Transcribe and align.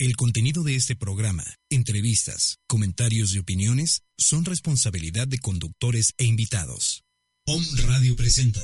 El 0.00 0.16
contenido 0.16 0.64
de 0.64 0.74
este 0.74 0.96
programa, 0.96 1.44
entrevistas, 1.70 2.58
comentarios 2.66 3.32
y 3.32 3.38
opiniones 3.38 4.02
son 4.18 4.44
responsabilidad 4.44 5.28
de 5.28 5.38
conductores 5.38 6.14
e 6.18 6.24
invitados. 6.24 7.04
POM 7.46 7.62
Radio 7.86 8.16
presenta 8.16 8.60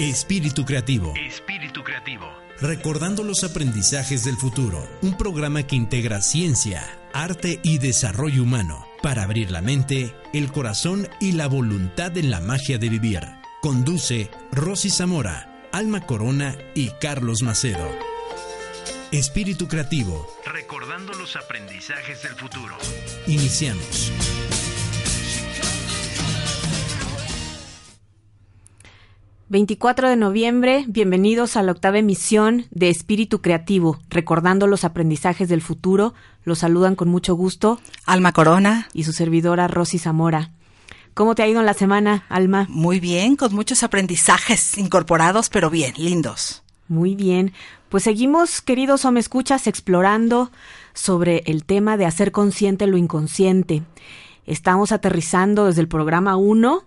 Espíritu 0.00 0.64
Creativo. 0.64 1.12
Espíritu 1.14 1.82
Creativo. 1.82 2.24
Recordando 2.58 3.22
los 3.22 3.44
aprendizajes 3.44 4.24
del 4.24 4.38
futuro. 4.38 4.88
Un 5.02 5.18
programa 5.18 5.64
que 5.64 5.76
integra 5.76 6.22
ciencia, 6.22 6.98
arte 7.12 7.60
y 7.62 7.76
desarrollo 7.76 8.44
humano 8.44 8.86
para 9.02 9.24
abrir 9.24 9.50
la 9.50 9.60
mente, 9.60 10.14
el 10.32 10.50
corazón 10.50 11.06
y 11.20 11.32
la 11.32 11.48
voluntad 11.48 12.16
en 12.16 12.30
la 12.30 12.40
magia 12.40 12.78
de 12.78 12.88
vivir. 12.88 13.20
Conduce 13.60 14.30
Rosy 14.52 14.88
Zamora, 14.88 15.68
Alma 15.70 16.06
Corona 16.06 16.56
y 16.74 16.88
Carlos 16.98 17.42
Macedo. 17.42 18.13
Espíritu 19.18 19.68
Creativo. 19.68 20.26
Recordando 20.44 21.12
los 21.12 21.36
aprendizajes 21.36 22.24
del 22.24 22.32
futuro. 22.32 22.74
Iniciamos. 23.28 24.10
...24 29.50 30.08
de 30.08 30.16
noviembre... 30.16 30.84
...bienvenidos 30.88 31.56
a 31.56 31.62
la 31.62 31.70
octava 31.70 31.98
emisión... 31.98 32.66
...de 32.72 32.90
Espíritu 32.90 33.40
Creativo... 33.40 34.00
...recordando 34.08 34.66
los 34.66 34.82
aprendizajes 34.82 35.48
del 35.48 35.62
futuro... 35.62 36.14
...los 36.42 36.58
saludan 36.58 36.96
con 36.96 37.08
mucho 37.08 37.36
gusto... 37.36 37.78
Alma 38.06 38.32
Corona. 38.32 38.88
...y 38.94 39.04
su 39.04 39.12
servidora 39.12 39.68
Rosy 39.68 40.00
Zamora... 40.00 40.50
¿Cómo 41.12 41.36
te 41.36 41.44
ha 41.44 41.46
ido 41.46 41.60
en 41.60 41.66
la 41.66 41.74
semana, 41.74 42.24
Alma? 42.28 42.66
Muy 42.68 42.98
bien, 42.98 43.36
con 43.36 43.54
muchos 43.54 43.84
aprendizajes 43.84 44.76
incorporados, 44.76 45.48
pero 45.48 45.70
bien, 45.70 45.94
lindos. 45.98 46.63
Muy 46.88 47.14
bien. 47.14 47.52
Pues 47.88 48.04
seguimos, 48.04 48.60
queridos 48.60 49.04
o 49.04 49.12
me 49.12 49.20
escuchas, 49.20 49.66
explorando 49.66 50.50
sobre 50.92 51.42
el 51.46 51.64
tema 51.64 51.96
de 51.96 52.06
hacer 52.06 52.32
consciente 52.32 52.86
lo 52.86 52.96
inconsciente. 52.96 53.82
Estamos 54.46 54.92
aterrizando 54.92 55.66
desde 55.66 55.80
el 55.80 55.88
programa 55.88 56.36
1. 56.36 56.84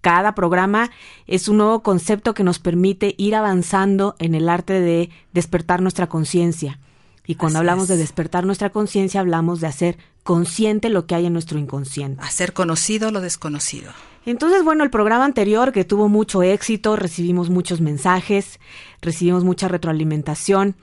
Cada 0.00 0.34
programa 0.34 0.90
es 1.26 1.48
un 1.48 1.56
nuevo 1.58 1.82
concepto 1.82 2.32
que 2.32 2.44
nos 2.44 2.60
permite 2.60 3.14
ir 3.18 3.34
avanzando 3.34 4.14
en 4.20 4.34
el 4.34 4.48
arte 4.48 4.74
de 4.74 5.10
despertar 5.32 5.82
nuestra 5.82 6.08
conciencia. 6.08 6.78
Y 7.26 7.34
cuando 7.34 7.58
Así 7.58 7.62
hablamos 7.62 7.84
es. 7.84 7.88
de 7.90 7.96
despertar 7.96 8.46
nuestra 8.46 8.70
conciencia, 8.70 9.20
hablamos 9.20 9.60
de 9.60 9.66
hacer 9.66 9.98
consciente 10.22 10.88
lo 10.88 11.06
que 11.06 11.14
hay 11.14 11.26
en 11.26 11.32
nuestro 11.32 11.58
inconsciente. 11.58 12.22
Hacer 12.22 12.52
conocido 12.52 13.10
lo 13.10 13.20
desconocido. 13.20 13.92
Entonces, 14.26 14.62
bueno, 14.62 14.84
el 14.84 14.90
programa 14.90 15.24
anterior 15.24 15.72
que 15.72 15.84
tuvo 15.84 16.08
mucho 16.08 16.42
éxito, 16.42 16.96
recibimos 16.96 17.50
muchos 17.50 17.80
mensajes, 17.80 18.60
recibimos 19.00 19.44
mucha 19.44 19.68
retroalimentación. 19.68 20.74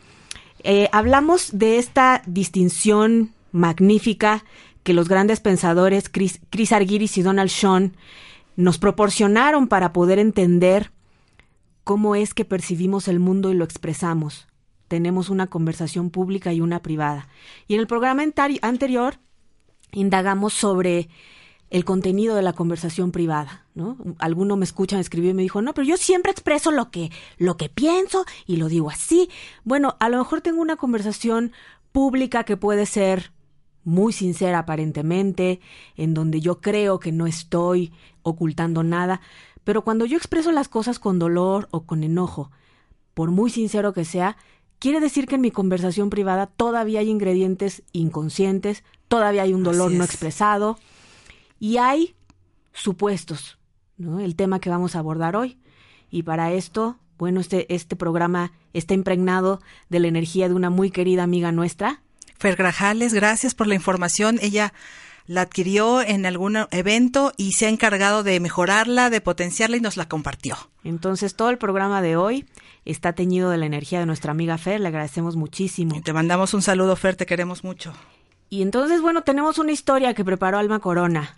Eh, 0.63 0.89
hablamos 0.91 1.49
de 1.57 1.77
esta 1.77 2.23
distinción 2.25 3.33
magnífica 3.51 4.43
que 4.83 4.93
los 4.93 5.07
grandes 5.07 5.39
pensadores 5.39 6.09
Chris, 6.09 6.39
Chris 6.49 6.71
Argyris 6.71 7.17
y 7.17 7.21
Donald 7.21 7.49
Sean 7.49 7.95
nos 8.55 8.77
proporcionaron 8.77 9.67
para 9.67 9.93
poder 9.93 10.19
entender 10.19 10.91
cómo 11.83 12.15
es 12.15 12.33
que 12.33 12.45
percibimos 12.45 13.07
el 13.07 13.19
mundo 13.19 13.51
y 13.51 13.53
lo 13.53 13.63
expresamos. 13.63 14.47
Tenemos 14.87 15.29
una 15.29 15.47
conversación 15.47 16.09
pública 16.09 16.53
y 16.53 16.61
una 16.61 16.81
privada. 16.81 17.27
Y 17.67 17.75
en 17.75 17.79
el 17.79 17.87
programa 17.87 18.23
anterior 18.61 19.19
indagamos 19.91 20.53
sobre 20.53 21.09
el 21.69 21.83
contenido 21.83 22.35
de 22.35 22.41
la 22.41 22.53
conversación 22.53 23.11
privada, 23.11 23.65
¿no? 23.73 23.97
Alguno 24.19 24.55
me 24.55 24.65
escucha, 24.65 24.95
me 24.95 25.01
escribió 25.01 25.31
y 25.31 25.33
me 25.33 25.41
dijo, 25.41 25.61
no, 25.61 25.73
pero 25.73 25.87
yo 25.87 25.97
siempre 25.97 26.31
expreso 26.31 26.71
lo 26.71 26.91
que, 26.91 27.11
lo 27.37 27.57
que 27.57 27.69
pienso 27.69 28.25
y 28.45 28.57
lo 28.57 28.69
digo 28.69 28.89
así. 28.89 29.29
Bueno, 29.63 29.95
a 29.99 30.09
lo 30.09 30.17
mejor 30.17 30.41
tengo 30.41 30.61
una 30.61 30.75
conversación 30.75 31.51
pública 31.91 32.43
que 32.43 32.57
puede 32.57 32.85
ser 32.85 33.31
muy 33.83 34.13
sincera 34.13 34.59
aparentemente, 34.59 35.59
en 35.95 36.13
donde 36.13 36.41
yo 36.41 36.59
creo 36.61 36.99
que 36.99 37.11
no 37.11 37.27
estoy 37.27 37.93
ocultando 38.23 38.83
nada, 38.83 39.21
pero 39.63 39.83
cuando 39.83 40.05
yo 40.05 40.17
expreso 40.17 40.51
las 40.51 40.67
cosas 40.67 40.99
con 40.99 41.19
dolor 41.19 41.67
o 41.71 41.85
con 41.85 42.03
enojo, 42.03 42.51
por 43.13 43.31
muy 43.31 43.49
sincero 43.49 43.93
que 43.93 44.05
sea, 44.05 44.37
quiere 44.79 44.99
decir 44.99 45.27
que 45.27 45.35
en 45.35 45.41
mi 45.41 45.51
conversación 45.51 46.09
privada 46.09 46.47
todavía 46.47 46.99
hay 46.99 47.09
ingredientes 47.09 47.83
inconscientes, 47.91 48.83
todavía 49.07 49.43
hay 49.43 49.53
un 49.53 49.63
dolor 49.63 49.91
no 49.91 50.03
es. 50.03 50.09
expresado 50.09 50.77
y 51.65 51.79
hay 51.79 52.15
supuestos, 52.73 53.57
¿no? 53.97 54.19
El 54.19 54.35
tema 54.35 54.59
que 54.59 54.69
vamos 54.69 54.95
a 54.95 54.99
abordar 54.99 55.35
hoy. 55.35 55.57
Y 56.11 56.21
para 56.21 56.51
esto, 56.51 56.99
bueno, 57.17 57.39
este, 57.39 57.73
este 57.73 57.95
programa 57.95 58.51
está 58.73 58.93
impregnado 58.93 59.59
de 59.89 59.99
la 59.99 60.07
energía 60.07 60.47
de 60.47 60.53
una 60.53 60.69
muy 60.69 60.91
querida 60.91 61.23
amiga 61.23 61.51
nuestra, 61.51 62.03
Fer 62.37 62.55
Grajales, 62.55 63.15
gracias 63.15 63.55
por 63.55 63.65
la 63.65 63.73
información. 63.73 64.37
Ella 64.43 64.73
la 65.25 65.41
adquirió 65.41 66.01
en 66.01 66.27
algún 66.27 66.55
evento 66.69 67.31
y 67.35 67.53
se 67.53 67.65
ha 67.65 67.69
encargado 67.69 68.21
de 68.21 68.39
mejorarla, 68.39 69.09
de 69.09 69.21
potenciarla 69.21 69.77
y 69.77 69.81
nos 69.81 69.97
la 69.97 70.07
compartió. 70.07 70.55
Entonces, 70.83 71.35
todo 71.35 71.49
el 71.49 71.57
programa 71.57 72.03
de 72.03 72.15
hoy 72.15 72.45
está 72.83 73.13
teñido 73.13 73.49
de 73.49 73.57
la 73.57 73.65
energía 73.65 73.99
de 73.99 74.05
nuestra 74.05 74.33
amiga 74.33 74.59
Fer, 74.59 74.81
le 74.81 74.89
agradecemos 74.89 75.35
muchísimo. 75.35 75.95
Y 75.95 76.01
te 76.01 76.13
mandamos 76.13 76.53
un 76.53 76.61
saludo, 76.61 76.95
Fer, 76.95 77.15
te 77.15 77.25
queremos 77.25 77.63
mucho. 77.63 77.93
Y 78.49 78.61
entonces, 78.61 79.01
bueno, 79.01 79.23
tenemos 79.23 79.57
una 79.57 79.71
historia 79.71 80.13
que 80.13 80.23
preparó 80.23 80.59
Alma 80.59 80.79
Corona. 80.79 81.37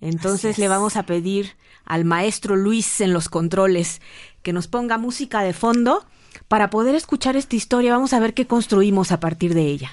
Entonces 0.00 0.58
le 0.58 0.68
vamos 0.68 0.96
a 0.96 1.04
pedir 1.04 1.56
al 1.84 2.04
maestro 2.04 2.56
Luis 2.56 3.00
en 3.00 3.12
los 3.12 3.28
controles 3.28 4.00
que 4.42 4.52
nos 4.52 4.68
ponga 4.68 4.98
música 4.98 5.42
de 5.42 5.52
fondo 5.52 6.06
para 6.46 6.70
poder 6.70 6.94
escuchar 6.94 7.36
esta 7.36 7.56
historia. 7.56 7.94
Vamos 7.94 8.12
a 8.12 8.20
ver 8.20 8.34
qué 8.34 8.46
construimos 8.46 9.10
a 9.12 9.20
partir 9.20 9.54
de 9.54 9.62
ella. 9.62 9.90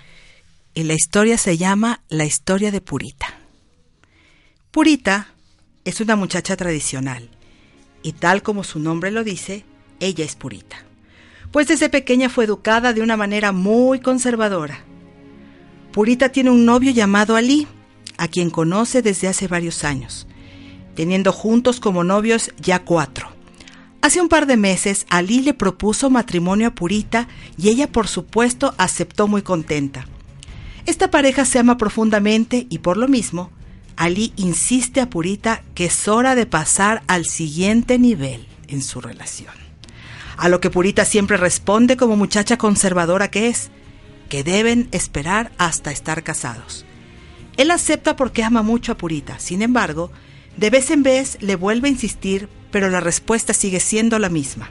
Y 0.74 0.84
la 0.84 0.94
historia 0.94 1.38
se 1.38 1.58
llama 1.58 2.02
La 2.10 2.26
historia 2.26 2.72
de 2.72 2.82
Purita. 2.82 3.28
Purita 4.72 5.30
es 5.86 6.02
una 6.02 6.16
muchacha 6.16 6.58
tradicional 6.58 7.30
y 8.04 8.12
tal 8.14 8.44
como 8.44 8.64
su 8.64 8.80
nombre 8.80 9.10
lo 9.10 9.24
dice, 9.24 9.66
ella 10.00 10.26
es 10.26 10.36
purita. 10.36 10.78
Pues 11.52 11.68
desde 11.68 11.90
pequeña 11.90 12.30
fue 12.30 12.44
educada 12.44 12.94
de 12.94 13.02
una 13.02 13.18
manera 13.18 13.52
muy 13.52 14.00
conservadora. 14.00 14.84
Purita 15.92 16.30
tiene 16.30 16.52
un 16.52 16.66
novio 16.66 16.92
llamado 16.92 17.36
Ali, 17.36 17.68
a 18.18 18.28
quien 18.28 18.50
conoce 18.50 19.02
desde 19.02 19.28
hace 19.28 19.48
varios 19.48 19.84
años, 19.84 20.28
teniendo 20.96 21.32
juntos 21.32 21.80
como 21.80 22.04
novios 22.04 22.52
ya 22.58 22.80
cuatro. 22.84 23.30
Hace 24.02 24.22
un 24.22 24.30
par 24.30 24.46
de 24.46 24.56
meses, 24.56 25.08
Ali 25.10 25.42
le 25.42 25.54
propuso 25.54 26.10
matrimonio 26.10 26.68
a 26.68 26.76
Purita 26.76 27.28
y 27.58 27.70
ella, 27.70 27.92
por 27.92 28.08
supuesto, 28.08 28.76
aceptó 28.78 29.28
muy 29.28 29.42
contenta. 29.42 30.08
Esta 30.86 31.10
pareja 31.10 31.46
se 31.46 31.58
ama 31.58 31.78
profundamente 31.78 32.68
y 32.70 32.80
por 32.80 32.98
lo 32.98 33.08
mismo, 33.08 33.50
Ali 33.96 34.34
insiste 34.36 35.02
a 35.02 35.10
Purita 35.10 35.64
que 35.74 35.86
es 35.86 36.08
hora 36.08 36.36
de 36.36 36.46
pasar 36.46 37.02
al 37.08 37.26
siguiente 37.26 37.98
nivel 37.98 38.46
en 38.68 38.84
su 38.84 39.02
relación. 39.02 39.54
A 40.38 40.50
lo 40.50 40.60
que 40.60 40.70
Purita 40.70 41.06
siempre 41.06 41.38
responde 41.38 41.98
como 41.98 42.16
muchacha 42.16 42.58
conservadora 42.58 43.32
que 43.32 43.48
es, 43.48 43.72
que 44.30 44.44
deben 44.44 44.88
esperar 44.92 45.52
hasta 45.58 45.92
estar 45.92 46.24
casados. 46.24 46.86
Él 47.58 47.72
acepta 47.72 48.16
porque 48.16 48.44
ama 48.44 48.62
mucho 48.62 48.92
a 48.92 48.98
Purita, 48.98 49.40
sin 49.40 49.62
embargo, 49.62 50.12
de 50.58 50.70
vez 50.70 50.92
en 50.92 51.04
vez 51.04 51.38
le 51.42 51.56
vuelve 51.56 51.88
a 51.88 51.92
insistir, 51.92 52.50
pero 52.72 52.90
la 52.90 53.00
respuesta 53.00 53.54
sigue 53.54 53.80
siendo 53.80 54.20
la 54.20 54.30
misma. 54.30 54.70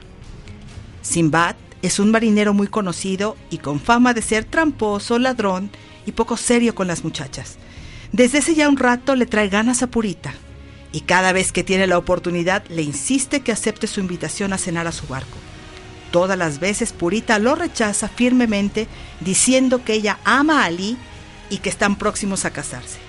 Simbad 1.01 1.55
es 1.81 1.99
un 1.99 2.11
marinero 2.11 2.53
muy 2.53 2.67
conocido 2.67 3.37
y 3.49 3.59
con 3.59 3.79
fama 3.79 4.13
de 4.13 4.21
ser 4.21 4.45
tramposo, 4.45 5.19
ladrón 5.19 5.69
y 6.05 6.11
poco 6.11 6.37
serio 6.37 6.73
con 6.73 6.87
las 6.87 7.03
muchachas. 7.03 7.57
Desde 8.11 8.39
hace 8.39 8.55
ya 8.55 8.69
un 8.69 8.77
rato 8.77 9.15
le 9.15 9.25
trae 9.25 9.49
ganas 9.49 9.83
a 9.83 9.87
Purita 9.87 10.33
y 10.91 11.01
cada 11.01 11.33
vez 11.33 11.51
que 11.51 11.63
tiene 11.63 11.87
la 11.87 11.97
oportunidad 11.97 12.63
le 12.69 12.81
insiste 12.81 13.41
que 13.41 13.51
acepte 13.51 13.87
su 13.87 13.99
invitación 13.99 14.53
a 14.53 14.57
cenar 14.57 14.87
a 14.87 14.91
su 14.91 15.05
barco. 15.07 15.37
Todas 16.11 16.37
las 16.37 16.59
veces 16.59 16.93
Purita 16.93 17.37
lo 17.39 17.55
rechaza 17.55 18.07
firmemente 18.07 18.87
diciendo 19.19 19.83
que 19.83 19.93
ella 19.93 20.19
ama 20.23 20.61
a 20.61 20.65
Ali 20.65 20.97
y 21.49 21.57
que 21.57 21.69
están 21.69 21.97
próximos 21.97 22.45
a 22.45 22.51
casarse. 22.51 22.99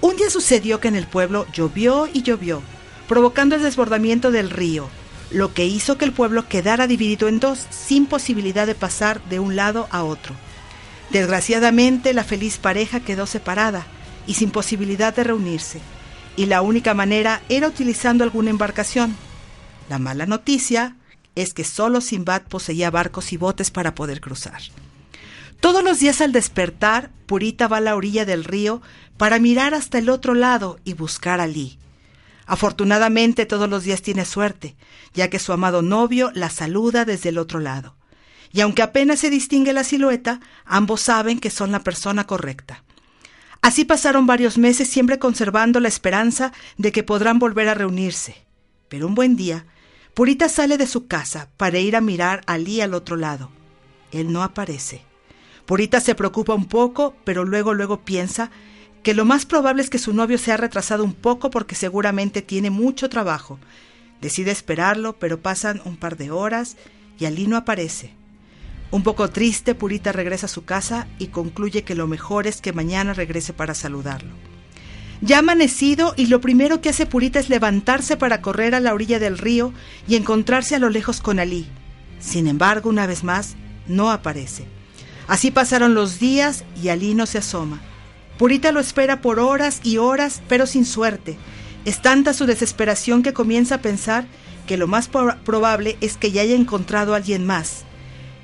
Un 0.00 0.16
día 0.16 0.30
sucedió 0.30 0.80
que 0.80 0.88
en 0.88 0.96
el 0.96 1.06
pueblo 1.06 1.46
llovió 1.52 2.08
y 2.12 2.22
llovió, 2.22 2.62
provocando 3.08 3.54
el 3.54 3.62
desbordamiento 3.62 4.30
del 4.30 4.50
río, 4.50 4.88
lo 5.30 5.54
que 5.54 5.66
hizo 5.66 5.98
que 5.98 6.04
el 6.04 6.12
pueblo 6.12 6.48
quedara 6.48 6.86
dividido 6.86 7.28
en 7.28 7.40
dos, 7.40 7.66
sin 7.70 8.06
posibilidad 8.06 8.66
de 8.66 8.74
pasar 8.74 9.22
de 9.24 9.40
un 9.40 9.56
lado 9.56 9.88
a 9.90 10.04
otro. 10.04 10.34
Desgraciadamente, 11.10 12.12
la 12.12 12.24
feliz 12.24 12.58
pareja 12.58 13.00
quedó 13.00 13.26
separada 13.26 13.86
y 14.26 14.34
sin 14.34 14.50
posibilidad 14.50 15.14
de 15.14 15.24
reunirse, 15.24 15.80
y 16.36 16.46
la 16.46 16.62
única 16.62 16.94
manera 16.94 17.42
era 17.48 17.68
utilizando 17.68 18.24
alguna 18.24 18.50
embarcación. 18.50 19.16
La 19.88 19.98
mala 19.98 20.26
noticia 20.26 20.96
es 21.34 21.54
que 21.54 21.64
solo 21.64 22.00
Simbad 22.00 22.42
poseía 22.42 22.90
barcos 22.90 23.32
y 23.32 23.36
botes 23.36 23.70
para 23.70 23.94
poder 23.94 24.20
cruzar. 24.20 24.60
Todos 25.60 25.82
los 25.82 25.98
días 25.98 26.20
al 26.20 26.32
despertar, 26.32 27.10
Purita 27.26 27.68
va 27.68 27.78
a 27.78 27.80
la 27.80 27.96
orilla 27.96 28.24
del 28.24 28.44
río 28.44 28.82
para 29.16 29.38
mirar 29.38 29.74
hasta 29.74 29.98
el 29.98 30.08
otro 30.08 30.34
lado 30.34 30.78
y 30.84 30.94
buscar 30.94 31.40
a 31.40 31.46
Lee. 31.46 31.78
Afortunadamente 32.46 33.44
todos 33.44 33.68
los 33.68 33.82
días 33.82 34.02
tiene 34.02 34.24
suerte, 34.24 34.76
ya 35.14 35.28
que 35.28 35.40
su 35.40 35.52
amado 35.52 35.82
novio 35.82 36.30
la 36.34 36.48
saluda 36.48 37.04
desde 37.04 37.30
el 37.30 37.38
otro 37.38 37.58
lado. 37.58 37.96
Y 38.52 38.60
aunque 38.60 38.82
apenas 38.82 39.18
se 39.18 39.30
distingue 39.30 39.72
la 39.72 39.82
silueta, 39.82 40.40
ambos 40.64 41.00
saben 41.00 41.40
que 41.40 41.50
son 41.50 41.72
la 41.72 41.80
persona 41.80 42.26
correcta. 42.26 42.84
Así 43.62 43.84
pasaron 43.84 44.26
varios 44.26 44.58
meses 44.58 44.88
siempre 44.88 45.18
conservando 45.18 45.80
la 45.80 45.88
esperanza 45.88 46.52
de 46.76 46.92
que 46.92 47.02
podrán 47.02 47.40
volver 47.40 47.68
a 47.68 47.74
reunirse. 47.74 48.46
Pero 48.88 49.08
un 49.08 49.16
buen 49.16 49.34
día, 49.34 49.66
Purita 50.14 50.48
sale 50.48 50.78
de 50.78 50.86
su 50.86 51.08
casa 51.08 51.50
para 51.56 51.78
ir 51.78 51.96
a 51.96 52.00
mirar 52.00 52.42
a 52.46 52.58
Lee 52.58 52.80
al 52.80 52.94
otro 52.94 53.16
lado. 53.16 53.50
Él 54.12 54.32
no 54.32 54.44
aparece. 54.44 55.04
Purita 55.66 56.00
se 56.00 56.14
preocupa 56.14 56.54
un 56.54 56.66
poco, 56.66 57.16
pero 57.24 57.44
luego 57.44 57.74
luego 57.74 58.00
piensa 58.04 58.50
que 59.02 59.14
lo 59.14 59.24
más 59.24 59.46
probable 59.46 59.82
es 59.82 59.90
que 59.90 59.98
su 59.98 60.12
novio 60.12 60.38
se 60.38 60.52
ha 60.52 60.56
retrasado 60.56 61.04
un 61.04 61.12
poco 61.12 61.50
porque 61.50 61.74
seguramente 61.74 62.40
tiene 62.40 62.70
mucho 62.70 63.08
trabajo. 63.08 63.58
Decide 64.20 64.52
esperarlo, 64.52 65.18
pero 65.18 65.40
pasan 65.42 65.80
un 65.84 65.96
par 65.96 66.16
de 66.16 66.30
horas 66.30 66.76
y 67.18 67.26
Ali 67.26 67.46
no 67.46 67.56
aparece. 67.56 68.12
Un 68.92 69.02
poco 69.02 69.28
triste, 69.28 69.74
Purita 69.74 70.12
regresa 70.12 70.46
a 70.46 70.48
su 70.48 70.64
casa 70.64 71.08
y 71.18 71.28
concluye 71.28 71.82
que 71.82 71.96
lo 71.96 72.06
mejor 72.06 72.46
es 72.46 72.60
que 72.60 72.72
mañana 72.72 73.12
regrese 73.12 73.52
para 73.52 73.74
saludarlo. 73.74 74.34
Ya 75.20 75.38
amanecido 75.38 76.14
y 76.16 76.26
lo 76.26 76.40
primero 76.40 76.80
que 76.80 76.90
hace 76.90 77.06
Purita 77.06 77.40
es 77.40 77.48
levantarse 77.48 78.16
para 78.16 78.40
correr 78.40 78.74
a 78.74 78.80
la 78.80 78.94
orilla 78.94 79.18
del 79.18 79.38
río 79.38 79.72
y 80.06 80.14
encontrarse 80.14 80.76
a 80.76 80.78
lo 80.78 80.90
lejos 80.90 81.20
con 81.20 81.40
Ali. 81.40 81.66
Sin 82.20 82.46
embargo, 82.46 82.88
una 82.88 83.06
vez 83.06 83.24
más, 83.24 83.56
no 83.88 84.10
aparece. 84.10 84.75
Así 85.28 85.50
pasaron 85.50 85.94
los 85.94 86.18
días 86.18 86.64
y 86.80 86.88
Ali 86.88 87.14
no 87.14 87.26
se 87.26 87.38
asoma. 87.38 87.80
Purita 88.38 88.70
lo 88.70 88.80
espera 88.80 89.20
por 89.20 89.40
horas 89.40 89.80
y 89.82 89.96
horas, 89.96 90.42
pero 90.48 90.66
sin 90.66 90.84
suerte. 90.84 91.36
Es 91.84 92.02
tanta 92.02 92.34
su 92.34 92.46
desesperación 92.46 93.22
que 93.22 93.32
comienza 93.32 93.76
a 93.76 93.82
pensar 93.82 94.26
que 94.66 94.76
lo 94.76 94.86
más 94.86 95.08
probable 95.08 95.96
es 96.00 96.16
que 96.16 96.32
ya 96.32 96.42
haya 96.42 96.54
encontrado 96.54 97.14
a 97.14 97.16
alguien 97.16 97.46
más, 97.46 97.84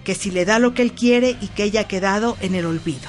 que 0.05 0.15
si 0.15 0.31
le 0.31 0.45
da 0.45 0.59
lo 0.59 0.75
que 0.75 0.83
él 0.83 0.93
quiere 0.93 1.37
y 1.41 1.49
que 1.49 1.65
ella 1.65 1.83
ha 1.83 1.89
quedado 1.89 2.37
en 2.41 2.55
el 2.55 2.67
olvido. 2.67 3.09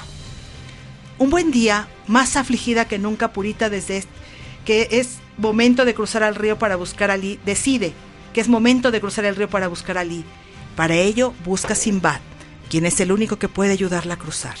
Un 1.18 1.30
buen 1.30 1.50
día, 1.50 1.88
más 2.08 2.36
afligida 2.36 2.86
que 2.86 2.98
nunca 2.98 3.32
Purita 3.32 3.70
desde 3.70 4.04
que 4.64 4.88
es 4.90 5.18
momento 5.38 5.84
de 5.84 5.94
cruzar 5.94 6.22
al 6.22 6.34
río 6.34 6.58
para 6.58 6.76
buscar 6.76 7.10
a 7.10 7.16
Lee, 7.16 7.38
decide 7.44 7.92
que 8.32 8.40
es 8.40 8.48
momento 8.48 8.90
de 8.90 9.00
cruzar 9.00 9.24
el 9.24 9.36
río 9.36 9.48
para 9.48 9.68
buscar 9.68 9.96
a 9.96 10.04
Lee. 10.04 10.24
Para 10.74 10.96
ello 10.96 11.32
busca 11.44 11.74
a 11.74 11.76
Simbad 11.76 12.20
quien 12.74 12.86
es 12.86 12.98
el 12.98 13.12
único 13.12 13.38
que 13.38 13.48
puede 13.48 13.70
ayudarla 13.70 14.14
a 14.14 14.18
cruzar. 14.18 14.56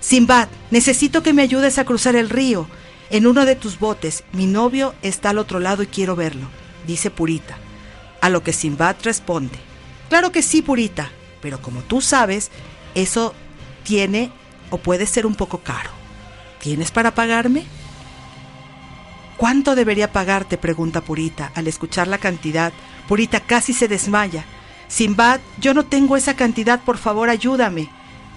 Simbad, 0.00 0.48
necesito 0.72 1.22
que 1.22 1.32
me 1.32 1.42
ayudes 1.42 1.78
a 1.78 1.84
cruzar 1.84 2.16
el 2.16 2.28
río. 2.28 2.66
En 3.08 3.28
uno 3.28 3.44
de 3.44 3.54
tus 3.54 3.78
botes, 3.78 4.24
mi 4.32 4.46
novio 4.46 4.96
está 5.00 5.30
al 5.30 5.38
otro 5.38 5.60
lado 5.60 5.84
y 5.84 5.86
quiero 5.86 6.16
verlo, 6.16 6.48
dice 6.88 7.12
Purita. 7.12 7.56
A 8.20 8.30
lo 8.30 8.42
que 8.42 8.52
Simbad 8.52 8.96
responde, 9.04 9.56
claro 10.08 10.32
que 10.32 10.42
sí, 10.42 10.60
Purita, 10.60 11.08
pero 11.40 11.62
como 11.62 11.82
tú 11.82 12.00
sabes, 12.00 12.50
eso 12.96 13.32
tiene 13.84 14.32
o 14.70 14.78
puede 14.78 15.06
ser 15.06 15.24
un 15.24 15.36
poco 15.36 15.58
caro. 15.58 15.90
¿Tienes 16.58 16.90
para 16.90 17.14
pagarme? 17.14 17.64
¿Cuánto 19.36 19.76
debería 19.76 20.10
pagarte? 20.10 20.58
pregunta 20.58 21.00
Purita. 21.00 21.52
Al 21.54 21.68
escuchar 21.68 22.08
la 22.08 22.18
cantidad, 22.18 22.72
Purita 23.06 23.38
casi 23.38 23.72
se 23.72 23.86
desmaya. 23.86 24.44
Simbad, 24.88 25.40
yo 25.58 25.74
no 25.74 25.84
tengo 25.84 26.16
esa 26.16 26.36
cantidad, 26.36 26.80
por 26.80 26.98
favor 26.98 27.28
ayúdame. 27.28 27.88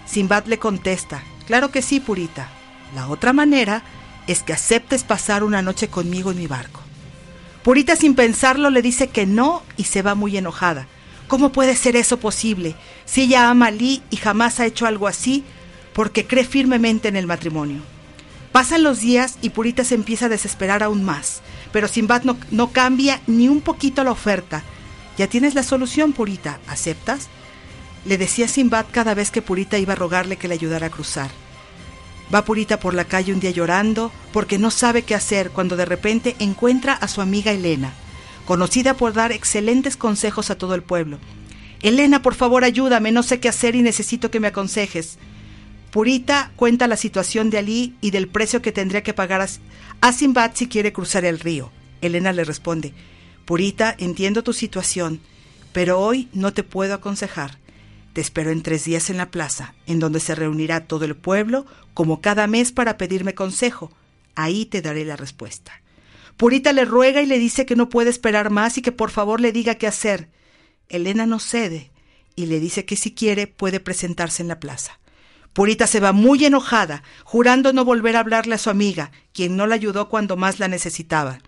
Simbad 0.06 0.46
le 0.46 0.58
contesta, 0.58 1.24
claro 1.46 1.72
que 1.72 1.82
sí, 1.82 2.00
Purita. 2.00 2.50
La 2.96 3.08
otra 3.08 3.34
manera 3.34 3.84
es 4.28 4.44
que 4.44 4.54
aceptes 4.54 5.04
pasar 5.04 5.44
una 5.44 5.62
noche 5.62 5.88
conmigo 5.90 6.32
en 6.32 6.38
mi 6.38 6.48
barco. 6.48 6.82
Purita 7.64 7.96
sin 7.96 8.16
pensarlo 8.16 8.70
le 8.70 8.82
dice 8.82 9.10
que 9.10 9.26
no 9.26 9.62
y 9.76 9.84
se 9.84 10.02
va 10.02 10.16
muy 10.16 10.38
enojada. 10.38 10.88
¿Cómo 11.28 11.52
puede 11.52 11.76
ser 11.76 11.98
eso 11.98 12.18
posible? 12.18 12.76
Si 13.06 13.24
ella 13.24 13.50
ama 13.50 13.68
a 13.68 13.72
Lee 13.72 14.02
y 14.10 14.16
jamás 14.16 14.60
ha 14.60 14.66
hecho 14.66 14.86
algo 14.86 15.08
así, 15.08 15.44
porque 15.92 16.26
cree 16.26 16.46
firmemente 16.46 17.10
en 17.10 17.18
el 17.18 17.28
matrimonio. 17.28 17.82
Pasan 18.54 18.84
los 18.84 19.02
días 19.02 19.38
y 19.42 19.50
Purita 19.50 19.84
se 19.84 19.96
empieza 19.96 20.28
a 20.28 20.30
desesperar 20.30 20.82
aún 20.82 21.04
más, 21.04 21.42
pero 21.74 21.90
Simbad 21.90 22.24
no, 22.24 22.38
no 22.52 22.72
cambia 22.72 23.22
ni 23.28 23.50
un 23.50 23.60
poquito 23.60 24.04
la 24.06 24.12
oferta 24.12 24.64
ya 25.18 25.28
tienes 25.28 25.56
la 25.56 25.64
solución, 25.64 26.14
Purita. 26.14 26.60
¿Aceptas? 26.68 27.28
Le 28.06 28.18
decía 28.18 28.48
Simbad 28.48 28.86
cada 28.92 29.14
vez 29.14 29.32
que 29.32 29.42
Purita 29.42 29.78
iba 29.78 29.94
a 29.94 29.98
rogarle 29.98 30.38
que 30.38 30.48
le 30.48 30.54
ayudara 30.54 30.88
a 30.88 30.92
cruzar. 30.92 31.32
Va 32.34 32.46
Purita 32.46 32.80
por 32.80 32.94
la 32.94 33.06
calle 33.06 33.34
un 33.34 33.40
día 33.40 33.52
llorando 33.52 34.12
porque 34.32 34.58
no 34.58 34.70
sabe 34.70 35.02
qué 35.02 35.16
hacer 35.16 35.52
cuando 35.52 35.76
de 35.76 35.86
repente 35.86 36.36
encuentra 36.40 36.94
a 36.94 37.08
su 37.08 37.22
amiga 37.22 37.52
Elena, 37.52 37.94
conocida 38.46 38.96
por 38.96 39.14
dar 39.14 39.32
excelentes 39.32 39.98
consejos 39.98 40.50
a 40.50 40.58
todo 40.58 40.76
el 40.76 40.84
pueblo. 40.84 41.20
Elena, 41.82 42.22
por 42.22 42.36
favor, 42.36 42.64
ayúdame, 42.64 43.12
no 43.12 43.24
sé 43.24 43.40
qué 43.40 43.50
hacer 43.50 43.76
y 43.76 43.82
necesito 43.82 44.30
que 44.30 44.40
me 44.40 44.48
aconsejes. 44.48 45.18
Purita 45.92 46.52
cuenta 46.56 46.88
la 46.88 46.98
situación 46.98 47.50
de 47.50 47.60
Ali 47.60 47.96
y 48.02 48.12
del 48.12 48.28
precio 48.28 48.62
que 48.62 48.72
tendría 48.72 49.04
que 49.04 49.14
pagar 49.14 49.48
a 50.02 50.12
Simbad 50.12 50.52
si 50.54 50.68
quiere 50.68 50.92
cruzar 50.92 51.24
el 51.24 51.40
río. 51.40 51.72
Elena 52.02 52.34
le 52.34 52.44
responde, 52.44 52.94
Purita, 53.48 53.96
entiendo 53.98 54.44
tu 54.44 54.52
situación, 54.52 55.22
pero 55.72 56.02
hoy 56.02 56.28
no 56.34 56.52
te 56.52 56.64
puedo 56.64 56.94
aconsejar. 56.94 57.60
Te 58.12 58.20
espero 58.20 58.52
en 58.52 58.62
tres 58.62 58.84
días 58.84 59.10
en 59.10 59.16
la 59.16 59.32
plaza, 59.32 59.74
en 59.86 60.02
donde 60.02 60.20
se 60.20 60.36
reunirá 60.36 60.86
todo 60.86 61.06
el 61.06 61.16
pueblo, 61.16 61.66
como 61.94 62.20
cada 62.20 62.46
mes, 62.48 62.74
para 62.74 62.98
pedirme 62.98 63.36
consejo. 63.36 63.90
Ahí 64.36 64.66
te 64.66 64.82
daré 64.82 65.06
la 65.06 65.16
respuesta. 65.16 65.82
Purita 66.36 66.74
le 66.74 66.84
ruega 66.84 67.22
y 67.22 67.26
le 67.26 67.40
dice 67.40 67.66
que 67.66 67.78
no 67.78 67.88
puede 67.88 68.10
esperar 68.10 68.50
más 68.50 68.78
y 68.78 68.82
que 68.82 68.92
por 68.92 69.12
favor 69.12 69.40
le 69.40 69.54
diga 69.54 69.76
qué 69.76 69.88
hacer. 69.88 70.28
Elena 70.90 71.26
no 71.26 71.40
cede 71.40 71.90
y 72.36 72.48
le 72.48 72.60
dice 72.60 72.84
que 72.84 72.98
si 72.98 73.14
quiere 73.14 73.48
puede 73.48 73.80
presentarse 73.80 74.42
en 74.42 74.50
la 74.50 74.60
plaza. 74.60 75.00
Purita 75.54 75.88
se 75.88 76.02
va 76.02 76.12
muy 76.12 76.44
enojada, 76.44 77.02
jurando 77.24 77.72
no 77.72 77.86
volver 77.86 78.18
a 78.18 78.20
hablarle 78.20 78.56
a 78.56 78.58
su 78.58 78.70
amiga, 78.70 79.14
quien 79.32 79.56
no 79.56 79.68
la 79.68 79.76
ayudó 79.76 80.10
cuando 80.10 80.36
más 80.36 80.60
la 80.60 80.68
necesitaba. 80.68 81.40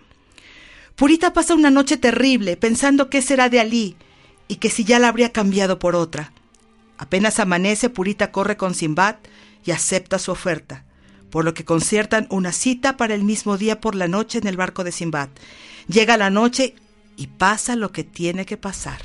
Purita 0.99 1.31
pasa 1.31 1.55
una 1.55 1.71
noche 1.71 1.95
terrible 1.95 2.57
pensando 2.57 3.09
qué 3.09 3.21
será 3.21 3.47
de 3.47 3.61
Alí 3.61 3.95
y 4.49 4.57
que 4.57 4.69
si 4.69 4.83
ya 4.83 4.99
la 4.99 5.07
habría 5.07 5.31
cambiado 5.31 5.79
por 5.79 5.95
otra. 5.95 6.33
Apenas 6.97 7.39
amanece, 7.39 7.89
Purita 7.89 8.33
corre 8.33 8.57
con 8.57 8.75
Simbad 8.75 9.15
y 9.63 9.71
acepta 9.71 10.19
su 10.19 10.29
oferta, 10.29 10.83
por 11.29 11.45
lo 11.45 11.53
que 11.53 11.63
conciertan 11.63 12.27
una 12.29 12.51
cita 12.51 12.97
para 12.97 13.15
el 13.15 13.23
mismo 13.23 13.57
día 13.57 13.79
por 13.79 13.95
la 13.95 14.09
noche 14.09 14.39
en 14.39 14.47
el 14.47 14.57
barco 14.57 14.83
de 14.83 14.91
Simbad. 14.91 15.29
Llega 15.87 16.17
la 16.17 16.29
noche 16.29 16.75
y 17.15 17.27
pasa 17.27 17.77
lo 17.77 17.93
que 17.93 18.03
tiene 18.03 18.45
que 18.45 18.57
pasar. 18.57 18.99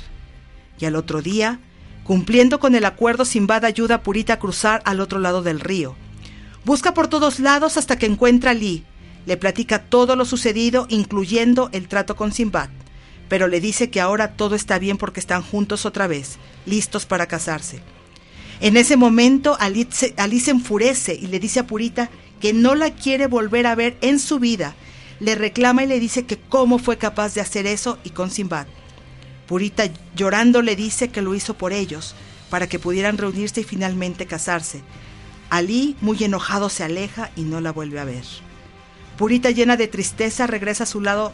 Y 0.77 0.83
al 0.83 0.97
otro 0.97 1.21
día, 1.21 1.61
cumpliendo 2.03 2.59
con 2.59 2.75
el 2.75 2.83
acuerdo, 2.83 3.23
Simbad 3.23 3.63
ayuda 3.63 3.95
a 3.95 4.03
Purita 4.03 4.33
a 4.33 4.39
cruzar 4.39 4.81
al 4.83 4.99
otro 4.99 5.19
lado 5.19 5.43
del 5.43 5.61
río. 5.61 5.95
Busca 6.65 6.93
por 6.93 7.07
todos 7.07 7.39
lados 7.39 7.77
hasta 7.77 7.97
que 7.97 8.05
encuentra 8.05 8.51
a 8.51 8.53
Lee, 8.53 8.83
le 9.25 9.37
platica 9.37 9.79
todo 9.79 10.15
lo 10.15 10.25
sucedido, 10.25 10.85
incluyendo 10.89 11.69
el 11.71 11.87
trato 11.87 12.15
con 12.15 12.31
Simbad, 12.31 12.69
pero 13.27 13.47
le 13.47 13.59
dice 13.59 13.89
que 13.89 14.01
ahora 14.01 14.33
todo 14.33 14.55
está 14.55 14.79
bien 14.79 14.97
porque 14.97 15.19
están 15.19 15.41
juntos 15.41 15.85
otra 15.85 16.07
vez, 16.07 16.37
listos 16.65 17.05
para 17.05 17.27
casarse. 17.27 17.81
En 18.61 18.77
ese 18.77 18.97
momento, 18.97 19.57
Ali 19.59 19.87
se, 19.91 20.13
enfurece 20.51 21.13
y 21.15 21.27
le 21.27 21.39
dice 21.39 21.59
a 21.59 21.67
Purita 21.67 22.09
que 22.39 22.53
no 22.53 22.75
la 22.75 22.91
quiere 22.91 23.27
volver 23.27 23.67
a 23.67 23.75
ver 23.75 23.97
en 24.01 24.19
su 24.19 24.39
vida. 24.39 24.75
Le 25.19 25.35
reclama 25.35 25.83
y 25.83 25.87
le 25.87 25.99
dice 25.99 26.25
que 26.25 26.37
cómo 26.37 26.77
fue 26.77 26.97
capaz 26.97 27.33
de 27.33 27.41
hacer 27.41 27.67
eso 27.67 27.97
y 28.03 28.11
con 28.11 28.31
Simbad. 28.31 28.67
Purita 29.47 29.85
llorando 30.15 30.61
le 30.61 30.75
dice 30.75 31.09
que 31.09 31.21
lo 31.21 31.35
hizo 31.35 31.55
por 31.55 31.73
ellos, 31.73 32.15
para 32.49 32.67
que 32.67 32.79
pudieran 32.79 33.17
reunirse 33.17 33.61
y 33.61 33.65
finalmente 33.65 34.25
casarse. 34.25 34.81
Ali, 35.49 35.95
muy 36.01 36.23
enojado, 36.23 36.69
se 36.69 36.83
aleja 36.83 37.31
y 37.35 37.41
no 37.41 37.61
la 37.61 37.71
vuelve 37.71 37.99
a 37.99 38.05
ver. 38.05 38.23
Purita, 39.17 39.51
llena 39.51 39.77
de 39.77 39.87
tristeza, 39.87 40.47
regresa 40.47 40.83
a 40.83 40.87
su 40.87 41.01
lado 41.01 41.31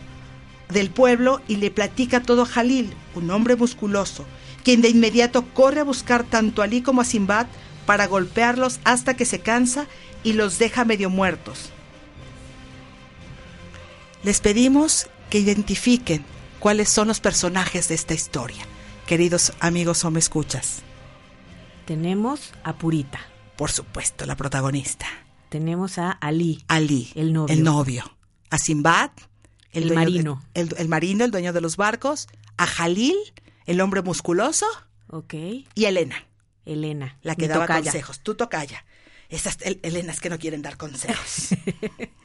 del 0.69 0.89
pueblo 0.89 1.41
y 1.47 1.57
le 1.57 1.71
platica 1.71 2.21
todo 2.21 2.43
a 2.43 2.45
Jalil, 2.45 2.93
un 3.15 3.29
hombre 3.31 3.55
musculoso, 3.55 4.25
quien 4.63 4.81
de 4.81 4.89
inmediato 4.89 5.45
corre 5.53 5.81
a 5.81 5.85
buscar 5.85 6.23
tanto 6.23 6.61
a 6.61 6.65
Ali 6.65 6.81
como 6.81 7.01
a 7.01 7.05
Simbad 7.05 7.47
para 7.85 8.07
golpearlos 8.07 8.79
hasta 8.83 9.15
que 9.15 9.25
se 9.25 9.39
cansa 9.39 9.87
y 10.23 10.33
los 10.33 10.59
deja 10.59 10.85
medio 10.85 11.09
muertos. 11.09 11.71
Les 14.23 14.39
pedimos 14.39 15.07
que 15.29 15.39
identifiquen 15.39 16.23
cuáles 16.59 16.89
son 16.89 17.07
los 17.07 17.19
personajes 17.19 17.87
de 17.87 17.95
esta 17.95 18.13
historia. 18.13 18.63
Queridos 19.07 19.53
amigos 19.59 20.05
o 20.05 20.11
me 20.11 20.19
escuchas. 20.19 20.83
Tenemos 21.85 22.53
a 22.63 22.73
Purita. 22.73 23.19
Por 23.57 23.71
supuesto, 23.71 24.25
la 24.25 24.37
protagonista. 24.37 25.07
Tenemos 25.51 25.97
a 25.97 26.11
Ali. 26.11 26.63
Ali. 26.69 27.11
El 27.13 27.33
novio. 27.33 27.53
El 27.53 27.63
novio. 27.63 28.17
A 28.51 28.57
Simbad. 28.57 29.11
El 29.73 29.89
de- 29.89 29.95
marino. 29.95 30.41
el, 30.53 30.73
el 30.77 30.87
marino, 30.87 31.25
el 31.25 31.31
dueño 31.31 31.51
de 31.51 31.59
los 31.59 31.75
barcos. 31.75 32.29
A 32.55 32.65
Jalil, 32.65 33.17
el 33.65 33.81
hombre 33.81 34.01
musculoso. 34.01 34.65
Ok. 35.09 35.33
Y 35.75 35.83
a 35.85 35.89
Elena, 35.89 36.25
Elena. 36.63 37.17
la 37.21 37.35
que 37.35 37.49
daba 37.49 37.65
tocaya. 37.65 37.83
consejos. 37.91 38.21
Tú 38.21 38.35
tocaya. 38.35 38.85
Esas 39.27 39.57
el- 39.63 39.81
Elenas 39.83 40.21
que 40.21 40.29
no 40.29 40.39
quieren 40.39 40.61
dar 40.61 40.77
consejos. 40.77 41.49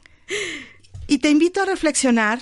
y 1.09 1.19
te 1.19 1.29
invito 1.31 1.63
a 1.63 1.65
reflexionar, 1.67 2.41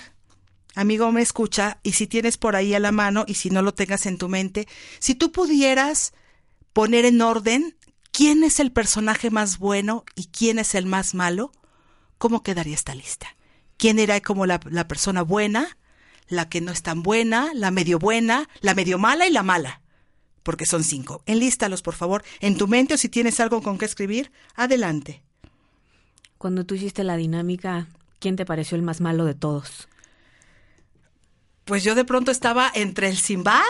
amigo 0.75 1.11
me 1.13 1.23
escucha, 1.23 1.79
y 1.83 1.93
si 1.93 2.07
tienes 2.07 2.37
por 2.37 2.57
ahí 2.57 2.75
a 2.75 2.79
la 2.81 2.93
mano 2.93 3.25
y 3.27 3.35
si 3.35 3.49
no 3.49 3.63
lo 3.63 3.73
tengas 3.73 4.05
en 4.05 4.19
tu 4.19 4.29
mente, 4.29 4.69
si 4.99 5.15
tú 5.15 5.33
pudieras 5.33 6.13
poner 6.75 7.07
en 7.07 7.23
orden 7.23 7.75
quién 8.15 8.45
es 8.45 8.61
el 8.61 8.71
personaje 8.71 9.31
más 9.31 9.59
bueno 9.59 10.05
y 10.15 10.27
quién 10.27 10.61
es 10.61 10.77
el 10.77 10.87
más 10.87 11.15
malo, 11.15 11.51
¿cómo 12.17 12.45
quedaría 12.45 12.75
esta 12.75 12.95
lista? 12.95 13.37
¿Quién 13.77 13.99
era 13.99 14.21
como 14.21 14.47
la, 14.47 14.61
la 14.71 14.87
persona 14.87 15.23
buena, 15.23 15.77
la 16.29 16.49
que 16.49 16.61
no 16.61 16.71
es 16.71 16.83
tan 16.83 17.03
buena, 17.03 17.51
la 17.55 17.73
medio 17.73 17.99
buena, 17.99 18.49
la 18.61 18.75
medio 18.75 18.99
mala 18.99 19.27
y 19.27 19.33
la 19.33 19.43
mala? 19.43 19.83
Porque 20.45 20.65
son 20.65 20.85
cinco. 20.85 21.23
Enlístalos, 21.27 21.83
por 21.83 21.95
favor, 21.95 22.23
en 22.39 22.57
tu 22.57 22.69
mente 22.69 22.95
o 22.95 22.99
si 22.99 23.09
tienes 23.09 23.41
algo 23.41 23.63
con 23.63 23.79
que 23.79 23.85
escribir, 23.85 24.31
adelante. 24.55 25.25
Cuando 26.39 26.65
tú 26.65 26.77
hiciste 26.77 27.03
la 27.03 27.17
dinámica, 27.17 27.89
¿quién 28.21 28.37
te 28.37 28.47
pareció 28.47 28.77
el 28.77 28.83
más 28.83 29.01
malo 29.01 29.25
de 29.25 29.35
todos? 29.35 29.89
Pues 31.65 31.83
yo 31.83 31.97
de 31.97 32.05
pronto 32.05 32.31
estaba 32.31 32.71
entre 32.75 33.09
el 33.09 33.17
Simbad, 33.17 33.63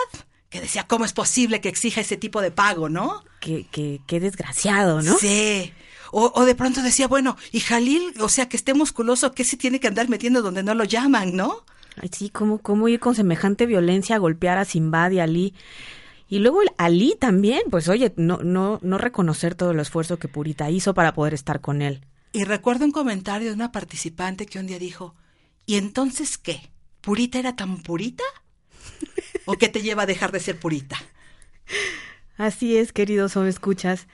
que 0.49 0.61
decía, 0.61 0.87
¿cómo 0.87 1.05
es 1.05 1.13
posible 1.13 1.61
que 1.61 1.69
exija 1.69 2.01
ese 2.01 2.17
tipo 2.17 2.41
de 2.41 2.51
pago, 2.51 2.89
no? 2.89 3.23
Qué, 3.39 3.65
qué, 3.71 4.01
qué 4.07 4.19
desgraciado, 4.19 5.01
¿no? 5.01 5.17
Sí. 5.17 5.73
O, 6.11 6.31
o 6.35 6.45
de 6.45 6.55
pronto 6.55 6.81
decía, 6.81 7.07
bueno, 7.07 7.35
y 7.51 7.59
Jalil, 7.59 8.13
o 8.19 8.29
sea, 8.29 8.47
que 8.47 8.57
esté 8.57 8.73
musculoso, 8.73 9.33
¿qué 9.33 9.43
se 9.43 9.57
tiene 9.57 9.79
que 9.79 9.87
andar 9.87 10.07
metiendo 10.07 10.41
donde 10.41 10.63
no 10.63 10.73
lo 10.73 10.83
llaman, 10.83 11.35
no? 11.35 11.65
Ay, 12.01 12.09
sí, 12.11 12.29
¿cómo, 12.29 12.59
cómo 12.59 12.87
ir 12.87 12.99
con 12.99 13.15
semejante 13.15 13.65
violencia 13.65 14.15
a 14.15 14.19
golpear 14.19 14.57
a 14.57 14.65
Simbad 14.65 15.11
y 15.11 15.19
Ali? 15.19 15.53
Y 16.27 16.39
luego 16.39 16.61
el 16.61 16.71
Ali 16.77 17.15
también, 17.19 17.61
pues 17.69 17.87
oye, 17.87 18.13
no, 18.17 18.37
no, 18.37 18.79
no 18.81 18.97
reconocer 18.97 19.55
todo 19.55 19.71
el 19.71 19.79
esfuerzo 19.79 20.17
que 20.17 20.27
Purita 20.27 20.69
hizo 20.69 20.93
para 20.93 21.13
poder 21.13 21.33
estar 21.33 21.61
con 21.61 21.81
él. 21.81 22.05
Y 22.31 22.43
recuerdo 22.43 22.85
un 22.85 22.91
comentario 22.91 23.49
de 23.49 23.53
una 23.53 23.71
participante 23.71 24.45
que 24.45 24.59
un 24.59 24.67
día 24.67 24.79
dijo, 24.79 25.15
¿y 25.65 25.75
entonces 25.75 26.37
qué? 26.37 26.69
¿Purita 27.01 27.39
era 27.39 27.55
tan 27.55 27.77
purita? 27.77 28.23
¿O 29.45 29.53
qué 29.57 29.69
te 29.69 29.81
lleva 29.81 30.03
a 30.03 30.05
dejar 30.05 30.31
de 30.31 30.39
ser 30.39 30.57
purita? 30.57 30.97
Así 32.37 32.77
es, 32.77 32.91
queridos 32.91 33.37
o 33.37 33.45
escuchas. 33.45 34.07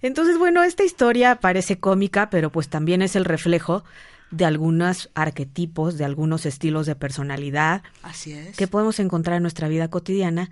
Entonces, 0.00 0.38
bueno, 0.38 0.62
esta 0.62 0.84
historia 0.84 1.36
parece 1.36 1.78
cómica, 1.78 2.30
pero 2.30 2.50
pues 2.50 2.68
también 2.68 3.02
es 3.02 3.16
el 3.16 3.24
reflejo 3.24 3.84
de 4.30 4.44
algunos 4.44 5.10
arquetipos, 5.14 5.98
de 5.98 6.04
algunos 6.04 6.46
estilos 6.46 6.86
de 6.86 6.96
personalidad 6.96 7.82
Así 8.02 8.32
es. 8.32 8.56
que 8.56 8.66
podemos 8.66 8.98
encontrar 8.98 9.36
en 9.36 9.42
nuestra 9.42 9.68
vida 9.68 9.88
cotidiana 9.88 10.50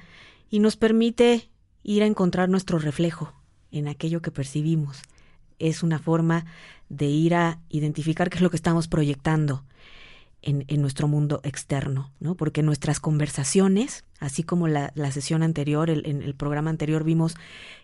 y 0.51 0.59
nos 0.61 0.77
permite 0.77 1.49
ir 1.83 2.03
a 2.03 2.07
encontrar 2.07 2.49
nuestro 2.49 2.79
reflejo 2.79 3.35
en 3.71 3.89
aquello 3.89 4.23
que 4.23 4.31
percibimos. 4.31 5.03
Es 5.59 5.83
una 5.83 5.99
forma 5.99 6.45
de 6.89 7.07
ir 7.07 7.35
a 7.35 7.61
identificar 7.71 8.31
qué 8.31 8.37
es 8.37 8.43
lo 8.43 8.51
que 8.51 8.57
estamos 8.57 8.89
proyectando 8.89 9.65
en, 10.43 10.65
en 10.69 10.81
nuestro 10.81 11.09
mundo 11.09 11.41
externo, 11.45 12.13
¿no? 12.21 12.35
Porque 12.35 12.63
nuestras 12.63 13.01
conversaciones, 13.01 14.05
así 14.19 14.43
como 14.43 14.69
la, 14.69 14.93
la 14.95 15.11
sesión 15.13 15.43
anterior, 15.43 15.89
el, 15.89 16.05
en 16.07 16.23
el 16.23 16.35
programa 16.35 16.71
anterior 16.71 17.05
vimos 17.05 17.37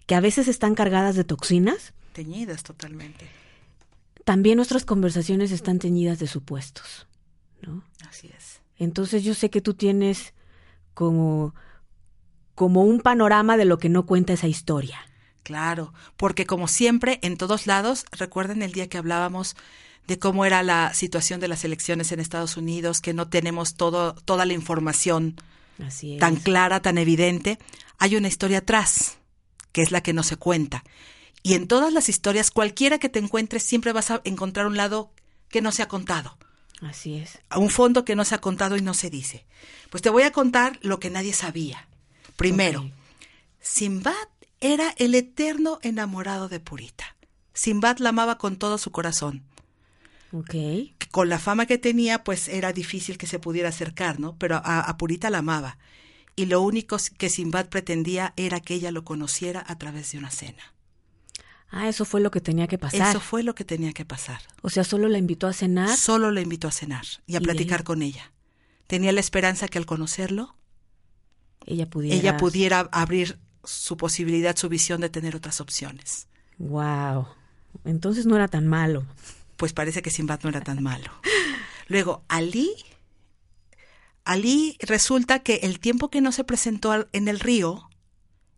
que 0.06 0.14
a 0.14 0.20
veces 0.20 0.48
están 0.48 0.74
cargadas 0.74 1.16
de 1.16 1.24
toxinas, 1.24 1.94
Teñidas 2.12 2.64
totalmente. 2.64 3.26
también 4.24 4.56
nuestras 4.56 4.84
conversaciones 4.84 5.52
están 5.52 5.78
teñidas 5.78 6.18
de 6.18 6.26
supuestos, 6.26 7.06
¿no? 7.62 7.84
Así 8.08 8.28
es. 8.36 8.60
Entonces 8.76 9.22
yo 9.24 9.34
sé 9.34 9.50
que 9.50 9.60
tú 9.60 9.74
tienes 9.74 10.34
como, 10.94 11.54
como 12.54 12.82
un 12.82 13.00
panorama 13.00 13.56
de 13.56 13.64
lo 13.64 13.78
que 13.78 13.88
no 13.88 14.04
cuenta 14.04 14.32
esa 14.32 14.48
historia. 14.48 14.98
Claro, 15.44 15.94
porque 16.16 16.44
como 16.44 16.68
siempre, 16.68 17.20
en 17.22 17.36
todos 17.36 17.66
lados, 17.66 18.04
recuerden 18.12 18.62
el 18.62 18.72
día 18.72 18.88
que 18.88 18.98
hablábamos 18.98 19.56
de 20.08 20.18
cómo 20.18 20.44
era 20.46 20.62
la 20.62 20.92
situación 20.94 21.38
de 21.38 21.48
las 21.48 21.64
elecciones 21.64 22.10
en 22.10 22.18
Estados 22.18 22.56
Unidos, 22.56 23.00
que 23.00 23.12
no 23.14 23.28
tenemos 23.28 23.74
todo, 23.74 24.14
toda 24.14 24.46
la 24.46 24.54
información 24.54 25.36
Así 25.86 26.16
tan 26.18 26.36
clara, 26.36 26.80
tan 26.80 26.98
evidente, 26.98 27.58
hay 27.98 28.16
una 28.16 28.26
historia 28.26 28.58
atrás, 28.58 29.18
que 29.70 29.82
es 29.82 29.92
la 29.92 30.02
que 30.02 30.14
no 30.14 30.22
se 30.22 30.36
cuenta. 30.36 30.82
Y 31.42 31.54
en 31.54 31.68
todas 31.68 31.92
las 31.92 32.08
historias, 32.08 32.50
cualquiera 32.50 32.98
que 32.98 33.10
te 33.10 33.18
encuentres, 33.20 33.62
siempre 33.62 33.92
vas 33.92 34.10
a 34.10 34.22
encontrar 34.24 34.66
un 34.66 34.76
lado 34.76 35.12
que 35.50 35.60
no 35.60 35.70
se 35.72 35.82
ha 35.82 35.88
contado, 35.88 36.38
Así 36.80 37.16
es. 37.16 37.38
a 37.50 37.58
un 37.58 37.68
fondo 37.70 38.04
que 38.04 38.16
no 38.16 38.24
se 38.24 38.34
ha 38.34 38.40
contado 38.40 38.76
y 38.76 38.80
no 38.80 38.94
se 38.94 39.10
dice. 39.10 39.44
Pues 39.90 40.02
te 40.02 40.10
voy 40.10 40.22
a 40.22 40.32
contar 40.32 40.78
lo 40.82 40.98
que 40.98 41.10
nadie 41.10 41.34
sabía. 41.34 41.86
Primero, 42.36 42.80
Ok. 42.80 42.92
Simbad 43.60 44.28
era 44.60 44.94
el 44.96 45.14
eterno 45.14 45.78
enamorado 45.82 46.48
de 46.48 46.60
Purita. 46.60 47.16
Simbad 47.52 47.98
la 47.98 48.08
amaba 48.08 48.38
con 48.38 48.56
todo 48.56 48.78
su 48.78 48.90
corazón. 48.90 49.44
Ok. 50.32 50.50
Que 50.50 51.08
Con 51.10 51.28
la 51.28 51.38
fama 51.38 51.66
que 51.66 51.78
tenía, 51.78 52.22
pues 52.24 52.48
era 52.48 52.72
difícil 52.72 53.16
que 53.18 53.26
se 53.26 53.38
pudiera 53.38 53.70
acercar, 53.70 54.20
¿no? 54.20 54.36
Pero 54.36 54.56
a, 54.56 54.80
a 54.80 54.96
Purita 54.98 55.30
la 55.30 55.38
amaba. 55.38 55.78
Y 56.36 56.46
lo 56.46 56.60
único 56.62 56.96
que 57.16 57.30
Simbad 57.30 57.68
pretendía 57.68 58.32
era 58.36 58.60
que 58.60 58.74
ella 58.74 58.90
lo 58.92 59.04
conociera 59.04 59.64
a 59.66 59.76
través 59.78 60.12
de 60.12 60.18
una 60.18 60.30
cena. 60.30 60.74
Ah, 61.70 61.88
eso 61.88 62.04
fue 62.04 62.20
lo 62.20 62.30
que 62.30 62.40
tenía 62.40 62.66
que 62.66 62.78
pasar. 62.78 63.10
Eso 63.10 63.20
fue 63.20 63.42
lo 63.42 63.54
que 63.54 63.64
tenía 63.64 63.92
que 63.92 64.04
pasar. 64.04 64.40
O 64.62 64.70
sea, 64.70 64.84
solo 64.84 65.08
la 65.08 65.18
invitó 65.18 65.46
a 65.48 65.52
cenar. 65.52 65.94
Solo 65.96 66.30
la 66.30 66.40
invitó 66.40 66.68
a 66.68 66.72
cenar 66.72 67.04
y 67.26 67.34
a 67.36 67.40
Y 67.40 67.42
platicar 67.42 67.84
con 67.84 68.02
ella. 68.02 68.32
Tenía 68.86 69.12
la 69.12 69.20
esperanza 69.20 69.68
que 69.68 69.76
al 69.78 69.84
conocerlo, 69.84 70.56
Ella 71.66 71.90
pudiera. 71.90 72.16
ella 72.16 72.36
pudiera 72.38 72.88
abrir 72.92 73.38
su 73.64 73.96
posibilidad, 73.98 74.56
su 74.56 74.68
visión 74.70 75.00
de 75.02 75.10
tener 75.10 75.36
otras 75.36 75.60
opciones. 75.60 76.28
Wow. 76.56 77.26
Entonces 77.84 78.24
no 78.24 78.36
era 78.36 78.48
tan 78.48 78.66
malo. 78.66 79.04
Pues 79.58 79.72
parece 79.74 80.00
que 80.00 80.10
Simbad 80.10 80.40
no 80.44 80.48
era 80.48 80.62
tan 80.62 80.82
malo. 80.82 81.10
Luego, 81.88 82.24
Ali, 82.28 82.70
Ali 84.24 84.78
resulta 84.80 85.40
que 85.40 85.56
el 85.56 85.80
tiempo 85.80 86.10
que 86.10 86.20
no 86.20 86.32
se 86.32 86.44
presentó 86.44 87.08
en 87.12 87.28
el 87.28 87.40
río, 87.40 87.90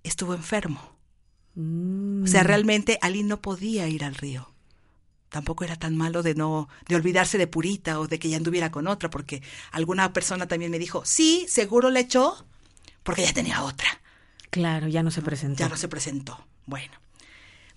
estuvo 0.04 0.34
enfermo. 0.34 0.96
Mm. 1.54 2.24
O 2.24 2.26
sea, 2.26 2.42
realmente 2.42 2.98
Ali 3.00 3.22
no 3.22 3.40
podía 3.40 3.88
ir 3.88 4.04
al 4.04 4.14
río. 4.14 4.52
Tampoco 5.30 5.64
era 5.64 5.76
tan 5.76 5.96
malo 5.96 6.22
de 6.22 6.34
no, 6.34 6.68
de 6.86 6.96
olvidarse 6.96 7.38
de 7.38 7.46
Purita 7.46 7.98
o 7.98 8.06
de 8.06 8.18
que 8.18 8.28
ya 8.28 8.36
anduviera 8.36 8.70
con 8.70 8.86
otra, 8.86 9.08
porque 9.08 9.42
alguna 9.72 10.12
persona 10.12 10.48
también 10.48 10.70
me 10.70 10.78
dijo, 10.78 11.06
sí, 11.06 11.46
seguro 11.48 11.88
le 11.88 12.00
echó, 12.00 12.44
porque 13.02 13.22
ya 13.22 13.32
tenía 13.32 13.62
otra. 13.62 13.88
Claro, 14.50 14.86
ya 14.88 15.02
no 15.02 15.10
se 15.10 15.22
presentó. 15.22 15.60
Ya 15.60 15.68
no 15.70 15.76
se 15.76 15.88
presentó. 15.88 16.44
Bueno, 16.66 16.92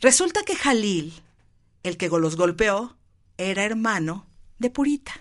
resulta 0.02 0.44
que 0.44 0.56
Jalil, 0.56 1.14
el 1.84 1.96
que 1.96 2.10
los 2.10 2.36
golpeó, 2.36 2.98
era 3.38 3.64
hermano 3.64 4.26
de 4.60 4.70
Purita. 4.70 5.14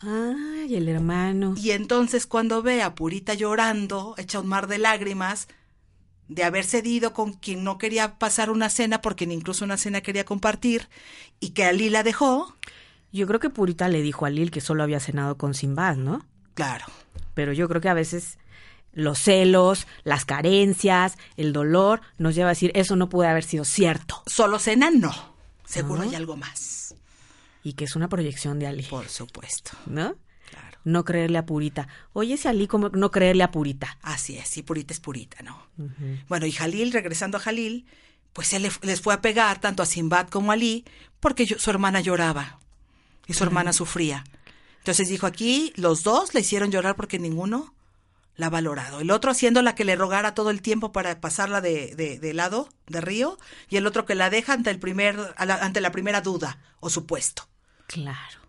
Ay, 0.00 0.74
el 0.74 0.88
hermano. 0.88 1.54
Y 1.56 1.70
entonces 1.70 2.26
cuando 2.26 2.62
ve 2.62 2.82
a 2.82 2.94
Purita 2.94 3.34
llorando, 3.34 4.14
echa 4.18 4.40
un 4.40 4.48
mar 4.48 4.66
de 4.66 4.78
lágrimas, 4.78 5.48
de 6.28 6.44
haber 6.44 6.64
cedido 6.64 7.12
con 7.12 7.32
quien 7.34 7.64
no 7.64 7.78
quería 7.78 8.18
pasar 8.18 8.50
una 8.50 8.70
cena, 8.70 9.00
porque 9.00 9.26
ni 9.26 9.34
incluso 9.34 9.64
una 9.64 9.76
cena 9.76 10.00
quería 10.00 10.24
compartir, 10.24 10.88
y 11.40 11.50
que 11.50 11.64
Ali 11.64 11.90
la 11.90 12.02
dejó, 12.02 12.56
Yo 13.12 13.26
creo 13.26 13.40
que 13.40 13.50
Purita 13.50 13.88
le 13.88 14.02
dijo 14.02 14.26
a 14.26 14.30
Lil 14.30 14.50
que 14.50 14.60
solo 14.60 14.82
había 14.82 15.00
cenado 15.00 15.36
con 15.38 15.54
Simbad, 15.54 15.96
¿no? 15.96 16.24
claro, 16.54 16.84
Pero 17.34 17.52
yo 17.52 17.68
creo 17.68 17.80
que 17.80 17.88
a 17.88 17.94
veces 17.94 18.38
los 18.92 19.18
celos, 19.18 19.86
las 20.04 20.24
carencias, 20.24 21.16
el 21.36 21.52
dolor 21.52 22.00
nos 22.18 22.34
lleva 22.34 22.48
a 22.50 22.52
decir 22.52 22.70
eso 22.74 22.94
no 22.96 23.08
puede 23.08 23.28
haber 23.28 23.42
sido 23.44 23.64
cierto 23.64 24.22
solo 24.26 24.58
cena 24.60 24.90
no, 24.90 25.12
seguro 25.64 26.02
No. 26.04 26.08
hay 26.08 26.14
algo 26.14 26.36
más, 26.36 26.73
y 27.64 27.72
que 27.72 27.84
es 27.84 27.96
una 27.96 28.08
proyección 28.08 28.60
de 28.60 28.68
Ali, 28.68 28.84
por 28.84 29.08
supuesto, 29.08 29.72
¿no? 29.86 30.14
claro. 30.50 30.78
No 30.84 31.04
creerle 31.04 31.38
a 31.38 31.46
Purita. 31.46 31.88
Oye, 32.12 32.34
ese 32.34 32.48
Ali 32.48 32.68
como 32.68 32.90
no 32.90 33.10
creerle 33.10 33.42
a 33.42 33.50
Purita. 33.50 33.98
Así 34.02 34.36
es, 34.38 34.56
y 34.58 34.62
Purita 34.62 34.92
es 34.94 35.00
Purita, 35.00 35.42
¿no? 35.42 35.66
Bueno, 36.28 36.44
y 36.46 36.52
Jalil, 36.52 36.92
regresando 36.92 37.38
a 37.38 37.40
Jalil, 37.40 37.86
pues 38.34 38.52
él 38.52 38.62
le- 38.62 38.70
les 38.82 39.00
fue 39.00 39.14
a 39.14 39.20
pegar 39.22 39.60
tanto 39.60 39.82
a 39.82 39.86
Simbad 39.86 40.28
como 40.28 40.50
a 40.52 40.54
Ali, 40.54 40.84
porque 41.20 41.46
yo- 41.46 41.58
su 41.58 41.70
hermana 41.70 42.00
lloraba 42.02 42.60
y 43.26 43.32
su 43.32 43.42
hermana 43.44 43.72
sufría. 43.72 44.24
Entonces 44.78 45.08
dijo 45.08 45.26
aquí, 45.26 45.72
los 45.76 46.02
dos 46.02 46.34
le 46.34 46.40
hicieron 46.40 46.70
llorar 46.70 46.94
porque 46.96 47.18
ninguno 47.18 47.74
la 48.36 48.46
ha 48.46 48.50
valorado. 48.50 49.00
El 49.00 49.10
otro 49.12 49.30
haciendo 49.30 49.62
la 49.62 49.74
que 49.74 49.84
le 49.84 49.96
rogara 49.96 50.34
todo 50.34 50.50
el 50.50 50.60
tiempo 50.60 50.92
para 50.92 51.20
pasarla 51.20 51.60
de, 51.62 51.94
de, 51.96 52.18
de 52.18 52.34
lado, 52.34 52.68
de 52.88 53.00
río, 53.00 53.38
y 53.70 53.76
el 53.78 53.86
otro 53.86 54.04
que 54.04 54.14
la 54.16 54.28
deja 54.28 54.52
ante, 54.52 54.68
el 54.70 54.78
primer, 54.80 55.16
ante 55.38 55.80
la 55.80 55.92
primera 55.92 56.20
duda 56.20 56.58
o 56.80 56.90
supuesto, 56.90 57.48
Claro. 57.86 58.44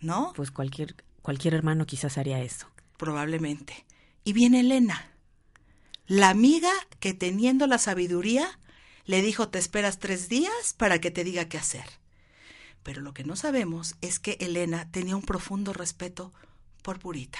¿no? 0.00 0.32
Pues 0.34 0.50
cualquier 0.50 0.94
cualquier 1.22 1.54
hermano 1.54 1.86
quizás 1.86 2.18
haría 2.18 2.40
eso. 2.40 2.66
Probablemente. 2.96 3.84
Y 4.24 4.32
viene 4.32 4.60
Elena, 4.60 5.10
la 6.06 6.30
amiga 6.30 6.72
que 6.98 7.14
teniendo 7.14 7.66
la 7.66 7.78
sabiduría 7.78 8.58
le 9.04 9.22
dijo 9.22 9.48
te 9.48 9.58
esperas 9.58 9.98
tres 9.98 10.28
días 10.28 10.74
para 10.76 11.00
que 11.00 11.10
te 11.10 11.24
diga 11.24 11.48
qué 11.48 11.58
hacer. 11.58 11.84
Pero 12.82 13.02
lo 13.02 13.12
que 13.12 13.24
no 13.24 13.36
sabemos 13.36 13.96
es 14.00 14.18
que 14.18 14.36
Elena 14.40 14.90
tenía 14.90 15.16
un 15.16 15.22
profundo 15.22 15.72
respeto 15.72 16.32
por 16.82 16.98
Purita. 16.98 17.38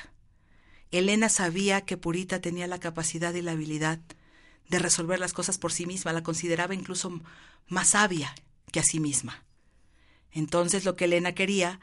Elena 0.91 1.29
sabía 1.29 1.83
que 1.83 1.97
Purita 1.97 2.41
tenía 2.41 2.67
la 2.67 2.81
capacidad 2.81 3.33
y 3.35 3.43
la 3.43 3.53
habilidad 3.53 4.01
de 4.69 4.79
resolver 4.79 5.19
las 5.19 5.33
cosas 5.33 5.59
por 5.59 5.73
sí 5.73 5.87
misma, 5.87 6.13
la 6.13 6.23
consideraba 6.23 6.75
incluso 6.75 7.21
más 7.69 7.89
sabia 7.89 8.35
que 8.71 8.81
a 8.81 8.85
sí 8.85 9.01
misma. 9.01 9.43
Entonces 10.33 10.85
lo 10.85 10.97
que 10.97 11.07
Elena 11.07 11.33
quería 11.35 11.81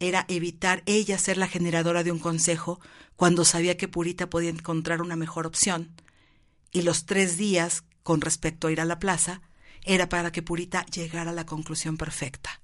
era 0.00 0.24
evitar 0.28 0.82
ella 0.86 1.18
ser 1.18 1.38
la 1.38 1.46
generadora 1.46 2.02
de 2.02 2.12
un 2.12 2.18
consejo 2.18 2.80
cuando 3.16 3.44
sabía 3.44 3.76
que 3.76 3.88
Purita 3.88 4.28
podía 4.28 4.50
encontrar 4.50 5.00
una 5.02 5.16
mejor 5.16 5.46
opción. 5.46 5.92
Y 6.72 6.82
los 6.82 7.06
tres 7.06 7.36
días 7.36 7.84
con 8.02 8.20
respecto 8.20 8.66
a 8.66 8.72
ir 8.72 8.80
a 8.80 8.84
la 8.84 8.98
plaza 8.98 9.42
era 9.84 10.08
para 10.08 10.32
que 10.32 10.42
Purita 10.42 10.84
llegara 10.86 11.30
a 11.30 11.34
la 11.34 11.46
conclusión 11.46 11.96
perfecta. 11.96 12.60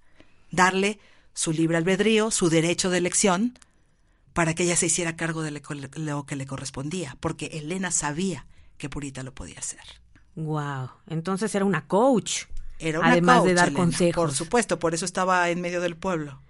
Darle 0.50 0.98
su 1.34 1.52
libre 1.52 1.76
albedrío, 1.76 2.30
su 2.30 2.48
derecho 2.48 2.90
de 2.90 2.98
elección, 2.98 3.58
para 4.32 4.54
que 4.54 4.64
ella 4.64 4.76
se 4.76 4.86
hiciera 4.86 5.16
cargo 5.16 5.42
de 5.42 5.50
lo 5.50 6.26
que 6.26 6.36
le 6.36 6.46
correspondía, 6.46 7.16
porque 7.20 7.46
Elena 7.46 7.90
sabía 7.90 8.46
que 8.76 8.88
Purita 8.88 9.22
lo 9.22 9.34
podía 9.34 9.58
hacer. 9.58 9.82
Wow, 10.36 10.90
entonces 11.08 11.54
era 11.54 11.64
una 11.64 11.86
coach. 11.86 12.44
Era 12.78 13.00
una 13.00 13.12
además 13.12 13.38
coach, 13.40 13.48
de 13.48 13.54
dar 13.54 13.68
Elena, 13.68 13.84
consejos. 13.84 14.14
Por 14.14 14.32
supuesto, 14.34 14.78
por 14.78 14.94
eso 14.94 15.04
estaba 15.04 15.48
en 15.50 15.60
medio 15.60 15.80
del 15.80 15.96
pueblo. 15.96 16.40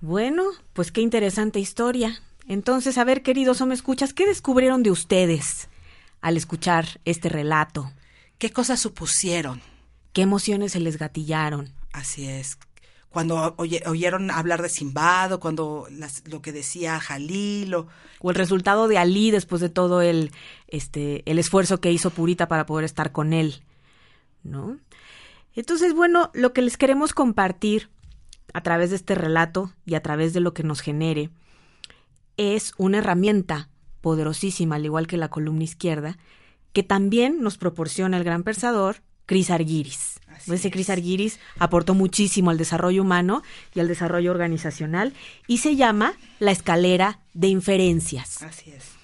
Bueno, 0.00 0.44
pues 0.72 0.90
qué 0.92 1.00
interesante 1.00 1.60
historia. 1.60 2.20
Entonces, 2.48 2.98
a 2.98 3.04
ver, 3.04 3.22
queridos 3.22 3.60
o 3.60 3.66
me 3.66 3.74
escuchas, 3.74 4.12
¿qué 4.12 4.26
descubrieron 4.26 4.82
de 4.82 4.90
ustedes 4.90 5.68
al 6.20 6.36
escuchar 6.36 7.00
este 7.04 7.28
relato? 7.28 7.92
¿Qué 8.38 8.50
cosas 8.50 8.80
supusieron? 8.80 9.60
¿Qué 10.12 10.22
emociones 10.22 10.72
se 10.72 10.80
les 10.80 10.98
gatillaron? 10.98 11.72
Así 11.92 12.26
es. 12.26 12.58
Cuando 13.10 13.54
oye- 13.58 13.82
oyeron 13.86 14.30
hablar 14.30 14.62
de 14.62 14.68
Simbad 14.70 15.32
o 15.32 15.40
cuando 15.40 15.86
las- 15.90 16.26
lo 16.26 16.42
que 16.42 16.50
decía 16.50 16.98
Jalil 16.98 17.74
o 17.74 17.86
O 18.20 18.30
el 18.30 18.36
resultado 18.36 18.88
de 18.88 18.98
Ali 18.98 19.30
después 19.30 19.60
de 19.60 19.68
todo 19.68 20.00
el, 20.00 20.32
este, 20.68 21.22
el 21.30 21.38
esfuerzo 21.38 21.80
que 21.80 21.92
hizo 21.92 22.10
Purita 22.10 22.48
para 22.48 22.66
poder 22.66 22.84
estar 22.84 23.12
con 23.12 23.32
él, 23.32 23.62
¿no? 24.42 24.78
Entonces, 25.54 25.94
bueno, 25.94 26.30
lo 26.34 26.52
que 26.52 26.62
les 26.62 26.76
queremos 26.76 27.12
compartir 27.12 27.90
a 28.54 28.62
través 28.62 28.90
de 28.90 28.96
este 28.96 29.14
relato 29.14 29.72
y 29.84 29.94
a 29.94 30.02
través 30.02 30.32
de 30.32 30.40
lo 30.40 30.54
que 30.54 30.62
nos 30.62 30.80
genere 30.80 31.30
es 32.36 32.72
una 32.78 32.98
herramienta 32.98 33.68
poderosísima, 34.00 34.76
al 34.76 34.84
igual 34.84 35.06
que 35.06 35.16
la 35.16 35.28
columna 35.28 35.64
izquierda, 35.64 36.18
que 36.72 36.82
también 36.82 37.40
nos 37.42 37.58
proporciona 37.58 38.16
el 38.16 38.24
gran 38.24 38.42
pensador 38.42 38.96
Chris 39.26 39.50
Argyris. 39.50 40.20
Así 40.28 40.52
Ese 40.52 40.68
es. 40.68 40.72
Chris 40.72 40.90
Argyris 40.90 41.40
aportó 41.58 41.94
muchísimo 41.94 42.50
al 42.50 42.58
desarrollo 42.58 43.02
humano 43.02 43.42
y 43.74 43.80
al 43.80 43.88
desarrollo 43.88 44.30
organizacional 44.30 45.12
y 45.46 45.58
se 45.58 45.76
llama 45.76 46.14
la 46.40 46.50
escalera 46.50 47.20
de 47.34 47.48
inferencias. 47.48 48.42
así 48.42 48.70
es. 48.70 49.01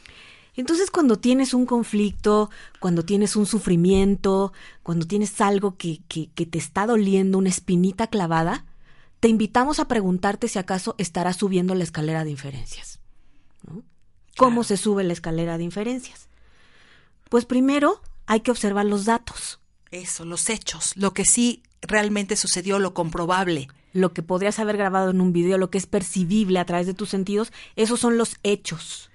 Entonces, 0.58 0.90
cuando 0.90 1.18
tienes 1.18 1.54
un 1.54 1.66
conflicto, 1.66 2.50
cuando 2.80 3.04
tienes 3.04 3.36
un 3.36 3.46
sufrimiento, 3.46 4.52
cuando 4.82 5.06
tienes 5.06 5.40
algo 5.40 5.76
que, 5.76 6.00
que, 6.08 6.30
que 6.34 6.46
te 6.46 6.58
está 6.58 6.84
doliendo, 6.84 7.38
una 7.38 7.48
espinita 7.48 8.08
clavada, 8.08 8.66
te 9.20 9.28
invitamos 9.28 9.78
a 9.78 9.86
preguntarte 9.86 10.48
si 10.48 10.58
acaso 10.58 10.96
estarás 10.98 11.36
subiendo 11.36 11.74
la 11.76 11.84
escalera 11.84 12.24
de 12.24 12.30
inferencias. 12.32 12.98
¿no? 13.66 13.82
¿Cómo 14.36 14.62
Claro. 14.62 14.64
se 14.64 14.76
sube 14.76 15.04
la 15.04 15.12
escalera 15.12 15.58
de 15.58 15.64
inferencias? 15.64 16.28
Pues 17.28 17.44
primero 17.44 18.02
hay 18.26 18.40
que 18.40 18.50
observar 18.50 18.84
los 18.84 19.04
datos, 19.04 19.60
Eso, 19.92 20.24
los 20.24 20.50
hechos, 20.50 20.92
lo 20.96 21.14
que 21.14 21.24
sí 21.24 21.62
realmente 21.82 22.34
sucedió, 22.36 22.78
lo 22.80 22.94
comprobable. 22.94 23.68
lo 23.92 24.12
que 24.12 24.23
podrías 24.23 24.58
haber 24.58 24.76
grabado 24.76 25.10
en 25.10 25.21
un 25.21 25.32
video, 25.32 25.56
lo 25.56 25.71
que 25.71 25.78
es 25.78 25.86
percibible 25.86 26.58
a 26.58 26.64
través 26.66 26.86
de 26.86 26.94
tus 26.94 27.08
sentidos, 27.08 27.52
esos 27.76 28.00
son 28.00 28.18
los 28.18 28.36
hechos. 28.42 29.10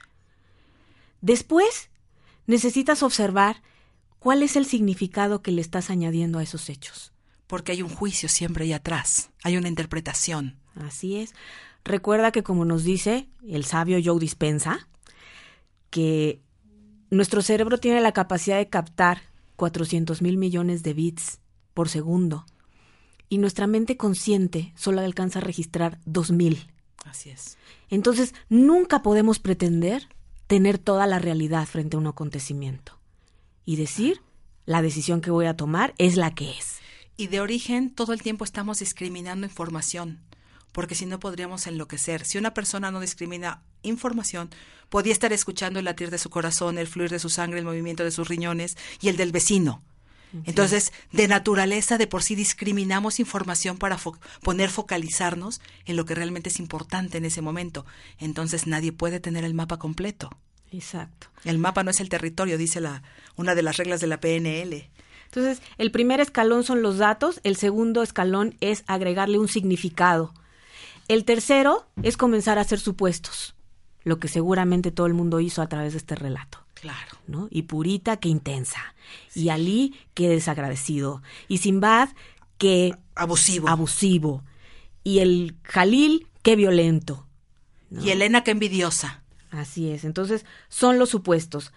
Después, 1.23 1.89
necesitas 2.47 3.01
observar 3.01 3.63
cuál 4.19 4.43
es 4.43 4.57
el 4.57 4.65
significado 4.65 5.41
que 5.41 5.53
le 5.53 5.62
estás 5.62 5.89
añadiendo 5.89 6.38
a 6.38 6.43
esos 6.43 6.69
hechos. 6.69 7.13
Porque 7.47 7.71
hay 7.71 7.81
un 7.81 7.88
juicio 7.88 8.27
siempre 8.27 8.65
ahí 8.65 8.73
atrás, 8.73 9.29
hay 9.41 9.55
una 9.55 9.69
interpretación. 9.69 10.57
Así 10.75 11.15
es. 11.15 11.33
Recuerda 11.86 12.33
que 12.33 12.43
como 12.43 12.65
nos 12.65 12.83
dice 12.83 13.29
el 13.47 13.63
sabio 13.63 13.99
Joe 14.03 14.19
Dispensa, 14.19 14.89
que 15.89 16.41
nuestro 17.09 17.41
cerebro 17.41 17.77
tiene 17.77 18.01
la 18.01 18.12
capacidad 18.12 18.57
de 18.57 18.67
captar 18.67 19.21
400 19.55 20.21
mil 20.21 20.36
millones 20.36 20.83
de 20.83 20.93
bits 20.93 21.39
por 21.73 21.88
segundo 21.88 22.45
y 23.29 23.38
nuestra 23.38 23.65
mente 23.65 23.95
consciente 23.95 24.73
solo 24.75 24.99
alcanza 24.99 25.39
a 25.39 25.43
registrar 25.43 25.99
2000. 26.03 26.67
Así 27.05 27.29
es. 27.29 27.57
Entonces, 27.89 28.36
nunca 28.49 29.01
podemos 29.01 29.39
pretender 29.39 30.09
tener 30.54 30.78
toda 30.78 31.08
la 31.08 31.18
realidad 31.18 31.66
frente 31.66 31.96
a 31.96 32.00
un 32.00 32.06
acontecimiento 32.06 33.00
y 33.66 33.76
decir, 33.76 34.22
la 34.68 34.84
decisión 34.84 35.20
que 35.20 35.32
voy 35.32 35.48
a 35.48 35.58
tomar 35.58 35.96
es 35.98 36.16
la 36.16 36.36
que 36.36 36.52
es. 36.52 36.76
Y 37.18 37.26
de 37.26 37.42
origen 37.42 37.89
todo 37.89 38.13
el 38.13 38.22
tiempo 38.22 38.46
estamos 38.46 38.78
discriminando 38.78 39.48
información, 39.48 40.20
porque 40.72 40.94
si 40.94 41.08
no 41.08 41.20
podríamos 41.20 41.66
enloquecer. 41.66 42.24
Si 42.24 42.38
una 42.38 42.54
persona 42.54 42.92
no 42.92 43.00
discrimina 43.00 43.63
información, 43.82 44.52
podía 44.89 45.12
estar 45.12 45.34
escuchando 45.34 45.80
el 45.80 45.86
latir 45.86 46.12
de 46.12 46.20
su 46.20 46.30
corazón, 46.30 46.78
el 46.78 46.86
fluir 46.86 47.10
de 47.10 47.18
su 47.18 47.30
sangre, 47.30 47.58
el 47.58 47.66
movimiento 47.66 48.04
de 48.04 48.12
sus 48.12 48.28
riñones 48.28 48.78
y 49.02 49.10
el 49.10 49.18
del 49.18 49.32
vecino. 49.32 49.82
Entonces, 50.46 50.91
de 51.12 51.28
naturaleza, 51.28 51.98
de 51.98 52.08
por 52.08 52.24
sí 52.24 52.36
discriminamos 52.36 53.19
información 53.19 53.78
para 53.78 53.98
fo- 53.98 54.17
poner 54.41 54.69
focalizarnos 54.69 55.62
en 55.86 55.96
lo 55.96 56.06
que 56.06 56.15
realmente 56.15 56.50
es 56.50 56.60
importante 56.60 57.17
en 57.19 57.26
ese 57.26 57.41
momento. 57.41 57.86
Entonces, 58.17 58.65
nadie 58.65 58.91
puede 58.91 59.19
tener 59.19 59.43
el 59.43 59.54
mapa 59.54 59.78
completo. 59.78 60.30
Exacto. 60.72 61.28
El 61.46 61.60
mapa 61.60 61.84
no 61.84 61.91
es 61.91 62.00
el 62.00 62.10
territorio, 62.10 62.58
dice 62.58 62.82
la, 62.82 63.04
una 63.36 63.54
de 63.54 63.62
las 63.62 63.78
reglas 63.78 64.02
de 64.02 64.08
la 64.08 64.19
PNL. 64.19 64.89
Entonces, 65.26 65.62
el 65.78 65.91
primer 65.91 66.19
escalón 66.19 66.63
son 66.63 66.82
los 66.82 66.98
datos, 66.98 67.39
el 67.43 67.56
segundo 67.56 68.02
escalón 68.02 68.56
es 68.60 68.84
agregarle 68.88 69.38
un 69.39 69.48
significado. 69.48 70.34
El 71.08 71.26
tercero 71.26 71.86
es 72.02 72.17
comenzar 72.17 72.58
a 72.58 72.62
hacer 72.62 72.80
supuestos, 72.80 73.56
lo 74.04 74.19
que 74.19 74.28
seguramente 74.28 74.91
todo 74.91 75.06
el 75.08 75.13
mundo 75.13 75.39
hizo 75.39 75.62
a 75.62 75.67
través 75.67 75.93
de 75.93 75.98
este 76.00 76.15
relato. 76.15 76.62
Claro. 76.84 77.17
¿no? 77.28 77.48
Y 77.50 77.62
Purita, 77.62 78.17
qué 78.17 78.28
intensa. 78.28 78.93
Y 79.34 79.48
Ali, 79.48 79.96
qué 80.13 80.28
desagradecido. 80.28 81.22
Y 81.48 81.60
Simbad, 81.60 82.10
qué 82.58 82.93
Abusivo. 83.15 83.69
abusivo. 83.69 84.43
Y 85.02 85.19
el 85.19 85.56
Jalil, 85.63 86.28
qué 86.41 86.58
violento. 86.58 87.26
Y 87.89 88.10
Elena, 88.10 88.43
qué 88.43 88.52
envidiosa. 88.52 89.24
Así 89.50 89.91
es. 89.91 90.04
Entonces, 90.04 90.46
son 90.67 91.00
los 91.00 91.10
supuestos. 91.10 91.72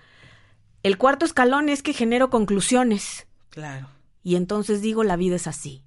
El 0.82 0.98
cuarto 0.98 1.24
escalón 1.24 1.68
es 1.68 1.84
que 1.84 1.92
genero 1.92 2.28
conclusiones. 2.28 3.28
Claro. 3.50 3.88
Y 4.24 4.34
entonces 4.34 4.82
digo, 4.82 5.04
la 5.04 5.14
vida 5.14 5.36
es 5.36 5.46
así. 5.46 5.84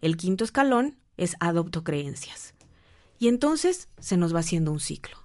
El 0.00 0.16
quinto 0.16 0.44
escalón 0.44 0.96
es 1.18 1.36
adopto 1.40 1.84
creencias. 1.84 2.54
Y 3.18 3.28
entonces 3.28 3.90
se 3.98 4.16
nos 4.16 4.34
va 4.34 4.40
haciendo 4.40 4.72
un 4.72 4.80
ciclo 4.80 5.21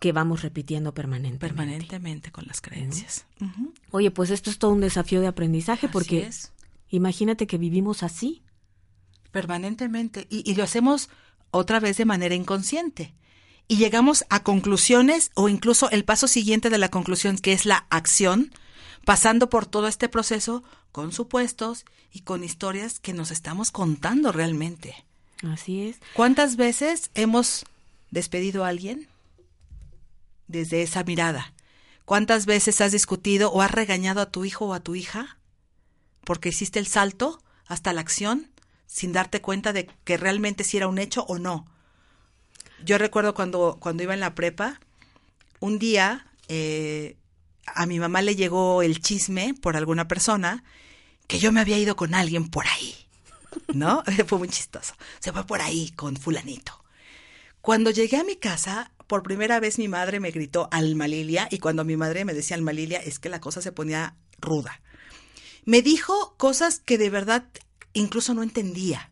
que 0.00 0.12
vamos 0.12 0.42
repitiendo 0.42 0.92
permanentemente. 0.94 1.46
Permanentemente 1.46 2.32
con 2.32 2.46
las 2.46 2.60
creencias. 2.60 3.26
Oye, 3.92 4.10
pues 4.10 4.30
esto 4.30 4.50
es 4.50 4.58
todo 4.58 4.72
un 4.72 4.80
desafío 4.80 5.20
de 5.20 5.26
aprendizaje 5.28 5.86
Así 5.86 5.92
porque 5.92 6.26
es. 6.26 6.52
imagínate 6.88 7.46
que 7.46 7.58
vivimos 7.58 8.02
así. 8.02 8.42
Permanentemente. 9.30 10.26
Y, 10.30 10.50
y 10.50 10.54
lo 10.54 10.64
hacemos 10.64 11.10
otra 11.50 11.80
vez 11.80 11.98
de 11.98 12.06
manera 12.06 12.34
inconsciente. 12.34 13.14
Y 13.68 13.76
llegamos 13.76 14.24
a 14.30 14.42
conclusiones 14.42 15.30
o 15.34 15.48
incluso 15.50 15.90
el 15.90 16.04
paso 16.04 16.26
siguiente 16.26 16.70
de 16.70 16.78
la 16.78 16.88
conclusión, 16.88 17.36
que 17.36 17.52
es 17.52 17.66
la 17.66 17.86
acción, 17.90 18.52
pasando 19.04 19.50
por 19.50 19.66
todo 19.66 19.86
este 19.86 20.08
proceso 20.08 20.64
con 20.92 21.12
supuestos 21.12 21.84
y 22.10 22.20
con 22.20 22.42
historias 22.42 23.00
que 23.00 23.12
nos 23.12 23.30
estamos 23.30 23.70
contando 23.70 24.32
realmente. 24.32 25.04
Así 25.42 25.82
es. 25.82 25.98
¿Cuántas 26.14 26.56
veces 26.56 27.10
hemos 27.14 27.66
despedido 28.10 28.64
a 28.64 28.68
alguien 28.68 29.06
desde 30.50 30.82
esa 30.82 31.04
mirada? 31.04 31.52
¿Cuántas 32.04 32.46
veces 32.46 32.80
has 32.80 32.92
discutido 32.92 33.50
o 33.52 33.62
has 33.62 33.70
regañado 33.70 34.20
a 34.20 34.30
tu 34.30 34.44
hijo 34.44 34.66
o 34.66 34.74
a 34.74 34.80
tu 34.80 34.94
hija 34.94 35.38
porque 36.24 36.50
hiciste 36.50 36.78
el 36.78 36.86
salto 36.86 37.42
hasta 37.66 37.92
la 37.92 38.00
acción 38.00 38.50
sin 38.86 39.12
darte 39.12 39.40
cuenta 39.40 39.72
de 39.72 39.88
que 40.04 40.16
realmente 40.16 40.64
si 40.64 40.76
era 40.76 40.88
un 40.88 40.98
hecho 40.98 41.24
o 41.28 41.38
no? 41.38 41.66
Yo 42.84 42.98
recuerdo 42.98 43.34
cuando, 43.34 43.78
cuando 43.80 44.02
iba 44.02 44.14
en 44.14 44.20
la 44.20 44.34
prepa, 44.34 44.80
un 45.60 45.78
día 45.78 46.26
eh, 46.48 47.16
a 47.66 47.86
mi 47.86 47.98
mamá 47.98 48.22
le 48.22 48.36
llegó 48.36 48.82
el 48.82 49.00
chisme 49.00 49.54
por 49.54 49.76
alguna 49.76 50.08
persona 50.08 50.64
que 51.26 51.38
yo 51.38 51.52
me 51.52 51.60
había 51.60 51.78
ido 51.78 51.94
con 51.94 52.14
alguien 52.14 52.48
por 52.48 52.66
ahí. 52.66 52.94
¿no? 53.74 54.02
Fue 54.26 54.38
muy 54.38 54.48
chistoso. 54.48 54.94
Se 55.18 55.32
fue 55.32 55.46
por 55.46 55.60
ahí 55.60 55.90
con 55.90 56.16
fulanito. 56.16 56.82
Cuando 57.60 57.90
llegué 57.90 58.16
a 58.16 58.24
mi 58.24 58.36
casa, 58.36 58.90
por 59.10 59.24
primera 59.24 59.58
vez 59.58 59.76
mi 59.76 59.88
madre 59.88 60.20
me 60.20 60.30
gritó 60.30 60.68
Alma 60.70 61.08
Lilia 61.08 61.48
y 61.50 61.58
cuando 61.58 61.84
mi 61.84 61.96
madre 61.96 62.24
me 62.24 62.32
decía 62.32 62.54
Alma 62.56 62.72
Lilia 62.72 63.00
es 63.00 63.18
que 63.18 63.28
la 63.28 63.40
cosa 63.40 63.60
se 63.60 63.72
ponía 63.72 64.14
ruda. 64.40 64.80
Me 65.64 65.82
dijo 65.82 66.36
cosas 66.36 66.78
que 66.78 66.96
de 66.96 67.10
verdad 67.10 67.44
incluso 67.92 68.34
no 68.34 68.44
entendía. 68.44 69.10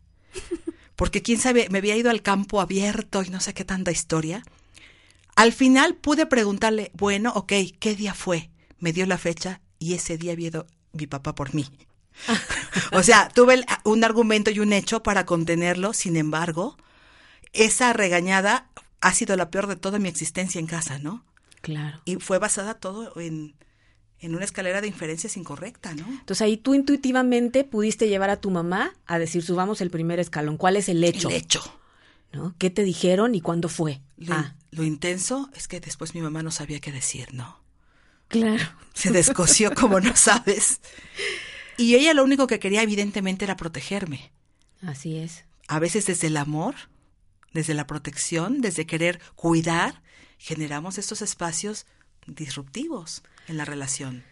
Porque 0.95 1.21
quién 1.21 1.41
sabe, 1.41 1.67
me 1.71 1.79
había 1.79 1.97
ido 1.97 2.11
al 2.11 2.23
campo 2.23 2.61
abierto 2.61 3.25
y 3.25 3.31
no 3.31 3.41
sé 3.41 3.55
qué 3.55 3.65
tanta 3.65 3.91
historia. 3.91 4.45
Al 5.35 5.53
final 5.53 5.97
pude 5.97 6.27
preguntarle, 6.27 6.93
bueno, 6.95 7.33
ok, 7.35 7.53
¿qué 7.81 7.97
día 7.97 8.15
fue? 8.15 8.51
Me 8.79 8.93
dio 8.93 9.05
la 9.05 9.19
fecha 9.19 9.61
y 9.81 9.95
ese 9.95 10.17
día 10.17 10.31
había 10.31 10.47
ido 10.47 10.67
mi 10.93 11.09
papá 11.09 11.35
por 11.35 11.55
mí. 11.57 11.67
o 12.93 13.03
sea, 13.03 13.31
tuve 13.35 13.55
el- 13.55 13.67
un 13.83 14.05
argumento 14.05 14.53
y 14.53 14.61
un 14.61 14.73
hecho 14.73 15.03
para 15.03 15.27
contenerlo, 15.27 15.93
sin 15.93 16.17
embargo, 16.17 16.77
esa 17.53 17.93
regañada 17.93 18.69
ha 19.01 19.13
sido 19.15 19.37
la 19.37 19.51
peor 19.51 19.67
de 19.67 19.77
toda 19.77 19.99
mi 19.99 20.09
existencia 20.09 20.59
en 20.59 20.67
casa, 20.67 20.99
¿no? 20.99 21.25
Claro. 21.61 22.01
Y 22.05 22.17
fue 22.17 22.39
basada 22.39 22.75
todo 22.75 23.19
en, 23.21 23.55
en 24.21 24.35
una 24.35 24.45
escalera 24.45 24.81
de 24.81 24.89
inferencias 24.89 25.37
incorrecta, 25.37 25.95
¿no? 25.95 26.07
Entonces 26.09 26.43
ahí 26.43 26.57
tú 26.57 26.75
intuitivamente 26.75 27.65
pudiste 27.65 28.09
llevar 28.09 28.31
a 28.31 28.41
tu 28.41 28.51
mamá 28.51 28.95
a 29.07 29.19
decir, 29.19 29.43
subamos 29.43 29.81
el 29.81 29.91
primer 29.91 30.19
escalón. 30.21 30.57
¿Cuál 30.57 30.77
es 30.77 30.89
el 30.89 31.03
hecho? 31.05 31.29
El 31.29 31.37
hecho. 31.37 31.63
¿No? 32.33 32.55
¿Qué 32.59 32.69
te 32.71 32.85
dijeron 32.85 33.35
y 33.35 33.41
cuándo 33.41 33.69
fue? 33.69 34.03
Lo, 34.19 34.35
Ah, 34.35 34.55
lo 34.71 34.85
intenso 34.85 35.49
es 35.55 35.67
que 35.67 35.81
después 35.81 36.15
mi 36.15 36.21
mamá 36.21 36.43
no 36.43 36.51
sabía 36.51 36.79
qué 36.81 36.93
decir, 36.93 37.33
¿no? 37.33 37.59
claro. 38.29 38.63
Se 38.93 39.11
descoció 39.11 39.73
como 39.75 40.01
no 40.01 40.15
sabes. 40.15 40.81
Y 41.79 41.95
ella 41.95 42.13
lo 42.13 42.25
único 42.25 42.47
que 42.47 42.59
quería 42.59 42.83
evidentemente 42.83 43.45
era 43.47 43.57
protegerme. 43.57 44.31
Así 44.83 45.17
es. 45.17 45.45
A 45.69 45.79
veces 45.79 46.05
desde 46.07 46.27
el 46.27 46.37
amor, 46.37 46.75
desde 47.59 47.75
la 47.75 47.89
protección, 47.89 48.61
desde 48.61 48.87
querer 48.87 49.21
cuidar, 49.35 50.01
generamos 50.39 50.97
estos 50.97 51.23
espacios 51.23 51.87
disruptivos 52.29 53.23
en 53.49 53.57
la 53.57 53.65
relación. 53.65 54.23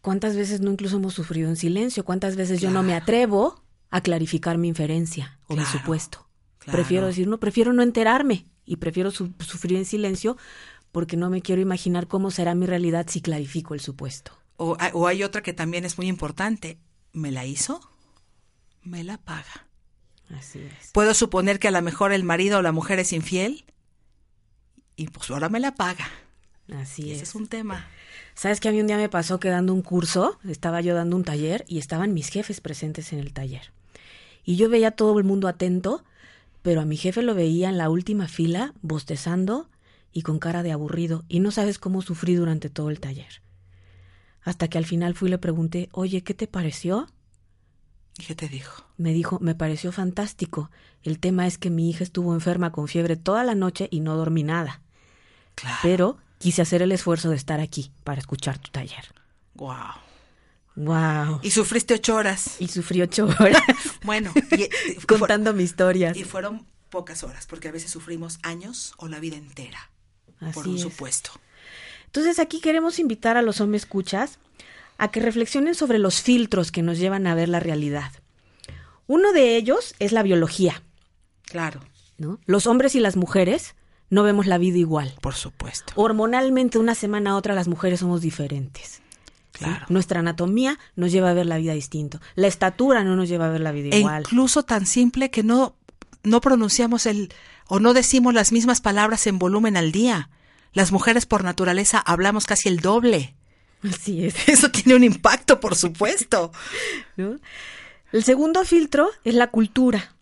¿Cuántas 0.00 0.34
veces 0.34 0.60
no 0.62 0.70
incluso 0.70 0.96
hemos 0.96 1.12
sufrido 1.12 1.48
en 1.50 1.56
silencio? 1.56 2.04
¿Cuántas 2.04 2.36
veces 2.36 2.60
yo 2.62 2.70
no 2.70 2.82
me 2.82 2.94
atrevo 2.94 3.62
a 3.90 4.00
clarificar 4.00 4.56
mi 4.56 4.68
inferencia 4.68 5.38
o 5.46 5.56
mi 5.56 5.64
supuesto? 5.66 6.26
claro. 6.58 6.76
Prefiero 6.78 7.06
decir, 7.06 7.26
no, 7.28 7.38
prefiero 7.38 7.72
no 7.74 7.82
enterarme 7.82 8.46
y 8.64 8.76
prefiero 8.76 9.10
su- 9.10 9.34
sufrir 9.40 9.76
en 9.76 9.84
silencio 9.84 10.38
porque 10.90 11.16
no 11.18 11.28
me 11.28 11.42
quiero 11.42 11.60
imaginar 11.60 12.06
cómo 12.08 12.30
será 12.30 12.54
mi 12.54 12.64
realidad 12.66 13.06
si 13.08 13.20
clarifico 13.20 13.74
el 13.74 13.80
supuesto. 13.80 14.32
O, 14.56 14.76
hay- 14.80 14.90
o 14.94 15.06
hay 15.06 15.22
otra 15.22 15.42
que 15.42 15.52
también 15.52 15.84
es 15.84 15.98
muy 15.98 16.06
importante. 16.06 16.78
¿Me 17.12 17.30
la 17.30 17.44
hizo? 17.44 17.80
Me 18.82 19.04
la 19.04 19.18
paga. 19.18 19.63
Así 20.30 20.60
es. 20.60 20.90
Puedo 20.92 21.14
suponer 21.14 21.58
que 21.58 21.68
a 21.68 21.70
lo 21.70 21.82
mejor 21.82 22.12
el 22.12 22.24
marido 22.24 22.58
o 22.58 22.62
la 22.62 22.72
mujer 22.72 22.98
es 22.98 23.12
infiel 23.12 23.64
y 24.96 25.08
pues 25.08 25.30
ahora 25.30 25.48
me 25.48 25.60
la 25.60 25.74
paga. 25.74 26.08
Así 26.72 27.10
es. 27.10 27.16
ese 27.16 27.24
es 27.24 27.34
un 27.34 27.46
tema. 27.46 27.86
¿Sabes 28.34 28.60
que 28.60 28.68
a 28.68 28.72
mí 28.72 28.80
un 28.80 28.86
día 28.86 28.96
me 28.96 29.08
pasó 29.08 29.38
que 29.38 29.48
dando 29.48 29.74
un 29.74 29.82
curso, 29.82 30.38
estaba 30.48 30.80
yo 30.80 30.94
dando 30.94 31.16
un 31.16 31.24
taller 31.24 31.64
y 31.68 31.78
estaban 31.78 32.14
mis 32.14 32.28
jefes 32.28 32.60
presentes 32.60 33.12
en 33.12 33.18
el 33.18 33.32
taller? 33.32 33.72
Y 34.44 34.56
yo 34.56 34.68
veía 34.68 34.88
a 34.88 34.92
todo 34.92 35.18
el 35.18 35.24
mundo 35.24 35.48
atento, 35.48 36.04
pero 36.62 36.80
a 36.80 36.84
mi 36.84 36.96
jefe 36.96 37.22
lo 37.22 37.34
veía 37.34 37.68
en 37.68 37.78
la 37.78 37.90
última 37.90 38.28
fila, 38.28 38.74
bostezando 38.82 39.68
y 40.12 40.22
con 40.22 40.38
cara 40.38 40.62
de 40.62 40.72
aburrido, 40.72 41.24
y 41.28 41.40
no 41.40 41.50
sabes 41.50 41.78
cómo 41.78 42.02
sufrí 42.02 42.34
durante 42.34 42.70
todo 42.70 42.90
el 42.90 43.00
taller. 43.00 43.42
Hasta 44.42 44.68
que 44.68 44.78
al 44.78 44.86
final 44.86 45.14
fui 45.14 45.28
y 45.28 45.30
le 45.30 45.38
pregunté, 45.38 45.88
oye, 45.92 46.22
¿qué 46.22 46.34
te 46.34 46.46
pareció? 46.46 47.08
¿Y 48.18 48.24
qué 48.24 48.34
te 48.34 48.48
dijo? 48.48 48.84
Me 48.96 49.12
dijo, 49.12 49.38
me 49.40 49.54
pareció 49.54 49.90
fantástico. 49.92 50.70
El 51.02 51.18
tema 51.18 51.46
es 51.46 51.58
que 51.58 51.70
mi 51.70 51.90
hija 51.90 52.04
estuvo 52.04 52.32
enferma 52.34 52.70
con 52.72 52.88
fiebre 52.88 53.16
toda 53.16 53.44
la 53.44 53.54
noche 53.54 53.88
y 53.90 54.00
no 54.00 54.16
dormí 54.16 54.42
nada. 54.44 54.80
Claro. 55.54 55.78
Pero 55.82 56.18
quise 56.38 56.62
hacer 56.62 56.82
el 56.82 56.92
esfuerzo 56.92 57.30
de 57.30 57.36
estar 57.36 57.60
aquí 57.60 57.92
para 58.04 58.20
escuchar 58.20 58.58
tu 58.58 58.70
taller. 58.70 59.04
Wow. 59.54 59.76
Wow. 60.76 61.40
Y 61.42 61.50
sufriste 61.50 61.94
ocho 61.94 62.16
horas. 62.16 62.56
Y 62.60 62.68
sufrí 62.68 63.00
ocho 63.02 63.26
horas 63.26 63.62
Bueno, 64.04 64.32
y, 64.52 64.68
contando 65.06 65.52
mis 65.52 65.70
historias. 65.70 66.16
y 66.16 66.24
fueron 66.24 66.66
pocas 66.90 67.22
horas, 67.24 67.46
porque 67.46 67.68
a 67.68 67.72
veces 67.72 67.90
sufrimos 67.90 68.38
años 68.42 68.94
o 68.98 69.08
la 69.08 69.18
vida 69.20 69.36
entera 69.36 69.90
por 70.38 70.48
Así 70.48 70.70
un 70.70 70.76
es. 70.76 70.82
supuesto. 70.82 71.30
Entonces 72.06 72.38
aquí 72.38 72.60
queremos 72.60 72.98
invitar 72.98 73.36
a 73.36 73.42
los 73.42 73.60
hombres 73.60 73.82
escuchas 73.82 74.38
a 74.98 75.08
que 75.08 75.20
reflexionen 75.20 75.74
sobre 75.74 75.98
los 75.98 76.20
filtros 76.22 76.70
que 76.72 76.82
nos 76.82 76.98
llevan 76.98 77.26
a 77.26 77.34
ver 77.34 77.48
la 77.48 77.60
realidad. 77.60 78.12
Uno 79.06 79.32
de 79.32 79.56
ellos 79.56 79.94
es 79.98 80.12
la 80.12 80.22
biología, 80.22 80.82
Claro, 81.42 81.80
¿no? 82.16 82.38
Los 82.46 82.66
hombres 82.66 82.94
y 82.94 83.00
las 83.00 83.16
mujeres 83.16 83.74
no 84.10 84.22
vemos 84.22 84.46
la 84.46 84.58
vida 84.58 84.78
igual. 84.78 85.14
por 85.20 85.34
supuesto. 85.34 85.92
Hormonalmente, 85.96 86.78
una 86.78 86.94
semana 86.94 87.30
a 87.32 87.36
otra, 87.36 87.54
las 87.54 87.68
mujeres 87.68 88.00
somos 88.00 88.22
diferentes. 88.22 89.02
¿sí? 89.52 89.64
Claro. 89.64 89.84
Nuestra 89.88 90.20
anatomía 90.20 90.78
nos 90.96 91.12
lleva 91.12 91.30
a 91.30 91.34
ver 91.34 91.46
la 91.46 91.58
vida 91.58 91.74
distinto. 91.74 92.20
La 92.34 92.46
estatura 92.46 93.04
no 93.04 93.14
nos 93.14 93.28
lleva 93.28 93.46
a 93.46 93.50
ver 93.50 93.60
la 93.60 93.72
vida 93.72 93.90
E 93.94 94.00
igual. 94.00 94.22
incluso 94.22 94.62
tan 94.62 94.86
simple 94.86 95.30
que 95.30 95.42
no, 95.42 95.76
no 96.22 96.40
pronunciamos 96.40 97.06
el 97.06 97.32
o 97.68 97.78
no 97.78 97.92
decimos 97.94 98.32
las 98.34 98.50
mismas 98.52 98.80
palabras 98.80 99.26
en 99.26 99.38
volumen 99.38 99.76
al 99.76 99.92
día. 99.92 100.30
Las 100.72 100.92
mujeres 100.92 101.26
por 101.26 101.44
naturaleza 101.44 101.98
hablamos 101.98 102.46
casi 102.46 102.68
el 102.68 102.80
doble. 102.80 103.34
Así 103.84 104.24
es. 104.24 104.34
Eso 104.48 104.70
tiene 104.70 104.94
un 104.94 105.04
impacto, 105.04 105.60
por 105.60 105.76
supuesto. 105.76 106.52
¿no? 107.16 107.38
El 108.12 108.24
segundo 108.24 108.64
filtro 108.64 109.10
es 109.24 109.34
la 109.34 109.50
cultura. 109.50 110.14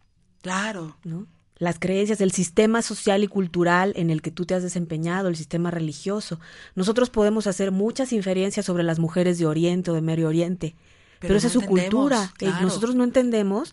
Claro. 0.43 0.97
¿no? 1.05 1.27
Las 1.59 1.79
creencias, 1.79 2.21
el 2.21 2.33
sistema 2.33 2.83
social 2.83 3.23
y 3.23 3.29
cultural 3.29 3.93
en 3.97 4.11
el 4.11 4.21
que 4.21 4.31
tú 4.31 4.47
te 4.47 4.55
has 4.55 4.63
desempeñado, 4.63 5.29
el 5.29 5.37
sistema 5.37 5.71
religioso. 5.71 6.41
Nosotros 6.75 7.11
podemos 7.11 7.47
hacer 7.47 7.71
muchas 7.71 8.13
inferencias 8.13 8.67
sobre 8.67 8.83
las 8.83 8.99
mujeres 8.99 9.39
de 9.39 9.47
Oriente 9.47 9.91
o 9.91 9.95
de 9.95 10.03
Medio 10.03 10.29
Oriente, 10.29 10.75
pero, 11.21 11.29
Pero 11.29 11.37
esa 11.37 11.47
no 11.47 11.49
es 11.49 11.53
su 11.53 11.63
cultura. 11.63 12.25
Eh, 12.35 12.39
claro. 12.39 12.63
Nosotros 12.63 12.97
no 12.97 13.05
entendemos 13.05 13.73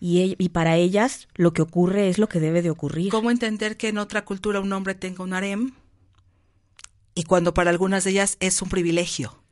y, 0.00 0.34
y 0.38 0.48
para 0.48 0.76
ellas 0.76 1.28
lo 1.36 1.52
que 1.52 1.62
ocurre 1.62 2.08
es 2.08 2.18
lo 2.18 2.28
que 2.28 2.40
debe 2.40 2.62
de 2.62 2.70
ocurrir. 2.70 3.10
¿Cómo 3.10 3.30
entender 3.30 3.76
que 3.76 3.88
en 3.88 3.98
otra 3.98 4.24
cultura 4.24 4.58
un 4.58 4.72
hombre 4.72 4.96
tenga 4.96 5.22
un 5.22 5.34
harem? 5.34 5.72
Y 7.18 7.24
cuando 7.24 7.52
para 7.52 7.70
algunas 7.70 8.04
de 8.04 8.10
ellas 8.10 8.36
es 8.38 8.62
un 8.62 8.68
privilegio. 8.68 9.42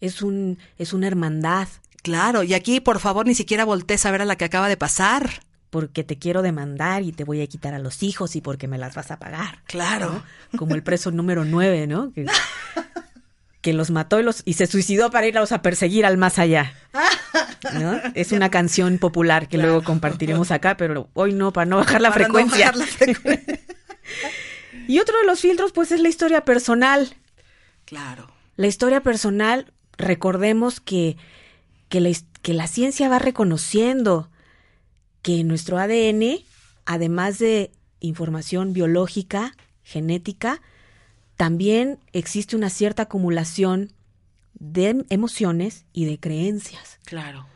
Es, 0.00 0.20
un, 0.20 0.58
es 0.78 0.92
una 0.92 1.06
hermandad, 1.06 1.68
Claro, 2.02 2.44
y 2.44 2.54
aquí 2.54 2.78
por 2.78 3.00
favor 3.00 3.26
ni 3.26 3.34
siquiera 3.34 3.64
voltees 3.64 4.06
a 4.06 4.12
ver 4.12 4.22
a 4.22 4.24
la 4.24 4.36
que 4.36 4.44
acaba 4.44 4.68
de 4.68 4.76
pasar. 4.76 5.42
porque 5.70 6.04
te 6.04 6.18
quiero 6.18 6.42
demandar 6.42 7.02
y 7.02 7.10
te 7.10 7.24
voy 7.24 7.42
a 7.42 7.46
quitar 7.48 7.74
a 7.74 7.80
los 7.80 8.04
hijos 8.04 8.36
y 8.36 8.40
porque 8.40 8.68
me 8.68 8.78
las 8.78 8.94
vas 8.94 9.10
a 9.10 9.18
pagar. 9.18 9.62
Claro. 9.64 10.22
como 10.56 10.76
el 10.76 10.84
preso 10.84 11.10
número 11.10 11.44
9, 11.44 11.88
¿no? 11.88 12.12
Que, 12.12 12.26
que 13.60 13.72
los 13.72 13.90
mató 13.90 14.20
y, 14.20 14.22
los, 14.22 14.42
y 14.44 14.52
se 14.52 14.68
suicidó 14.68 15.10
para 15.10 15.26
irlos 15.26 15.50
a 15.50 15.62
perseguir 15.62 16.06
al 16.06 16.16
más 16.16 16.38
allá. 16.38 16.74
¿no? 17.74 18.00
Es 18.14 18.30
una 18.30 18.50
canción 18.50 18.98
popular 18.98 19.48
que 19.48 19.58
luego 19.58 19.82
compartiremos 19.82 20.50
acá, 20.52 20.76
pero 20.76 21.08
hoy 21.14 21.32
no, 21.32 21.52
para 21.52 21.66
no 21.66 21.76
bajar 21.78 22.00
la 22.00 22.10
Para 22.10 22.28
no 22.28 22.34
bajar 22.34 22.76
la 22.76 22.86
frecuencia. 22.86 23.60
Y 24.86 24.98
otro 24.98 25.18
de 25.18 25.26
los 25.26 25.40
filtros, 25.40 25.72
pues, 25.72 25.92
es 25.92 26.00
la 26.00 26.08
historia 26.08 26.44
personal. 26.44 27.14
Claro. 27.84 28.30
La 28.56 28.66
historia 28.66 29.02
personal, 29.02 29.72
recordemos 29.98 30.80
que, 30.80 31.16
que, 31.88 32.00
la, 32.00 32.10
que 32.42 32.54
la 32.54 32.66
ciencia 32.66 33.08
va 33.08 33.18
reconociendo 33.18 34.30
que 35.22 35.40
en 35.40 35.48
nuestro 35.48 35.78
ADN, 35.78 36.40
además 36.84 37.38
de 37.38 37.72
información 38.00 38.72
biológica, 38.72 39.56
genética, 39.82 40.60
también 41.36 41.98
existe 42.12 42.56
una 42.56 42.70
cierta 42.70 43.02
acumulación 43.04 43.92
de 44.54 44.88
em- 44.88 45.04
emociones 45.10 45.84
y 45.92 46.06
de 46.06 46.18
creencias. 46.18 46.98
Claro. 47.04 47.46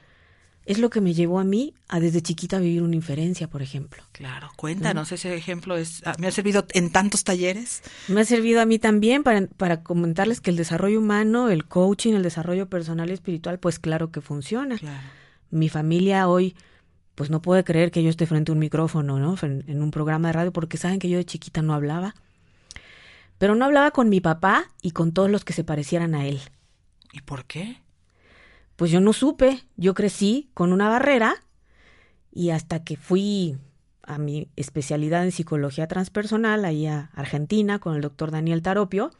Es 0.66 0.78
lo 0.78 0.90
que 0.90 1.00
me 1.00 1.14
llevó 1.14 1.40
a 1.40 1.44
mí 1.44 1.74
a 1.88 2.00
desde 2.00 2.20
chiquita 2.20 2.58
vivir 2.58 2.82
una 2.82 2.94
inferencia, 2.94 3.48
por 3.48 3.62
ejemplo. 3.62 4.02
Claro. 4.12 4.50
Cuéntanos, 4.56 5.10
ese 5.10 5.34
ejemplo 5.34 5.76
es, 5.76 6.02
ah, 6.04 6.14
me 6.18 6.26
ha 6.26 6.30
servido 6.30 6.66
en 6.74 6.90
tantos 6.90 7.24
talleres. 7.24 7.82
Me 8.08 8.20
ha 8.20 8.24
servido 8.24 8.60
a 8.60 8.66
mí 8.66 8.78
también 8.78 9.22
para, 9.22 9.46
para 9.46 9.82
comentarles 9.82 10.40
que 10.40 10.50
el 10.50 10.56
desarrollo 10.56 11.00
humano, 11.00 11.48
el 11.48 11.66
coaching, 11.66 12.12
el 12.14 12.22
desarrollo 12.22 12.68
personal 12.68 13.10
y 13.10 13.14
espiritual, 13.14 13.58
pues 13.58 13.78
claro 13.78 14.12
que 14.12 14.20
funciona. 14.20 14.78
Claro. 14.78 15.08
Mi 15.50 15.68
familia 15.68 16.28
hoy, 16.28 16.54
pues 17.14 17.30
no 17.30 17.42
puede 17.42 17.64
creer 17.64 17.90
que 17.90 18.02
yo 18.02 18.10
esté 18.10 18.26
frente 18.26 18.52
a 18.52 18.54
un 18.54 18.60
micrófono, 18.60 19.18
¿no? 19.18 19.36
En, 19.42 19.64
en 19.66 19.82
un 19.82 19.90
programa 19.90 20.28
de 20.28 20.32
radio, 20.34 20.52
porque 20.52 20.76
saben 20.76 20.98
que 20.98 21.08
yo 21.08 21.16
de 21.16 21.24
chiquita 21.24 21.62
no 21.62 21.74
hablaba. 21.74 22.14
Pero 23.38 23.54
no 23.54 23.64
hablaba 23.64 23.90
con 23.90 24.10
mi 24.10 24.20
papá 24.20 24.70
y 24.82 24.90
con 24.90 25.12
todos 25.12 25.30
los 25.30 25.44
que 25.44 25.54
se 25.54 25.64
parecieran 25.64 26.14
a 26.14 26.26
él. 26.26 26.40
¿Y 27.12 27.22
por 27.22 27.46
qué? 27.46 27.78
Pues 28.80 28.90
yo 28.90 29.02
no 29.02 29.12
supe, 29.12 29.62
yo 29.76 29.92
crecí 29.92 30.48
con 30.54 30.72
una 30.72 30.88
barrera 30.88 31.34
y 32.32 32.48
hasta 32.48 32.82
que 32.82 32.96
fui 32.96 33.58
a 34.02 34.16
mi 34.16 34.48
especialidad 34.56 35.22
en 35.22 35.32
psicología 35.32 35.86
transpersonal, 35.86 36.64
ahí 36.64 36.86
a 36.86 37.10
Argentina, 37.14 37.78
con 37.78 37.94
el 37.94 38.00
doctor 38.00 38.30
Daniel 38.30 38.62
Taropio, 38.62 39.10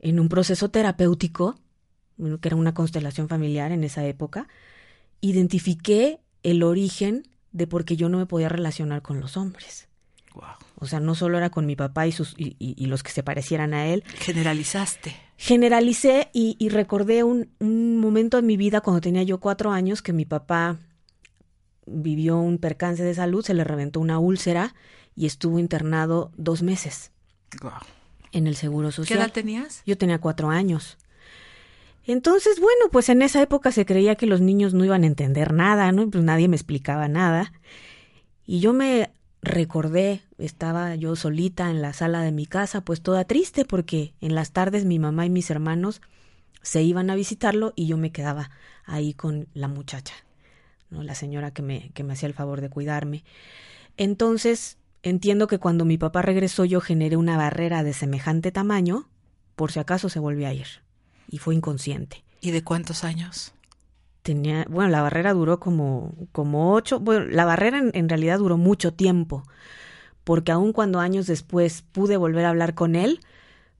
en 0.00 0.18
un 0.18 0.28
proceso 0.28 0.68
terapéutico, 0.70 1.60
que 2.40 2.48
era 2.48 2.56
una 2.56 2.74
constelación 2.74 3.28
familiar 3.28 3.70
en 3.70 3.84
esa 3.84 4.04
época, 4.04 4.48
identifiqué 5.20 6.18
el 6.42 6.64
origen 6.64 7.28
de 7.52 7.68
por 7.68 7.84
qué 7.84 7.96
yo 7.96 8.08
no 8.08 8.18
me 8.18 8.26
podía 8.26 8.48
relacionar 8.48 9.00
con 9.00 9.20
los 9.20 9.36
hombres. 9.36 9.86
Wow. 10.34 10.44
O 10.80 10.86
sea, 10.86 10.98
no 10.98 11.14
solo 11.14 11.38
era 11.38 11.50
con 11.50 11.66
mi 11.66 11.76
papá 11.76 12.08
y, 12.08 12.12
sus, 12.12 12.34
y, 12.36 12.56
y- 12.58 12.74
y 12.76 12.86
los 12.86 13.04
que 13.04 13.12
se 13.12 13.22
parecieran 13.22 13.74
a 13.74 13.86
él. 13.86 14.02
Generalizaste. 14.18 15.14
Generalicé 15.44 16.28
y, 16.32 16.54
y 16.60 16.68
recordé 16.68 17.24
un, 17.24 17.50
un 17.58 17.96
momento 17.96 18.38
en 18.38 18.46
mi 18.46 18.56
vida 18.56 18.80
cuando 18.80 19.00
tenía 19.00 19.24
yo 19.24 19.40
cuatro 19.40 19.72
años 19.72 20.00
que 20.00 20.12
mi 20.12 20.24
papá 20.24 20.76
vivió 21.84 22.38
un 22.38 22.58
percance 22.58 23.02
de 23.02 23.12
salud, 23.12 23.44
se 23.44 23.52
le 23.52 23.64
reventó 23.64 23.98
una 23.98 24.20
úlcera 24.20 24.76
y 25.16 25.26
estuvo 25.26 25.58
internado 25.58 26.30
dos 26.36 26.62
meses 26.62 27.10
Wow. 27.60 27.72
en 28.30 28.46
el 28.46 28.54
Seguro 28.54 28.90
¿Qué 28.90 28.92
Social. 28.92 29.18
edad 29.18 29.32
tenías? 29.32 29.82
Yo 29.84 29.98
tenía 29.98 30.20
cuatro 30.20 30.48
años. 30.48 30.96
Entonces, 32.06 32.60
bueno, 32.60 32.86
pues 32.92 33.08
en 33.08 33.20
esa 33.20 33.42
época 33.42 33.72
se 33.72 33.84
creía 33.84 34.14
que 34.14 34.26
los 34.26 34.40
niños 34.40 34.74
no 34.74 34.84
iban 34.84 35.02
a 35.02 35.08
entender 35.08 35.52
nada, 35.52 35.90
¿no? 35.90 36.08
Pues 36.08 36.22
nadie 36.22 36.46
me 36.46 36.54
explicaba 36.54 37.08
nada. 37.08 37.52
Y 38.46 38.60
yo 38.60 38.72
me 38.72 39.10
recordé, 39.42 40.22
estaba 40.38 40.94
yo 40.94 41.16
solita 41.16 41.68
en 41.70 41.82
la 41.82 41.92
sala 41.92 42.22
de 42.22 42.32
mi 42.32 42.46
casa, 42.46 42.80
pues 42.80 43.02
toda 43.02 43.24
triste, 43.24 43.64
porque 43.64 44.14
en 44.20 44.34
las 44.34 44.52
tardes 44.52 44.84
mi 44.84 44.98
mamá 44.98 45.26
y 45.26 45.30
mis 45.30 45.50
hermanos 45.50 46.00
se 46.62 46.82
iban 46.82 47.10
a 47.10 47.16
visitarlo 47.16 47.72
y 47.74 47.86
yo 47.88 47.96
me 47.96 48.12
quedaba 48.12 48.50
ahí 48.84 49.14
con 49.14 49.48
la 49.52 49.66
muchacha, 49.66 50.14
¿no? 50.90 51.02
La 51.02 51.16
señora 51.16 51.50
que 51.50 51.62
me, 51.62 51.90
que 51.90 52.04
me 52.04 52.12
hacía 52.12 52.28
el 52.28 52.34
favor 52.34 52.60
de 52.60 52.70
cuidarme. 52.70 53.24
Entonces, 53.96 54.78
entiendo 55.02 55.48
que 55.48 55.58
cuando 55.58 55.84
mi 55.84 55.98
papá 55.98 56.22
regresó 56.22 56.64
yo 56.64 56.80
generé 56.80 57.16
una 57.16 57.36
barrera 57.36 57.82
de 57.82 57.92
semejante 57.92 58.52
tamaño, 58.52 59.08
por 59.56 59.72
si 59.72 59.80
acaso 59.80 60.08
se 60.08 60.20
volvió 60.20 60.46
a 60.46 60.54
ir. 60.54 60.66
Y 61.28 61.38
fue 61.38 61.54
inconsciente. 61.54 62.24
¿Y 62.40 62.52
de 62.52 62.62
cuántos 62.62 63.02
años? 63.02 63.52
Tenía, 64.22 64.64
bueno, 64.68 64.90
la 64.90 65.02
barrera 65.02 65.32
duró 65.32 65.58
como, 65.58 66.14
como 66.30 66.72
ocho, 66.74 67.00
bueno, 67.00 67.26
la 67.26 67.44
barrera 67.44 67.78
en, 67.78 67.90
en 67.94 68.08
realidad 68.08 68.38
duró 68.38 68.56
mucho 68.56 68.92
tiempo, 68.92 69.42
porque 70.22 70.52
aun 70.52 70.72
cuando 70.72 71.00
años 71.00 71.26
después 71.26 71.82
pude 71.90 72.16
volver 72.16 72.44
a 72.44 72.50
hablar 72.50 72.74
con 72.74 72.94
él, 72.94 73.20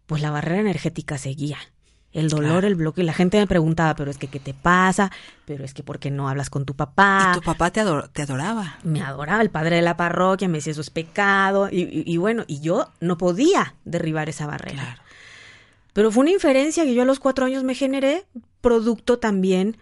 pues 0.07 0.21
la 0.21 0.31
barrera 0.33 0.61
energética 0.61 1.17
seguía. 1.19 1.59
El 2.13 2.29
dolor, 2.29 2.51
Claro. 2.51 2.67
el 2.67 2.75
bloque, 2.75 3.01
y 3.03 3.05
la 3.05 3.15
gente 3.15 3.39
me 3.39 3.47
preguntaba, 3.47 3.95
pero 3.95 4.11
es 4.11 4.19
que, 4.19 4.27
¿qué 4.27 4.39
te 4.41 4.53
pasa? 4.53 5.11
Pero 5.47 5.65
es 5.65 5.73
que, 5.73 5.83
¿por 5.83 5.99
qué 5.99 6.11
no 6.11 6.29
hablas 6.29 6.51
con 6.51 6.67
tu 6.67 6.75
papá? 6.75 7.31
Y 7.31 7.39
tu 7.39 7.45
papá 7.45 7.71
te, 7.71 7.81
ador- 7.81 8.11
te 8.13 8.23
adoraba. 8.23 8.79
me 8.83 9.01
adoraba 9.01 9.41
el 9.41 9.49
padre 9.51 9.77
de 9.77 9.83
la 9.83 9.97
parroquia, 9.97 10.47
me 10.49 10.59
decía 10.59 10.73
eso 10.73 10.83
es 10.83 10.91
pecado, 10.91 11.69
y, 11.71 11.83
y- 11.83 12.03
y 12.05 12.17
bueno, 12.19 12.45
y 12.49 12.61
yo 12.61 12.91
no 13.01 13.17
podía 13.17 13.77
derribar 13.87 14.29
esa 14.29 14.47
barrera. 14.47 14.83
Claro. 14.83 15.03
Pero 15.95 16.11
fue 16.11 16.23
una 16.23 16.33
inferencia 16.33 16.85
que 16.85 16.95
yo 16.95 17.01
a 17.03 17.07
los 17.07 17.21
cuatro 17.21 17.47
años 17.47 17.63
me 17.65 17.75
generé, 17.75 18.27
producto 18.61 19.19
también, 19.19 19.79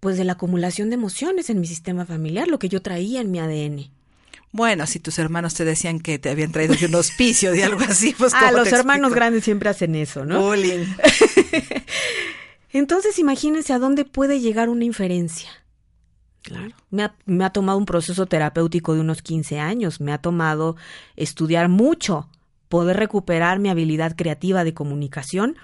pues, 0.00 0.16
de 0.16 0.24
la 0.24 0.32
acumulación 0.32 0.90
de 0.90 0.94
emociones 0.94 1.50
en 1.50 1.60
mi 1.60 1.66
sistema 1.66 2.06
familiar, 2.06 2.48
lo 2.48 2.58
que 2.58 2.68
yo 2.68 2.82
traía 2.82 3.20
en 3.20 3.30
mi 3.30 3.38
ADN. 3.38 3.90
Bueno, 4.52 4.86
si 4.86 4.98
tus 4.98 5.18
hermanos 5.18 5.54
te 5.54 5.64
decían 5.64 6.00
que 6.00 6.18
te 6.18 6.30
habían 6.30 6.50
traído 6.50 6.74
un 6.86 6.94
hospicio 6.96 7.52
de 7.52 7.62
algo 7.62 7.82
así, 7.82 8.14
pues 8.18 8.34
ah, 8.34 8.46
¿cómo 8.46 8.58
los 8.58 8.68
te 8.68 8.74
hermanos 8.74 9.14
grandes 9.14 9.44
siempre 9.44 9.68
hacen 9.68 9.94
eso, 9.94 10.24
¿no? 10.24 10.40
Bullying. 10.40 10.86
Entonces, 12.72 13.18
imagínense 13.18 13.72
a 13.72 13.78
dónde 13.78 14.04
puede 14.04 14.40
llegar 14.40 14.68
una 14.68 14.84
inferencia. 14.84 15.50
Claro. 16.42 16.74
Me 16.90 17.04
ha, 17.04 17.14
me 17.26 17.44
ha 17.44 17.50
tomado 17.50 17.78
un 17.78 17.84
proceso 17.84 18.26
terapéutico 18.26 18.94
de 18.94 19.00
unos 19.00 19.22
15 19.22 19.60
años, 19.60 20.00
me 20.00 20.12
ha 20.12 20.18
tomado 20.18 20.76
estudiar 21.16 21.68
mucho, 21.68 22.28
poder 22.68 22.96
recuperar 22.96 23.58
mi 23.58 23.68
habilidad 23.68 24.16
creativa 24.16 24.64
de 24.64 24.74
comunicación, 24.74 25.56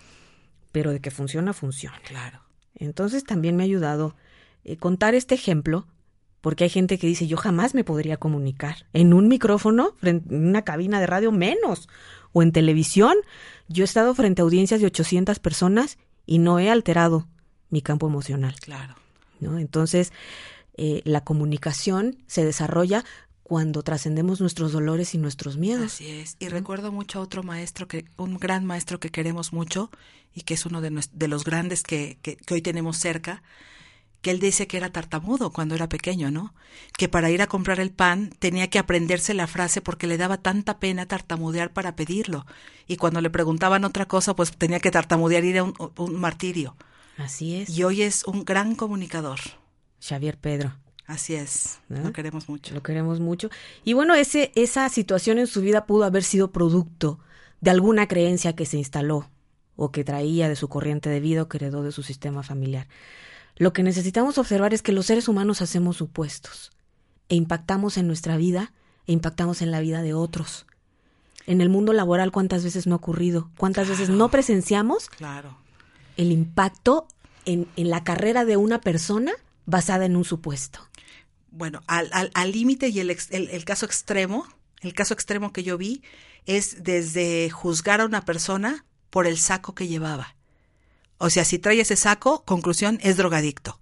pero 0.72 0.92
de 0.92 1.00
que 1.00 1.10
funciona, 1.10 1.52
funciona. 1.54 1.98
Claro. 2.04 2.42
Entonces 2.74 3.24
también 3.24 3.56
me 3.56 3.62
ha 3.62 3.66
ayudado 3.66 4.14
eh, 4.66 4.76
contar 4.76 5.14
este 5.14 5.34
ejemplo, 5.34 5.86
porque 6.42 6.64
hay 6.64 6.70
gente 6.70 6.98
que 6.98 7.06
dice, 7.06 7.26
yo 7.26 7.36
jamás 7.38 7.74
me 7.74 7.82
podría 7.84 8.18
comunicar. 8.18 8.86
En 8.92 9.14
un 9.14 9.26
micrófono, 9.28 9.94
frente- 9.98 10.34
en 10.34 10.46
una 10.46 10.62
cabina 10.62 11.00
de 11.00 11.06
radio, 11.06 11.32
menos. 11.32 11.88
O 12.32 12.42
en 12.42 12.52
televisión, 12.52 13.14
yo 13.68 13.82
he 13.82 13.86
estado 13.86 14.14
frente 14.14 14.42
a 14.42 14.44
audiencias 14.44 14.80
de 14.80 14.86
800 14.86 15.38
personas 15.38 15.96
y 16.26 16.38
no 16.38 16.58
he 16.58 16.68
alterado 16.70 17.26
mi 17.70 17.80
campo 17.80 18.06
emocional. 18.06 18.54
Claro. 18.60 18.94
¿no? 19.40 19.58
Entonces, 19.58 20.12
eh, 20.76 21.00
la 21.04 21.22
comunicación 21.24 22.18
se 22.26 22.44
desarrolla 22.44 23.04
cuando 23.42 23.82
trascendemos 23.82 24.40
nuestros 24.40 24.72
dolores 24.72 25.14
y 25.14 25.18
nuestros 25.18 25.56
miedos. 25.56 25.86
Así 25.86 26.10
es. 26.10 26.36
Y 26.40 26.48
recuerdo 26.48 26.90
mucho 26.92 27.20
a 27.20 27.22
otro 27.22 27.42
maestro, 27.42 27.86
que 27.88 28.04
un 28.16 28.38
gran 28.38 28.64
maestro 28.66 28.98
que 29.00 29.10
queremos 29.10 29.52
mucho 29.52 29.90
y 30.34 30.42
que 30.42 30.54
es 30.54 30.66
uno 30.66 30.80
de, 30.80 30.90
de 31.12 31.28
los 31.28 31.44
grandes 31.44 31.82
que, 31.82 32.18
que, 32.22 32.36
que 32.36 32.54
hoy 32.54 32.62
tenemos 32.62 32.96
cerca, 32.98 33.42
que 34.22 34.30
él 34.30 34.40
dice 34.40 34.66
que 34.66 34.76
era 34.76 34.90
tartamudo 34.90 35.50
cuando 35.52 35.74
era 35.74 35.88
pequeño, 35.88 36.30
¿no? 36.30 36.54
Que 36.96 37.08
para 37.08 37.30
ir 37.30 37.42
a 37.42 37.46
comprar 37.46 37.80
el 37.80 37.90
pan 37.90 38.30
tenía 38.38 38.68
que 38.68 38.78
aprenderse 38.78 39.34
la 39.34 39.46
frase 39.46 39.80
porque 39.80 40.06
le 40.06 40.18
daba 40.18 40.38
tanta 40.38 40.78
pena 40.80 41.06
tartamudear 41.06 41.72
para 41.72 41.96
pedirlo. 41.96 42.46
Y 42.86 42.96
cuando 42.96 43.20
le 43.20 43.30
preguntaban 43.30 43.84
otra 43.84 44.06
cosa, 44.06 44.34
pues 44.34 44.56
tenía 44.56 44.80
que 44.80 44.90
tartamudear 44.90 45.44
y 45.44 45.50
era 45.50 45.62
un, 45.62 45.74
un 45.96 46.14
martirio. 46.20 46.76
Así 47.18 47.56
es. 47.56 47.70
Y 47.70 47.84
hoy 47.84 48.02
es 48.02 48.24
un 48.24 48.44
gran 48.44 48.74
comunicador. 48.74 49.38
Xavier 50.00 50.38
Pedro. 50.38 50.74
Así 51.06 51.34
es. 51.34 51.78
Lo 51.88 52.12
queremos 52.12 52.48
mucho. 52.48 52.74
Lo 52.74 52.82
queremos 52.82 53.20
mucho. 53.20 53.48
Y 53.84 53.92
bueno, 53.92 54.14
ese, 54.14 54.50
esa 54.56 54.88
situación 54.88 55.38
en 55.38 55.46
su 55.46 55.60
vida 55.60 55.86
pudo 55.86 56.04
haber 56.04 56.24
sido 56.24 56.50
producto 56.50 57.20
de 57.60 57.70
alguna 57.70 58.08
creencia 58.08 58.54
que 58.54 58.66
se 58.66 58.76
instaló 58.76 59.30
o 59.76 59.92
que 59.92 60.04
traía 60.04 60.48
de 60.48 60.56
su 60.56 60.68
corriente 60.68 61.08
de 61.08 61.20
vida 61.20 61.42
o 61.42 61.48
que 61.48 61.58
heredó 61.58 61.82
de 61.82 61.92
su 61.92 62.02
sistema 62.02 62.42
familiar. 62.42 62.88
Lo 63.56 63.72
que 63.72 63.82
necesitamos 63.82 64.38
observar 64.38 64.74
es 64.74 64.82
que 64.82 64.92
los 64.92 65.06
seres 65.06 65.28
humanos 65.28 65.62
hacemos 65.62 65.96
supuestos 65.96 66.70
e 67.28 67.34
impactamos 67.34 67.96
en 67.96 68.06
nuestra 68.06 68.36
vida 68.36 68.72
e 69.06 69.12
impactamos 69.12 69.62
en 69.62 69.70
la 69.70 69.80
vida 69.80 70.02
de 70.02 70.14
otros. 70.14 70.66
En 71.46 71.60
el 71.60 71.68
mundo 71.68 71.92
laboral, 71.92 72.32
¿cuántas 72.32 72.64
veces 72.64 72.86
no 72.86 72.94
ha 72.94 72.98
ocurrido? 72.98 73.50
¿Cuántas 73.56 73.88
veces 73.88 74.08
no 74.10 74.30
presenciamos 74.30 75.08
Claro. 75.08 75.56
el 76.16 76.32
impacto 76.32 77.06
en, 77.44 77.68
en 77.76 77.88
la 77.90 78.02
carrera 78.04 78.44
de 78.44 78.56
una 78.56 78.80
persona 78.80 79.32
basada 79.64 80.04
en 80.06 80.16
un 80.16 80.24
supuesto? 80.24 80.80
Bueno, 81.50 81.80
al 81.86 82.10
al- 82.12 82.30
al 82.34 82.52
límite 82.52 82.88
y 82.88 83.00
el, 83.00 83.10
ex- 83.10 83.30
el, 83.30 83.48
el 83.50 83.64
caso 83.64 83.86
extremo, 83.86 84.46
el 84.82 84.92
caso 84.92 85.14
extremo 85.14 85.52
que 85.52 85.62
yo 85.62 85.78
vi 85.78 86.02
es 86.44 86.82
desde 86.84 87.48
juzgar 87.50 88.00
a 88.00 88.04
una 88.06 88.24
persona 88.24 88.84
por 89.08 89.26
el 89.26 89.38
saco 89.38 89.74
que 89.74 89.88
llevaba. 89.88 90.35
O 91.18 91.30
sea, 91.30 91.44
si 91.44 91.58
trae 91.58 91.80
ese 91.80 91.96
saco, 91.96 92.44
conclusión, 92.44 92.98
es 93.02 93.16
drogadicto. 93.16 93.78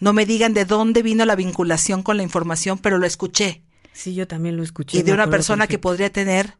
No 0.00 0.12
me 0.12 0.26
digan 0.26 0.54
de 0.54 0.64
dónde 0.64 1.02
vino 1.02 1.24
la 1.24 1.34
vinculación 1.34 2.02
con 2.02 2.16
la 2.16 2.22
información, 2.22 2.78
pero 2.78 2.98
lo 2.98 3.06
escuché. 3.06 3.62
Sí, 3.92 4.14
yo 4.14 4.28
también 4.28 4.56
lo 4.56 4.62
escuché. 4.62 4.98
Y 4.98 5.02
de 5.02 5.12
una 5.12 5.28
persona 5.28 5.66
que 5.66 5.78
podría 5.78 6.12
tener 6.12 6.56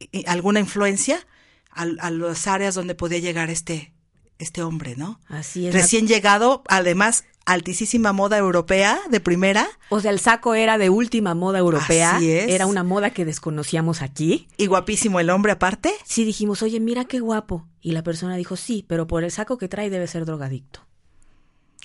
eh, 0.00 0.24
alguna 0.26 0.60
influencia 0.60 1.26
a, 1.70 1.82
a 1.82 2.10
las 2.10 2.46
áreas 2.46 2.74
donde 2.74 2.94
podía 2.94 3.18
llegar 3.18 3.48
este, 3.48 3.94
este 4.38 4.62
hombre, 4.62 4.94
¿no? 4.96 5.20
Así 5.28 5.66
es. 5.66 5.72
Recién 5.74 6.06
llegado, 6.06 6.62
además, 6.68 7.24
altísima 7.52 8.12
moda 8.12 8.38
europea 8.38 9.00
de 9.10 9.20
primera, 9.20 9.68
O 9.88 10.00
sea, 10.00 10.10
el 10.10 10.20
saco 10.20 10.54
era 10.54 10.78
de 10.78 10.90
última 10.90 11.34
moda 11.34 11.58
europea. 11.58 12.16
Así 12.16 12.30
es. 12.30 12.48
Era 12.48 12.66
una 12.66 12.84
moda 12.84 13.10
que 13.10 13.24
desconocíamos 13.24 14.02
aquí. 14.02 14.48
y 14.56 14.66
guapísimo 14.66 15.20
el 15.20 15.30
hombre 15.30 15.52
aparte. 15.52 15.92
Sí 16.04 16.24
dijimos, 16.24 16.62
oye, 16.62 16.80
mira 16.80 17.04
qué 17.04 17.20
guapo. 17.20 17.66
Y 17.80 17.92
la 17.92 18.02
persona 18.02 18.36
dijo, 18.36 18.56
sí, 18.56 18.84
pero 18.86 19.06
por 19.06 19.24
el 19.24 19.30
saco 19.30 19.58
que 19.58 19.68
trae 19.68 19.90
debe 19.90 20.06
ser 20.06 20.24
drogadicto. 20.26 20.80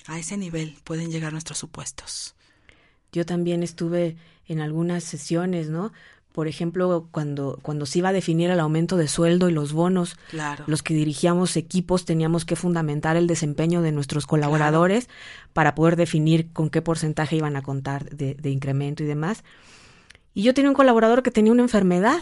A 0.07 0.19
ese 0.19 0.37
nivel 0.37 0.77
pueden 0.83 1.09
llegar 1.11 1.31
nuestros 1.31 1.57
supuestos. 1.57 2.35
Yo 3.11 3.25
también 3.25 3.63
estuve 3.63 4.17
en 4.47 4.59
algunas 4.61 5.03
sesiones, 5.03 5.69
¿no? 5.69 5.91
Por 6.35 6.49
ejemplo, 6.49 7.07
cuando, 7.11 7.57
cuando 7.61 7.85
se 7.85 7.99
iba 7.99 8.09
a 8.09 8.11
definir 8.11 8.49
el 8.49 8.59
aumento 8.59 8.97
de 8.97 9.07
sueldo 9.07 9.47
y 9.47 9.53
los 9.53 9.71
bonos, 9.71 10.17
Claro. 10.31 10.65
los 10.67 10.83
que 10.83 10.93
dirigíamos 10.93 11.55
equipos 11.55 12.03
teníamos 12.03 12.43
que 12.43 12.57
fundamentar 12.57 13.15
el 13.15 13.25
desempeño 13.25 13.81
de 13.81 13.93
nuestros 13.93 14.27
colaboradores 14.27 15.07
para 15.53 15.75
poder 15.75 15.95
definir 15.95 16.51
con 16.51 16.69
qué 16.69 16.81
porcentaje 16.81 17.37
iban 17.37 17.55
a 17.55 17.61
contar 17.61 18.09
de, 18.09 18.33
de 18.33 18.49
incremento 18.49 19.01
y 19.01 19.05
demás. 19.05 19.45
Y 20.33 20.43
yo 20.43 20.53
tenía 20.53 20.69
un 20.69 20.75
colaborador 20.75 21.23
que 21.23 21.31
tenía 21.31 21.53
una 21.53 21.61
enfermedad, 21.61 22.21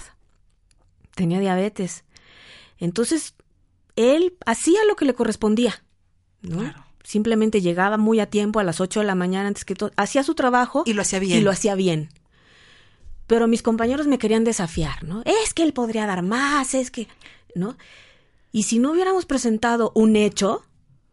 tenía 1.15 1.39
diabetes. 1.39 2.03
Entonces, 2.77 3.33
él 3.95 4.35
hacía 4.45 4.79
lo 4.87 4.95
que 4.95 5.05
le 5.05 5.15
correspondía, 5.15 5.83
¿no? 6.43 6.59
Claro. 6.59 6.83
Simplemente 7.03 7.61
llegaba 7.61 7.97
muy 7.97 8.19
a 8.19 8.27
tiempo, 8.29 8.59
a 8.59 8.63
las 8.63 8.79
8 8.79 8.99
de 8.99 9.07
la 9.07 9.15
mañana, 9.15 9.47
antes 9.47 9.65
que 9.65 9.73
todo, 9.73 9.91
hacía 9.97 10.21
su 10.23 10.35
trabajo 10.35 10.83
Y 10.85 10.93
lo 10.93 11.01
hacía 11.01 11.17
bien. 11.17 11.39
y 11.39 11.41
lo 11.41 11.49
hacía 11.49 11.73
bien. 11.73 12.09
Pero 13.27 13.47
mis 13.47 13.61
compañeros 13.63 14.07
me 14.07 14.17
querían 14.17 14.43
desafiar, 14.43 15.03
¿no? 15.03 15.21
Es 15.25 15.53
que 15.53 15.63
él 15.63 15.73
podría 15.73 16.05
dar 16.05 16.21
más, 16.23 16.73
es 16.73 16.91
que, 16.91 17.07
¿no? 17.55 17.77
Y 18.51 18.63
si 18.63 18.79
no 18.79 18.91
hubiéramos 18.91 19.25
presentado 19.25 19.91
un 19.95 20.15
hecho 20.15 20.63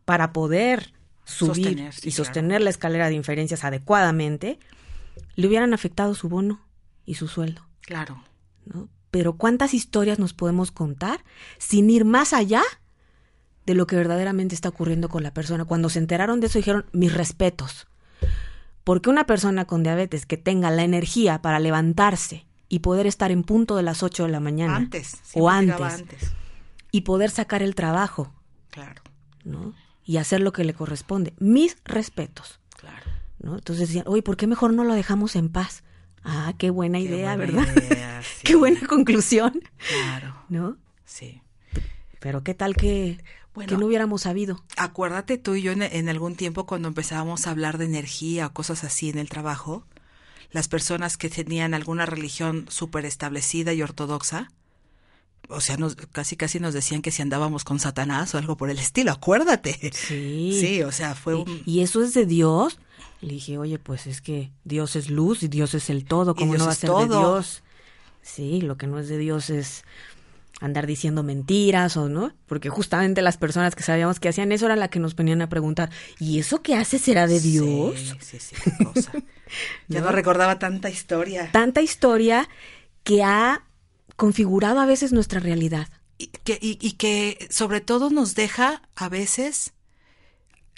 para 0.04 0.32
poder 0.32 0.92
subir 1.24 1.64
Sostener, 1.66 1.92
sí, 1.94 2.08
y 2.08 2.12
claro. 2.12 2.24
sostener 2.24 2.60
la 2.60 2.70
escalera 2.70 3.08
de 3.08 3.14
inferencias 3.14 3.64
adecuadamente, 3.64 4.58
le 5.36 5.46
hubieran 5.46 5.72
afectado 5.72 6.14
su 6.14 6.28
bono 6.28 6.60
y 7.06 7.14
su 7.14 7.28
sueldo, 7.28 7.66
Claro. 7.82 8.22
¿no? 8.66 8.88
Pero 9.10 9.34
¿cuántas 9.36 9.74
historias 9.74 10.18
nos 10.18 10.34
podemos 10.34 10.70
contar 10.70 11.24
sin 11.58 11.90
ir 11.90 12.04
más 12.04 12.32
allá 12.32 12.62
de 13.66 13.74
lo 13.74 13.86
que 13.86 13.96
verdaderamente 13.96 14.54
está 14.54 14.68
ocurriendo 14.68 15.08
con 15.08 15.22
la 15.22 15.32
persona? 15.32 15.64
Cuando 15.64 15.88
se 15.88 15.98
enteraron 15.98 16.40
de 16.40 16.46
eso 16.48 16.58
dijeron, 16.58 16.86
mis 16.92 17.12
respetos. 17.12 17.86
Porque 18.90 19.08
una 19.08 19.24
persona 19.24 19.66
con 19.66 19.84
diabetes 19.84 20.26
que 20.26 20.36
tenga 20.36 20.68
la 20.72 20.82
energía 20.82 21.40
para 21.42 21.60
levantarse 21.60 22.44
y 22.68 22.80
poder 22.80 23.06
estar 23.06 23.30
en 23.30 23.44
punto 23.44 23.76
de 23.76 23.84
las 23.84 24.02
8 24.02 24.24
de 24.24 24.30
la 24.30 24.40
mañana. 24.40 24.74
Antes. 24.74 25.20
O 25.34 25.48
antes. 25.48 25.80
antes. 25.80 26.32
Y 26.90 27.02
poder 27.02 27.30
sacar 27.30 27.62
el 27.62 27.76
trabajo, 27.76 28.32
Claro, 28.70 29.00
¿no? 29.44 29.74
Y 30.04 30.16
hacer 30.16 30.40
lo 30.40 30.50
que 30.52 30.64
le 30.64 30.74
corresponde. 30.74 31.34
Mis 31.38 31.76
respetos, 31.84 32.58
claro. 32.76 33.06
¿no? 33.38 33.54
Entonces 33.58 33.86
decían, 33.86 34.06
oye, 34.08 34.22
¿por 34.24 34.36
qué 34.36 34.48
mejor 34.48 34.72
no 34.72 34.82
lo 34.82 34.94
dejamos 34.94 35.36
en 35.36 35.50
paz? 35.50 35.84
Ah, 36.24 36.54
qué 36.58 36.70
buena 36.70 36.98
Qué 36.98 37.04
idea, 37.04 37.36
buena 37.36 37.60
¿verdad? 37.62 37.82
idea, 37.92 38.22
sí. 38.24 38.42
qué 38.42 38.56
buena 38.56 38.84
conclusión, 38.88 39.52
Claro, 39.88 40.34
¿no? 40.48 40.78
sí. 41.04 41.42
Pero 42.18 42.42
qué 42.42 42.54
tal 42.54 42.74
que, 42.74 43.22
Bueno. 43.54 43.68
que 43.68 43.76
no 43.76 43.86
hubiéramos 43.86 44.22
sabido. 44.22 44.62
Acuérdate 44.76 45.36
tú 45.36 45.56
y 45.56 45.62
yo 45.62 45.72
en, 45.72 45.82
en 45.82 46.08
algún 46.08 46.36
tiempo 46.36 46.66
cuando 46.66 46.88
empezábamos 46.88 47.46
a 47.46 47.50
hablar 47.50 47.78
de 47.78 47.84
energía 47.84 48.46
o 48.46 48.52
cosas 48.52 48.84
así 48.84 49.08
en 49.08 49.18
el 49.18 49.28
trabajo, 49.28 49.84
las 50.52 50.68
personas 50.68 51.16
que 51.16 51.28
tenían 51.28 51.74
alguna 51.74 52.06
religión 52.06 52.66
súper 52.68 53.04
establecida 53.04 53.72
y 53.72 53.82
ortodoxa, 53.82 54.50
o 55.48 55.60
sea, 55.60 55.76
nos, 55.76 55.96
casi 55.96 56.36
casi 56.36 56.60
nos 56.60 56.74
decían 56.74 57.02
que 57.02 57.10
si 57.10 57.22
andábamos 57.22 57.64
con 57.64 57.80
Satanás 57.80 58.34
o 58.34 58.38
algo 58.38 58.56
por 58.56 58.70
el 58.70 58.78
estilo, 58.78 59.10
acuérdate. 59.12 59.90
Sí. 59.92 60.38
Sí, 60.60 60.82
o 60.82 60.92
sea, 60.92 61.14
fue 61.14 61.34
un... 61.34 61.62
¿Y 61.64 61.80
eso 61.80 62.02
es 62.02 62.14
de 62.14 62.26
Dios? 62.26 62.78
Le 63.20 63.34
dije, 63.34 63.58
oye, 63.58 63.78
pues 63.78 64.06
es 64.06 64.20
que 64.20 64.50
Dios 64.64 64.96
es 64.96 65.10
luz 65.10 65.42
y 65.42 65.48
Dios 65.48 65.74
es 65.74 65.90
el 65.90 66.04
todo, 66.04 66.34
¿cómo 66.34 66.54
no 66.56 66.66
va 66.66 66.72
a 66.72 66.74
ser 66.74 66.90
de. 66.90 67.06
Dios? 67.06 67.62
Sí, 68.22 68.60
lo 68.60 68.76
que 68.76 68.86
no 68.86 68.98
es 68.98 69.08
de 69.08 69.18
Dios 69.18 69.50
es 69.50 69.84
andar 70.60 70.86
diciendo 70.86 71.22
mentiras 71.22 71.96
o 71.96 72.08
no, 72.08 72.34
porque 72.46 72.68
justamente 72.68 73.22
las 73.22 73.38
personas 73.38 73.74
que 73.74 73.82
sabíamos 73.82 74.20
que 74.20 74.28
hacían 74.28 74.52
eso 74.52 74.66
eran 74.66 74.78
las 74.78 74.90
que 74.90 75.00
nos 75.00 75.16
venían 75.16 75.42
a 75.42 75.48
preguntar, 75.48 75.90
¿y 76.18 76.38
eso 76.38 76.62
que 76.62 76.76
hace 76.76 76.98
será 76.98 77.26
de 77.26 77.40
Dios? 77.40 77.98
Sí, 77.98 78.38
sí, 78.38 78.38
sí, 78.38 78.56
qué 78.62 78.84
cosa. 78.84 79.12
Ya 79.88 80.00
no 80.00 80.12
recordaba 80.12 80.60
tanta 80.60 80.90
historia. 80.90 81.50
Tanta 81.50 81.80
historia 81.82 82.48
que 83.02 83.24
ha 83.24 83.64
configurado 84.14 84.78
a 84.78 84.86
veces 84.86 85.12
nuestra 85.12 85.40
realidad. 85.40 85.88
y 86.18 86.28
que, 86.28 86.56
y, 86.60 86.78
y 86.80 86.92
que 86.92 87.48
sobre 87.50 87.80
todo 87.80 88.10
nos 88.10 88.36
deja 88.36 88.82
a 88.94 89.08
veces 89.08 89.72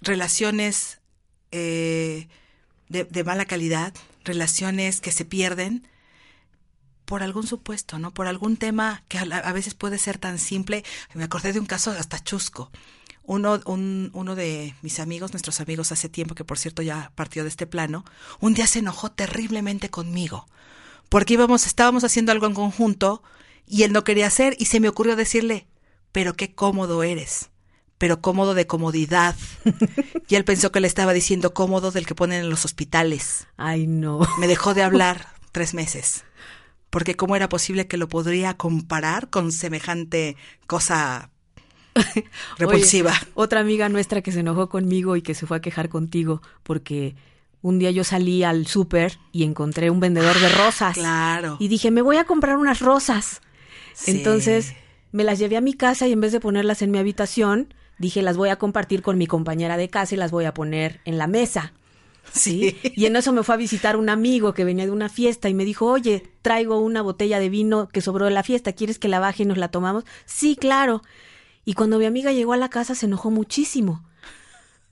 relaciones 0.00 1.00
eh, 1.50 2.28
de, 2.88 3.04
de 3.04 3.24
mala 3.24 3.44
calidad, 3.44 3.92
relaciones 4.24 5.02
que 5.02 5.12
se 5.12 5.26
pierden 5.26 5.86
por 7.12 7.22
algún 7.22 7.46
supuesto, 7.46 7.98
¿no? 7.98 8.14
Por 8.14 8.26
algún 8.26 8.56
tema 8.56 9.02
que 9.08 9.18
a, 9.18 9.26
la- 9.26 9.36
a 9.36 9.52
veces 9.52 9.74
puede 9.74 9.98
ser 9.98 10.16
tan 10.16 10.38
simple. 10.38 10.82
Me 11.12 11.24
acordé 11.24 11.52
de 11.52 11.60
un 11.60 11.66
caso 11.66 11.90
hasta 11.90 12.18
chusco. 12.24 12.70
Uno, 13.22 13.60
un, 13.66 14.08
uno 14.14 14.34
de 14.34 14.74
mis 14.80 14.98
amigos, 14.98 15.34
nuestros 15.34 15.60
amigos 15.60 15.92
hace 15.92 16.08
tiempo, 16.08 16.34
que 16.34 16.46
por 16.46 16.58
cierto 16.58 16.80
ya 16.80 17.12
partió 17.14 17.42
de 17.42 17.50
este 17.50 17.66
plano, 17.66 18.06
un 18.40 18.54
día 18.54 18.66
se 18.66 18.78
enojó 18.78 19.12
terriblemente 19.12 19.90
conmigo, 19.90 20.46
porque 21.10 21.34
íbamos, 21.34 21.66
estábamos 21.66 22.02
haciendo 22.02 22.32
algo 22.32 22.46
en 22.46 22.54
conjunto 22.54 23.22
y 23.66 23.82
él 23.82 23.92
no 23.92 24.04
quería 24.04 24.28
hacer 24.28 24.56
y 24.58 24.64
se 24.64 24.80
me 24.80 24.88
ocurrió 24.88 25.14
decirle, 25.14 25.66
pero 26.12 26.32
qué 26.32 26.54
cómodo 26.54 27.02
eres, 27.02 27.50
pero 27.98 28.22
cómodo 28.22 28.54
de 28.54 28.66
comodidad. 28.66 29.36
y 30.28 30.36
él 30.36 30.46
pensó 30.46 30.72
que 30.72 30.80
le 30.80 30.86
estaba 30.88 31.12
diciendo 31.12 31.52
cómodo 31.52 31.90
del 31.90 32.06
que 32.06 32.14
ponen 32.14 32.40
en 32.40 32.48
los 32.48 32.64
hospitales. 32.64 33.48
Ay, 33.58 33.86
no. 33.86 34.26
Me 34.38 34.46
dejó 34.46 34.72
de 34.72 34.82
hablar 34.82 35.28
tres 35.52 35.74
meses. 35.74 36.24
Porque 36.92 37.16
cómo 37.16 37.36
era 37.36 37.48
posible 37.48 37.86
que 37.86 37.96
lo 37.96 38.06
podría 38.06 38.52
comparar 38.58 39.30
con 39.30 39.50
semejante 39.50 40.36
cosa 40.66 41.30
repulsiva. 42.58 43.12
Oye, 43.12 43.30
otra 43.32 43.60
amiga 43.60 43.88
nuestra 43.88 44.20
que 44.20 44.30
se 44.30 44.40
enojó 44.40 44.68
conmigo 44.68 45.16
y 45.16 45.22
que 45.22 45.34
se 45.34 45.46
fue 45.46 45.56
a 45.56 45.60
quejar 45.60 45.88
contigo 45.88 46.42
porque 46.62 47.14
un 47.62 47.78
día 47.78 47.90
yo 47.92 48.04
salí 48.04 48.44
al 48.44 48.66
súper 48.66 49.18
y 49.32 49.44
encontré 49.44 49.88
un 49.88 50.00
vendedor 50.00 50.38
de 50.38 50.50
rosas. 50.50 50.92
Claro. 50.92 51.56
Y 51.60 51.68
dije, 51.68 51.90
me 51.90 52.02
voy 52.02 52.18
a 52.18 52.24
comprar 52.24 52.58
unas 52.58 52.80
rosas. 52.80 53.40
Sí. 53.94 54.10
Entonces 54.10 54.74
me 55.12 55.24
las 55.24 55.38
llevé 55.38 55.56
a 55.56 55.62
mi 55.62 55.72
casa 55.72 56.06
y 56.06 56.12
en 56.12 56.20
vez 56.20 56.32
de 56.32 56.40
ponerlas 56.40 56.82
en 56.82 56.90
mi 56.90 56.98
habitación, 56.98 57.72
dije, 57.96 58.20
las 58.20 58.36
voy 58.36 58.50
a 58.50 58.56
compartir 58.56 59.00
con 59.00 59.16
mi 59.16 59.26
compañera 59.26 59.78
de 59.78 59.88
casa 59.88 60.14
y 60.14 60.18
las 60.18 60.30
voy 60.30 60.44
a 60.44 60.52
poner 60.52 61.00
en 61.06 61.16
la 61.16 61.26
mesa. 61.26 61.72
Sí. 62.42 62.78
Y 62.82 63.06
en 63.06 63.16
eso 63.16 63.32
me 63.32 63.42
fue 63.42 63.54
a 63.54 63.58
visitar 63.58 63.96
un 63.96 64.08
amigo 64.08 64.54
que 64.54 64.64
venía 64.64 64.86
de 64.86 64.90
una 64.90 65.08
fiesta 65.08 65.48
y 65.48 65.54
me 65.54 65.64
dijo, 65.64 65.86
oye, 65.86 66.30
traigo 66.40 66.78
una 66.78 67.02
botella 67.02 67.38
de 67.38 67.50
vino 67.50 67.88
que 67.88 68.00
sobró 68.00 68.24
de 68.24 68.30
la 68.30 68.42
fiesta, 68.42 68.72
¿quieres 68.72 68.98
que 68.98 69.08
la 69.08 69.20
baje 69.20 69.42
y 69.42 69.46
nos 69.46 69.58
la 69.58 69.68
tomamos? 69.68 70.04
Sí, 70.24 70.56
claro. 70.56 71.02
Y 71.64 71.74
cuando 71.74 71.98
mi 71.98 72.06
amiga 72.06 72.32
llegó 72.32 72.54
a 72.54 72.56
la 72.56 72.70
casa 72.70 72.94
se 72.94 73.06
enojó 73.06 73.30
muchísimo. 73.30 74.02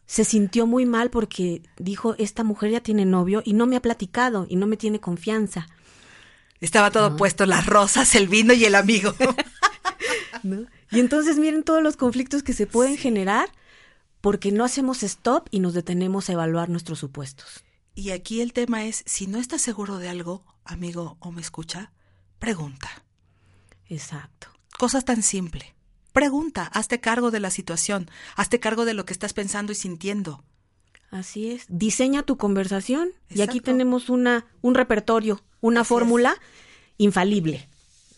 Se 0.07 0.24
sintió 0.24 0.66
muy 0.66 0.87
mal 0.87 1.11
porque 1.11 1.62
dijo, 1.79 2.14
esta 2.18 2.44
mujer 2.44 2.72
ya 2.72 2.81
tiene 2.81 3.05
novio 3.05 3.42
y 3.44 3.55
no 3.55 3.66
me 3.66 3.76
ha 3.76 3.83
platicado 3.83 4.46
y 4.48 4.57
no 4.57 4.66
me 4.66 4.76
tiene 4.76 5.00
confianza. 5.00 5.66
Estaba 6.61 6.90
todo 6.90 7.16
puesto, 7.16 7.46
las 7.46 7.64
rosas, 7.66 8.14
el 8.14 8.29
vino 8.29 8.53
y 8.53 8.64
el 8.64 8.74
amigo. 8.74 9.14
¿no? 10.42 10.66
Y 10.90 11.00
entonces 11.00 11.38
miren 11.38 11.62
todos 11.62 11.83
los 11.83 11.96
conflictos 11.96 12.42
que 12.42 12.53
se 12.53 12.66
pueden 12.66 12.96
generar 12.96 13.50
porque 14.20 14.52
no 14.52 14.64
hacemos 14.64 15.02
stop 15.02 15.48
y 15.50 15.61
nos 15.61 15.74
detenemos 15.74 16.28
a 16.28 16.33
evaluar 16.33 16.68
nuestros 16.68 16.98
supuestos. 16.98 17.64
y 17.94 18.11
aquí 18.11 18.40
el 18.40 18.52
tema 18.52 18.85
es, 18.85 19.02
si 19.06 19.26
no 19.26 19.38
estás 19.38 19.61
seguro 19.61 19.98
de 19.98 20.09
algo, 20.09 20.44
amigo 20.64 21.16
o 21.20 21.33
me 21.33 21.40
escucha, 21.40 21.92
pregunta. 22.38 22.88
Exacto. 23.87 24.48
Cosas 24.78 25.04
tan 25.04 25.22
simple. 25.22 25.74
Pregunta, 26.12 26.64
hazte 26.72 27.00
cargo 27.00 27.30
de 27.30 27.40
la 27.40 27.50
situación, 27.50 28.11
hazte 28.37 28.59
cargo 28.59 28.85
de 28.85 28.94
lo 28.94 29.04
que 29.04 29.12
estás 29.12 29.33
pensando 29.33 29.72
y 29.72 29.74
sintiendo. 29.74 30.44
Así 31.11 31.50
es. 31.50 31.66
Diseña 31.68 32.22
tu 32.22 32.37
conversación. 32.37 33.11
Y 33.28 33.42
aquí 33.42 33.61
tenemos 33.61 34.09
una, 34.09 34.46
un 34.62 34.74
repertorio, 34.74 35.42
una 35.61 35.80
Así 35.80 35.88
fórmula 35.88 36.37
infalible. 36.98 37.68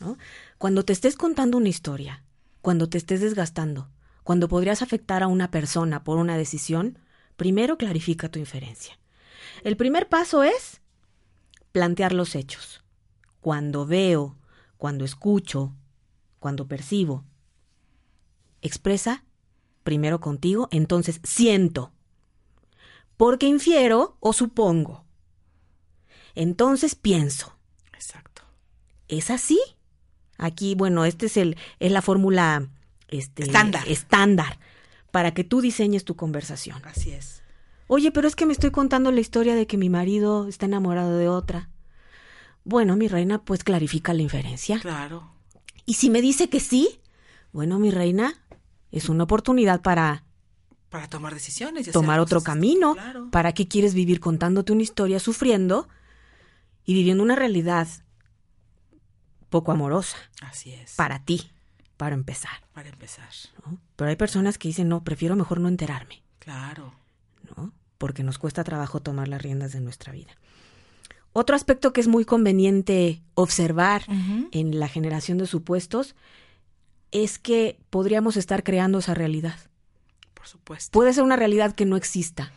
¿no? 0.01 0.19
Cuando 0.59 0.85
te 0.85 0.93
estés 0.93 1.17
contando 1.17 1.57
una 1.57 1.69
historia, 1.69 2.23
cuando 2.61 2.89
te 2.89 2.99
estés 2.99 3.21
desgastando, 3.21 3.89
cuando 4.25 4.49
podrías 4.49 4.83
afectar 4.83 5.23
a 5.23 5.29
una 5.29 5.51
persona 5.51 6.05
por 6.05 6.19
una 6.19 6.37
decisión, 6.37 6.99
primero 7.37 7.79
clarifica 7.79 8.29
tu 8.29 8.39
inferencia. 8.39 8.99
El 9.65 9.77
primer 9.77 10.09
paso 10.09 10.43
es 10.43 10.81
plantear 11.73 12.13
los 12.13 12.35
hechos. 12.35 12.83
Cuando 13.41 13.87
veo, 13.87 14.37
cuando 14.77 15.05
escucho, 15.05 15.75
cuando 16.39 16.69
percibo, 16.69 17.25
expresa 18.61 19.25
primero 19.83 20.21
contigo, 20.21 20.69
entonces 20.71 21.21
siento 21.25 21.93
porque 23.17 23.47
infiero 23.47 24.17
o 24.19 24.33
supongo. 24.33 25.05
Entonces 26.35 26.95
pienso, 26.95 27.57
Exacto. 27.93 28.43
¿es 29.07 29.31
así? 29.31 29.61
Aquí, 30.39 30.75
bueno, 30.75 31.05
este 31.05 31.27
es 31.27 31.37
el 31.37 31.57
es 31.79 31.93
la 31.93 32.03
fórmula 32.03 32.69
este, 33.13 33.43
Estándar. 33.45 33.87
estándar 33.89 34.59
para 35.11 35.33
que 35.35 35.45
tú 35.45 35.61
diseñes 35.61 36.05
tu 36.05 36.17
conversación. 36.17 36.81
Así 36.85 37.13
es. 37.13 37.43
Oye, 37.87 38.11
pero 38.13 38.27
es 38.29 38.35
que 38.37 38.47
me 38.47 38.53
estoy 38.53 38.71
contando 38.71 39.13
la 39.13 39.21
historia 39.21 39.55
de 39.55 39.67
que 39.67 39.77
mi 39.77 39.91
marido 39.91 40.49
está 40.49 40.67
enamorado 40.67 41.19
de 41.19 41.29
otra. 41.29 41.69
Bueno, 42.65 42.97
mi 42.97 43.09
reina, 43.09 43.43
pues 43.45 43.65
clarifica 43.65 44.15
la 44.15 44.23
inferencia. 44.23 44.81
Claro. 44.81 45.31
Y 45.85 45.95
si 45.95 46.09
me 46.11 46.23
dice 46.23 46.49
que 46.49 46.61
sí, 46.61 47.01
bueno, 47.53 47.79
mi 47.79 47.91
reina, 47.91 48.35
es 48.91 49.09
una 49.09 49.25
oportunidad 49.25 49.83
para 49.83 50.25
Para 50.89 51.09
tomar 51.09 51.35
decisiones. 51.35 51.89
y 51.89 51.91
tomar 51.91 52.21
otro 52.21 52.39
cosas- 52.39 52.55
camino. 52.55 52.95
Claro. 52.95 53.29
¿Para 53.31 53.53
qué 53.53 53.67
quieres 53.69 53.93
vivir 53.95 54.21
contándote 54.21 54.73
una 54.73 54.83
historia, 54.83 55.19
sufriendo 55.21 55.89
y 56.85 56.95
viviendo 56.95 57.23
una 57.23 57.35
realidad 57.37 57.89
poco 59.51 59.73
amorosa 59.73 60.17
Así 60.41 60.73
es. 60.73 60.95
para 60.95 61.25
ti, 61.25 61.51
para 62.03 62.17
empezar? 62.17 62.51
Para 62.73 62.89
empezar. 62.89 63.29
¿no? 63.65 63.79
Pero 63.95 64.11
hay 64.11 64.17
personas 64.17 64.59
que 64.59 64.67
dicen, 64.67 64.89
no, 64.89 65.05
prefiero 65.05 65.37
mejor 65.37 65.61
no 65.61 65.69
enterarme, 65.69 66.21
Claro. 66.41 66.93
¿no? 67.57 67.73
Porque 67.97 68.25
nos 68.25 68.39
cuesta 68.39 68.65
trabajo 68.65 68.99
tomar 69.01 69.29
las 69.29 69.41
riendas 69.41 69.71
de 69.73 69.79
nuestra 69.79 70.13
vida. 70.13 70.33
Otro 71.33 71.55
aspecto 71.55 71.93
que 71.93 72.01
es 72.01 72.09
muy 72.09 72.25
conveniente 72.25 73.23
observar 73.35 74.03
en 74.09 74.81
la 74.81 74.89
generación 74.89 75.39
de 75.39 75.47
supuestos 75.47 76.17
es 77.13 77.39
que 77.39 77.79
podríamos 77.89 78.37
estar 78.37 78.65
creando 78.65 78.99
esa 78.99 79.15
realidad. 79.15 79.55
Por 80.35 80.49
supuesto. 80.49 80.91
Puede 80.91 81.13
ser 81.13 81.23
una 81.23 81.37
realidad 81.37 81.73
que 81.73 81.87
no 81.87 81.95
exista, 81.95 82.51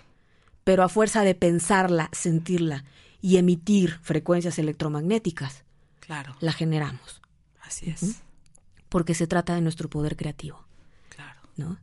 pero 0.63 0.81
a 0.81 0.89
fuerza 0.89 1.21
de 1.21 1.35
pensarla, 1.35 2.09
sentirla 2.13 2.83
y 3.21 3.37
emitir 3.37 3.99
frecuencias 4.01 4.57
electromagnéticas, 4.57 5.65
Claro. 5.99 6.35
la 6.39 6.51
generamos, 6.51 7.21
Así 7.61 7.91
es. 7.91 8.23
Porque 8.89 9.13
se 9.13 9.27
trata 9.27 9.55
de 9.55 9.61
nuestro 9.61 9.89
poder 9.89 10.15
creativo, 10.15 10.65
Claro. 11.09 11.39
¿no? 11.57 11.79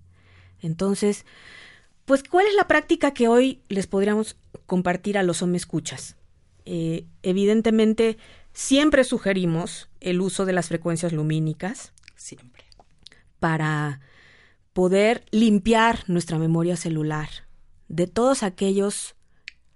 Entonces, 0.60 1.24
pues, 2.04 2.22
¿cuál 2.22 2.46
es 2.46 2.54
la 2.54 2.68
práctica 2.68 3.12
que 3.14 3.28
hoy 3.28 3.60
les 3.68 3.86
podríamos 3.86 4.36
compartir 4.66 5.18
a 5.18 5.22
los 5.22 5.42
hombres 5.42 5.62
escuchas? 5.62 6.16
Eh, 6.64 7.06
evidentemente, 7.22 8.18
siempre 8.52 9.04
sugerimos 9.04 9.88
el 10.00 10.20
uso 10.20 10.44
de 10.44 10.52
las 10.52 10.68
frecuencias 10.68 11.12
lumínicas 11.12 11.92
Siempre. 12.14 12.64
para 13.40 14.00
poder 14.72 15.24
limpiar 15.32 16.04
nuestra 16.08 16.38
memoria 16.38 16.76
celular 16.76 17.28
de 17.88 18.06
todos 18.06 18.42
aquellos 18.42 19.14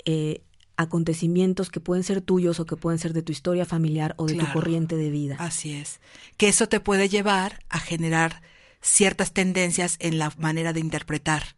eh, 0.04 0.42
acontecimientos 0.76 1.70
que 1.70 1.80
pueden 1.80 2.04
ser 2.04 2.20
tuyos 2.20 2.60
o 2.60 2.66
que 2.66 2.76
pueden 2.76 2.98
ser 2.98 3.12
de 3.12 3.22
tu 3.22 3.32
historia 3.32 3.64
familiar 3.64 4.14
o 4.18 4.26
de 4.26 4.34
tu 4.34 4.46
corriente 4.52 4.96
de 4.96 5.10
vida. 5.10 5.36
Así 5.38 5.72
es. 5.72 6.00
Que 6.36 6.48
eso 6.48 6.68
te 6.68 6.80
puede 6.80 7.08
llevar 7.08 7.64
a 7.68 7.78
generar 7.80 8.42
ciertas 8.80 9.32
tendencias 9.32 9.96
en 10.00 10.18
la 10.18 10.32
manera 10.38 10.72
de 10.72 10.80
interpretar. 10.80 11.56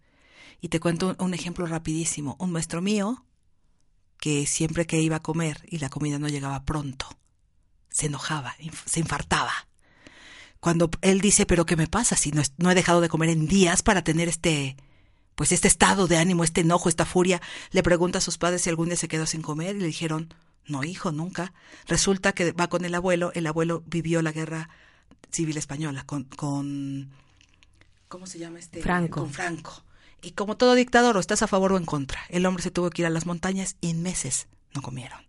Y 0.60 0.68
te 0.68 0.80
cuento 0.80 1.10
un, 1.18 1.26
un 1.26 1.34
ejemplo 1.34 1.66
rapidísimo. 1.66 2.36
Un 2.38 2.52
maestro 2.52 2.80
mío 2.80 3.24
que 4.18 4.46
siempre 4.46 4.86
que 4.86 5.00
iba 5.00 5.16
a 5.16 5.22
comer 5.22 5.64
y 5.68 5.78
la 5.78 5.88
comida 5.90 6.18
no 6.18 6.28
llegaba 6.28 6.64
pronto, 6.64 7.06
se 7.88 8.06
enojaba, 8.06 8.56
inf- 8.58 8.82
se 8.84 8.98
infartaba. 9.00 9.52
Cuando 10.58 10.90
él 11.02 11.20
dice, 11.20 11.46
pero 11.46 11.66
¿qué 11.66 11.76
me 11.76 11.86
pasa 11.86 12.16
si 12.16 12.32
no, 12.32 12.42
no 12.56 12.70
he 12.70 12.74
dejado 12.74 13.00
de 13.00 13.08
comer 13.08 13.28
en 13.30 13.46
días 13.46 13.82
para 13.82 14.02
tener 14.02 14.28
este, 14.28 14.76
pues 15.38 15.52
este 15.52 15.68
estado 15.68 16.08
de 16.08 16.16
ánimo, 16.16 16.42
este 16.42 16.62
enojo, 16.62 16.88
esta 16.88 17.06
furia? 17.06 17.40
Le 17.70 17.84
pregunta 17.84 18.18
a 18.18 18.20
sus 18.20 18.38
padres 18.38 18.62
si 18.62 18.70
algún 18.70 18.88
día 18.88 18.96
se 18.96 19.06
quedó 19.06 19.24
sin 19.24 19.40
comer 19.40 19.76
y 19.76 19.78
le 19.78 19.86
dijeron, 19.86 20.34
no, 20.66 20.82
hijo, 20.82 21.12
nunca. 21.12 21.52
Resulta 21.86 22.32
que 22.32 22.50
va 22.50 22.66
con 22.68 22.84
el 22.84 22.92
abuelo, 22.92 23.30
el 23.34 23.46
abuelo 23.46 23.84
vivió 23.86 24.20
la 24.20 24.32
guerra 24.32 24.68
civil 25.30 25.56
española 25.56 26.02
con, 26.04 26.24
con 26.24 27.10
¿cómo 28.08 28.26
se 28.26 28.40
llama 28.40 28.58
este? 28.58 28.82
Franco. 28.82 29.20
Con 29.20 29.30
Franco. 29.32 29.84
Y 30.22 30.32
como 30.32 30.56
todo 30.56 30.74
dictador, 30.74 31.16
o 31.16 31.20
estás 31.20 31.42
a 31.42 31.46
favor 31.46 31.72
o 31.72 31.76
en 31.76 31.84
contra. 31.84 32.20
El 32.30 32.44
hombre 32.44 32.64
se 32.64 32.72
tuvo 32.72 32.90
que 32.90 33.02
ir 33.02 33.06
a 33.06 33.10
las 33.10 33.24
montañas 33.24 33.76
y 33.80 33.90
en 33.90 34.02
meses 34.02 34.48
no 34.74 34.82
comieron. 34.82 35.20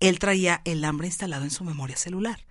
Él 0.00 0.18
traía 0.18 0.62
el 0.64 0.82
hambre 0.86 1.08
instalado 1.08 1.44
en 1.44 1.50
su 1.50 1.62
memoria 1.62 1.98
celular. 1.98 2.46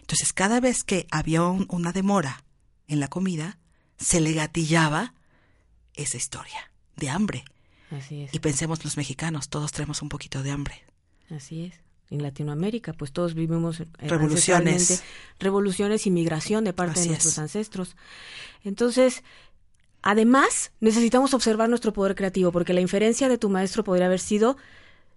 Entonces, 0.00 0.32
cada 0.32 0.60
vez 0.60 0.84
que 0.84 1.08
había 1.10 1.42
un- 1.42 1.66
una 1.68 1.90
demora 1.92 2.44
en 2.86 3.00
la 3.00 3.08
comida, 3.08 3.58
se 3.98 4.20
le 4.20 4.32
gatillaba 4.34 5.14
esa 5.94 6.16
historia 6.16 6.70
de 6.96 7.08
hambre. 7.10 7.44
Así 7.90 8.22
es. 8.22 8.34
Y 8.34 8.38
pensemos 8.38 8.84
los 8.84 8.96
mexicanos, 8.96 9.48
todos 9.48 9.72
tenemos 9.72 10.00
un 10.02 10.08
poquito 10.08 10.42
de 10.42 10.50
hambre. 10.50 10.82
Así 11.30 11.64
es. 11.66 11.74
En 12.10 12.22
Latinoamérica, 12.22 12.92
pues 12.92 13.10
todos 13.12 13.34
vivimos 13.34 13.80
eh, 13.80 13.86
Revoluciones. 14.00 15.02
revoluciones 15.38 16.06
y 16.06 16.10
migración 16.10 16.64
de 16.64 16.72
parte 16.74 16.92
Así 17.00 17.02
de 17.04 17.08
nuestros 17.08 17.32
es. 17.34 17.38
ancestros. 17.38 17.96
Entonces, 18.64 19.22
además, 20.02 20.72
necesitamos 20.80 21.34
observar 21.34 21.68
nuestro 21.68 21.92
poder 21.92 22.14
creativo, 22.14 22.52
porque 22.52 22.72
la 22.74 22.80
inferencia 22.80 23.28
de 23.28 23.38
tu 23.38 23.48
maestro 23.48 23.84
podría 23.84 24.06
haber 24.06 24.20
sido 24.20 24.56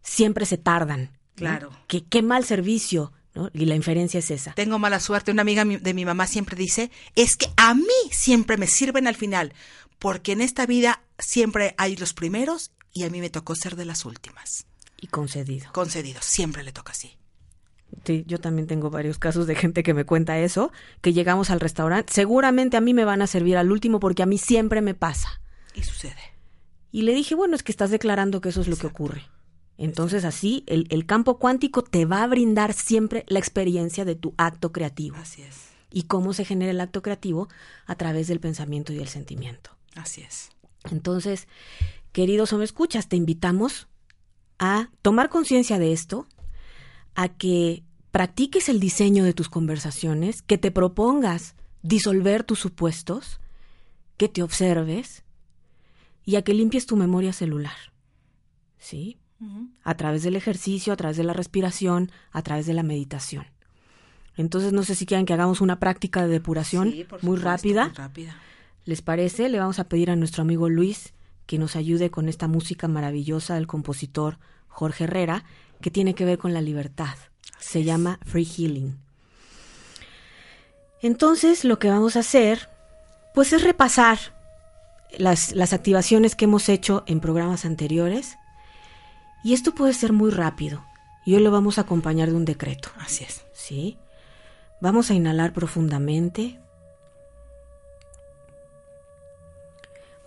siempre 0.01 0.45
se 0.45 0.57
tardan. 0.57 1.01
¿no? 1.03 1.09
Claro. 1.35 1.69
Que 1.87 2.03
qué 2.03 2.21
mal 2.21 2.45
servicio, 2.45 3.11
¿no? 3.33 3.49
Y 3.53 3.65
la 3.65 3.75
inferencia 3.75 4.19
es 4.19 4.31
esa. 4.31 4.53
Tengo 4.53 4.79
mala 4.79 4.99
suerte. 5.01 5.31
Una 5.31 5.41
amiga 5.41 5.65
mi- 5.65 5.77
de 5.77 5.93
mi 5.93 6.05
mamá 6.05 6.27
siempre 6.27 6.55
dice, 6.55 6.91
es 7.15 7.35
que 7.35 7.47
a 7.57 7.73
mí 7.73 7.83
siempre 8.11 8.55
me 8.57 8.67
sirven 8.67 9.07
al 9.07 9.15
final, 9.15 9.53
porque 9.99 10.33
en 10.33 10.41
esta 10.41 10.65
vida 10.65 11.01
siempre 11.19 11.75
hay 11.77 11.95
los 11.95 12.13
primeros 12.13 12.71
y 12.93 13.03
a 13.03 13.09
mí 13.09 13.19
me 13.19 13.29
tocó 13.29 13.55
ser 13.55 13.75
de 13.75 13.85
las 13.85 14.05
últimas. 14.05 14.65
Y 14.99 15.07
concedido. 15.07 15.71
Concedido, 15.73 16.21
siempre 16.21 16.63
le 16.63 16.71
toca 16.71 16.91
así. 16.91 17.17
Sí, 18.03 18.23
yo 18.27 18.39
también 18.39 18.67
tengo 18.67 18.89
varios 18.89 19.19
casos 19.19 19.47
de 19.47 19.55
gente 19.55 19.83
que 19.83 19.93
me 19.93 20.05
cuenta 20.05 20.39
eso, 20.39 20.71
que 21.01 21.13
llegamos 21.13 21.49
al 21.49 21.59
restaurante, 21.59 22.13
seguramente 22.13 22.77
a 22.77 22.81
mí 22.81 22.93
me 22.93 23.05
van 23.05 23.21
a 23.21 23.27
servir 23.27 23.57
al 23.57 23.71
último 23.71 23.99
porque 23.99 24.23
a 24.23 24.25
mí 24.25 24.37
siempre 24.37 24.81
me 24.81 24.93
pasa. 24.93 25.41
Y 25.73 25.83
sucede. 25.83 26.35
Y 26.91 27.01
le 27.01 27.13
dije, 27.13 27.35
bueno, 27.35 27.55
es 27.55 27.63
que 27.63 27.71
estás 27.71 27.91
declarando 27.91 28.41
que 28.41 28.49
eso 28.49 28.61
es 28.61 28.67
lo 28.67 28.77
que 28.77 28.87
ocurre. 28.87 29.23
Entonces 29.77 30.23
así, 30.23 30.63
el, 30.67 30.87
el 30.89 31.05
campo 31.05 31.37
cuántico 31.37 31.83
te 31.83 32.05
va 32.05 32.23
a 32.23 32.27
brindar 32.27 32.73
siempre 32.73 33.25
la 33.27 33.39
experiencia 33.39 34.05
de 34.05 34.15
tu 34.15 34.33
acto 34.37 34.71
creativo. 34.71 35.17
Así 35.17 35.41
es. 35.41 35.55
Y 35.91 36.03
cómo 36.03 36.33
se 36.33 36.45
genera 36.45 36.71
el 36.71 36.81
acto 36.81 37.01
creativo 37.01 37.49
a 37.85 37.95
través 37.95 38.27
del 38.27 38.39
pensamiento 38.39 38.93
y 38.93 38.97
del 38.97 39.09
sentimiento. 39.09 39.74
Así 39.95 40.21
es. 40.21 40.49
Entonces, 40.91 41.47
queridos 42.11 42.53
o 42.53 42.57
me 42.57 42.65
escuchas, 42.65 43.07
te 43.07 43.15
invitamos 43.15 43.87
a 44.59 44.89
tomar 45.01 45.29
conciencia 45.29 45.79
de 45.79 45.91
esto, 45.91 46.27
a 47.15 47.29
que 47.29 47.83
practiques 48.11 48.69
el 48.69 48.79
diseño 48.79 49.23
de 49.23 49.33
tus 49.33 49.49
conversaciones, 49.49 50.41
que 50.41 50.57
te 50.57 50.71
propongas 50.71 51.55
disolver 51.81 52.43
tus 52.43 52.59
supuestos, 52.59 53.39
que 54.17 54.29
te 54.29 54.43
observes 54.43 55.23
y 56.23 56.35
a 56.37 56.41
que 56.41 56.53
limpies 56.53 56.85
tu 56.85 56.95
memoria 56.95 57.33
celular. 57.33 57.75
¿Sí? 58.77 59.17
A 59.83 59.97
través 59.97 60.23
del 60.23 60.35
ejercicio, 60.35 60.93
a 60.93 60.95
través 60.95 61.17
de 61.17 61.23
la 61.23 61.33
respiración, 61.33 62.11
a 62.31 62.41
través 62.41 62.65
de 62.65 62.73
la 62.73 62.83
meditación. 62.83 63.45
Entonces, 64.37 64.73
no 64.73 64.83
sé 64.83 64.95
si 64.95 65.05
quieren 65.05 65.25
que 65.25 65.33
hagamos 65.33 65.61
una 65.61 65.79
práctica 65.79 66.23
de 66.23 66.29
depuración 66.29 66.91
Sí, 66.91 67.03
por 67.03 67.23
muy 67.23 67.37
supuesto, 67.37 67.49
rápida. 67.49 67.85
Muy 67.85 67.95
rápida. 67.95 68.37
¿Les 68.85 69.01
parece? 69.01 69.49
Le 69.49 69.59
vamos 69.59 69.79
a 69.79 69.89
pedir 69.89 70.11
a 70.11 70.15
nuestro 70.15 70.43
amigo 70.43 70.69
Luis 70.69 71.13
que 71.47 71.57
nos 71.57 71.75
ayude 71.75 72.11
con 72.11 72.29
esta 72.29 72.47
música 72.47 72.87
maravillosa 72.87 73.55
del 73.55 73.67
compositor 73.67 74.37
Jorge 74.67 75.05
Herrera, 75.05 75.43
que 75.81 75.91
tiene 75.91 76.15
que 76.15 76.25
ver 76.25 76.37
con 76.37 76.53
la 76.53 76.61
libertad. 76.61 77.15
Se 77.59 77.83
llama 77.83 78.19
Free 78.25 78.45
Healing. 78.45 78.97
Entonces, 81.01 81.65
lo 81.65 81.79
que 81.79 81.89
vamos 81.89 82.15
a 82.15 82.19
hacer, 82.19 82.69
pues 83.33 83.53
es 83.53 83.63
repasar 83.63 84.19
las, 85.17 85.53
las 85.53 85.73
activaciones 85.73 86.35
que 86.35 86.45
hemos 86.45 86.69
hecho 86.69 87.03
en 87.07 87.19
programas 87.19 87.65
anteriores. 87.65 88.37
Y 89.43 89.53
esto 89.53 89.73
puede 89.73 89.93
ser 89.93 90.13
muy 90.13 90.31
rápido. 90.31 90.83
Y 91.25 91.35
hoy 91.35 91.41
lo 91.41 91.51
vamos 91.51 91.77
a 91.77 91.81
acompañar 91.81 92.29
de 92.29 92.35
un 92.35 92.45
decreto. 92.45 92.89
Así 92.99 93.23
es. 93.23 93.45
¿Sí? 93.53 93.97
Vamos 94.81 95.09
a 95.09 95.15
inhalar 95.15 95.53
profundamente. 95.53 96.59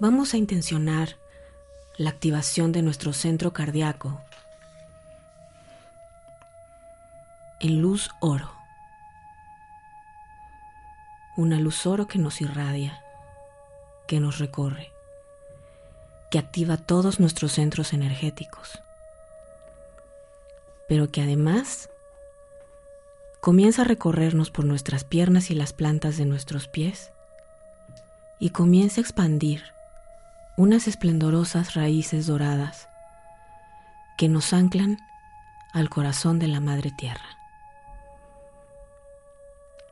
Vamos 0.00 0.32
a 0.32 0.36
intencionar 0.36 1.16
la 1.96 2.10
activación 2.10 2.70
de 2.70 2.82
nuestro 2.82 3.12
centro 3.12 3.52
cardíaco 3.52 4.20
en 7.58 7.82
luz 7.82 8.08
oro. 8.20 8.52
Una 11.36 11.58
luz 11.58 11.84
oro 11.84 12.06
que 12.06 12.20
nos 12.20 12.40
irradia, 12.40 13.02
que 14.06 14.20
nos 14.20 14.38
recorre, 14.38 14.92
que 16.30 16.38
activa 16.38 16.76
todos 16.76 17.18
nuestros 17.18 17.50
centros 17.50 17.92
energéticos, 17.92 18.80
pero 20.88 21.10
que 21.10 21.22
además 21.22 21.90
comienza 23.40 23.82
a 23.82 23.86
recorrernos 23.86 24.52
por 24.52 24.64
nuestras 24.64 25.02
piernas 25.02 25.50
y 25.50 25.56
las 25.56 25.72
plantas 25.72 26.16
de 26.18 26.24
nuestros 26.24 26.68
pies 26.68 27.10
y 28.38 28.50
comienza 28.50 29.00
a 29.00 29.02
expandir 29.02 29.76
unas 30.58 30.88
esplendorosas 30.88 31.74
raíces 31.74 32.26
doradas 32.26 32.88
que 34.16 34.28
nos 34.28 34.52
anclan 34.52 34.98
al 35.72 35.88
corazón 35.88 36.40
de 36.40 36.48
la 36.48 36.58
Madre 36.58 36.90
Tierra. 36.90 37.38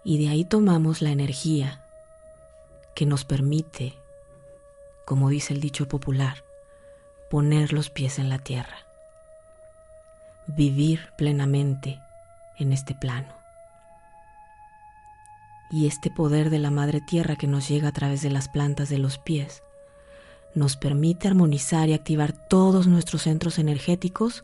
Y 0.03 0.19
de 0.19 0.29
ahí 0.29 0.45
tomamos 0.45 1.03
la 1.03 1.11
energía 1.11 1.85
que 2.97 3.07
nos 3.07 3.25
permite, 3.25 3.95
como 5.05 5.29
dice 5.29 5.55
el 5.55 5.61
dicho 5.61 5.87
popular, 5.87 6.43
poner 7.31 7.73
los 7.73 7.89
pies 7.89 8.19
en 8.19 8.29
la 8.29 8.41
tierra, 8.41 8.89
vivir 10.49 11.13
plenamente 11.17 12.01
en 12.59 12.73
este 12.73 12.97
plano. 12.97 13.33
Y 15.71 15.87
este 15.87 16.11
poder 16.11 16.51
de 16.51 16.59
la 16.59 16.73
Madre 16.73 17.01
Tierra 17.01 17.37
que 17.37 17.47
nos 17.47 17.69
llega 17.69 17.87
a 17.87 17.93
través 17.93 18.21
de 18.23 18.31
las 18.31 18.49
plantas 18.49 18.89
de 18.89 18.99
los 18.99 19.19
pies 19.19 19.63
nos 20.57 20.77
permite 20.77 21.29
armonizar 21.29 21.91
y 21.91 21.93
activar 21.93 22.33
todos 22.33 22.87
nuestros 22.87 23.23
centros 23.23 23.59
energéticos, 23.59 24.43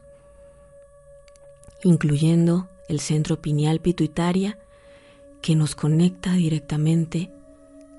incluyendo 1.82 2.68
el 2.88 3.00
centro 3.00 3.40
pineal 3.40 3.80
pituitaria 3.80 4.58
que 5.40 5.56
nos 5.56 5.74
conecta 5.74 6.34
directamente 6.34 7.32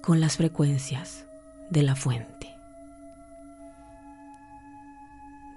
con 0.02 0.22
las 0.22 0.38
frecuencias 0.38 1.26
de 1.72 1.82
la 1.82 1.96
fuente, 1.96 2.56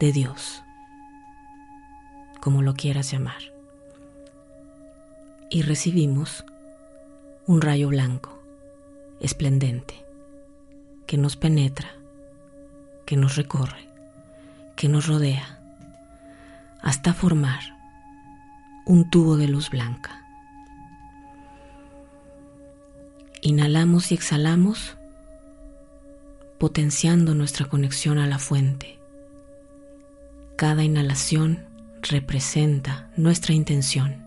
de 0.00 0.12
Dios, 0.12 0.62
como 2.40 2.62
lo 2.62 2.72
quieras 2.72 3.10
llamar. 3.10 3.42
Y 5.50 5.60
recibimos 5.60 6.44
un 7.46 7.60
rayo 7.60 7.88
blanco, 7.88 8.42
esplendente, 9.20 10.06
que 11.06 11.18
nos 11.18 11.36
penetra, 11.36 11.95
que 13.06 13.16
nos 13.16 13.36
recorre, 13.36 13.88
que 14.74 14.88
nos 14.88 15.06
rodea, 15.06 15.60
hasta 16.82 17.14
formar 17.14 17.60
un 18.84 19.08
tubo 19.08 19.36
de 19.36 19.48
luz 19.48 19.70
blanca. 19.70 20.22
Inhalamos 23.42 24.10
y 24.10 24.14
exhalamos, 24.14 24.96
potenciando 26.58 27.34
nuestra 27.34 27.66
conexión 27.66 28.18
a 28.18 28.26
la 28.26 28.38
fuente. 28.38 28.98
Cada 30.56 30.84
inhalación 30.84 31.66
representa 32.02 33.08
nuestra 33.16 33.54
intención 33.54 34.26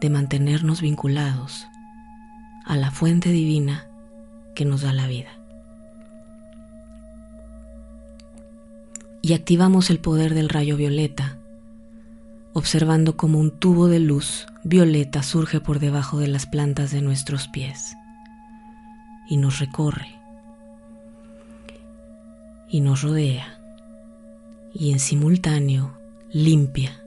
de 0.00 0.10
mantenernos 0.10 0.80
vinculados 0.80 1.66
a 2.64 2.76
la 2.76 2.90
fuente 2.90 3.30
divina 3.30 3.86
que 4.54 4.64
nos 4.64 4.82
da 4.82 4.92
la 4.92 5.06
vida. 5.06 5.37
Y 9.28 9.34
activamos 9.34 9.90
el 9.90 10.00
poder 10.00 10.32
del 10.32 10.48
rayo 10.48 10.78
violeta, 10.78 11.36
observando 12.54 13.18
como 13.18 13.38
un 13.38 13.50
tubo 13.50 13.86
de 13.86 13.98
luz 13.98 14.46
violeta 14.64 15.22
surge 15.22 15.60
por 15.60 15.80
debajo 15.80 16.18
de 16.18 16.28
las 16.28 16.46
plantas 16.46 16.92
de 16.92 17.02
nuestros 17.02 17.46
pies 17.46 17.94
y 19.28 19.36
nos 19.36 19.58
recorre 19.58 20.18
y 22.70 22.80
nos 22.80 23.02
rodea 23.02 23.58
y 24.72 24.92
en 24.92 24.98
simultáneo 24.98 25.92
limpia 26.32 26.98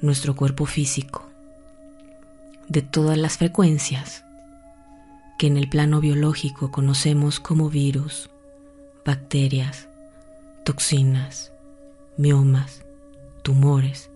nuestro 0.00 0.34
cuerpo 0.34 0.66
físico 0.66 1.30
de 2.66 2.82
todas 2.82 3.16
las 3.16 3.38
frecuencias 3.38 4.24
que 5.38 5.46
en 5.46 5.56
el 5.56 5.68
plano 5.68 6.00
biológico 6.00 6.72
conocemos 6.72 7.38
como 7.38 7.70
virus, 7.70 8.28
bacterias, 9.04 9.88
toxinas, 10.64 11.52
miomas, 12.16 12.82
tumores, 13.42 14.10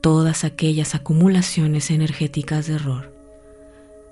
todas 0.00 0.44
aquellas 0.44 0.94
acumulaciones 0.94 1.90
energéticas 1.90 2.66
de 2.66 2.74
error 2.74 3.14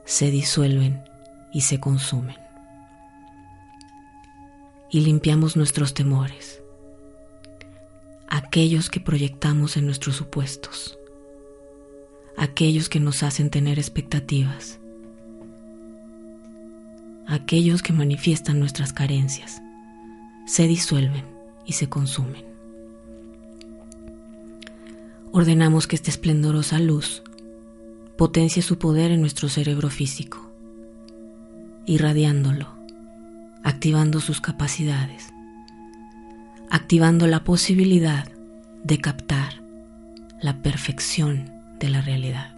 se 0.04 0.30
disuelven 0.30 1.04
y 1.52 1.60
se 1.62 1.78
consumen. 1.78 2.36
Y 4.90 5.00
limpiamos 5.00 5.56
nuestros 5.56 5.94
temores, 5.94 6.62
aquellos 8.28 8.90
que 8.90 9.00
proyectamos 9.00 9.76
en 9.76 9.86
nuestros 9.86 10.16
supuestos, 10.16 10.98
aquellos 12.36 12.88
que 12.88 13.00
nos 13.00 13.22
hacen 13.22 13.50
tener 13.50 13.78
expectativas, 13.78 14.80
aquellos 17.26 17.82
que 17.82 17.92
manifiestan 17.92 18.58
nuestras 18.60 18.92
carencias, 18.92 19.61
se 20.52 20.68
disuelven 20.68 21.24
y 21.64 21.72
se 21.72 21.88
consumen. 21.88 22.44
Ordenamos 25.32 25.86
que 25.86 25.96
esta 25.96 26.10
esplendorosa 26.10 26.78
luz 26.78 27.22
potencie 28.18 28.60
su 28.60 28.76
poder 28.76 29.12
en 29.12 29.22
nuestro 29.22 29.48
cerebro 29.48 29.88
físico, 29.88 30.52
irradiándolo, 31.86 32.68
activando 33.64 34.20
sus 34.20 34.42
capacidades, 34.42 35.32
activando 36.68 37.26
la 37.26 37.44
posibilidad 37.44 38.28
de 38.84 38.98
captar 38.98 39.62
la 40.38 40.60
perfección 40.60 41.50
de 41.78 41.88
la 41.88 42.02
realidad. 42.02 42.54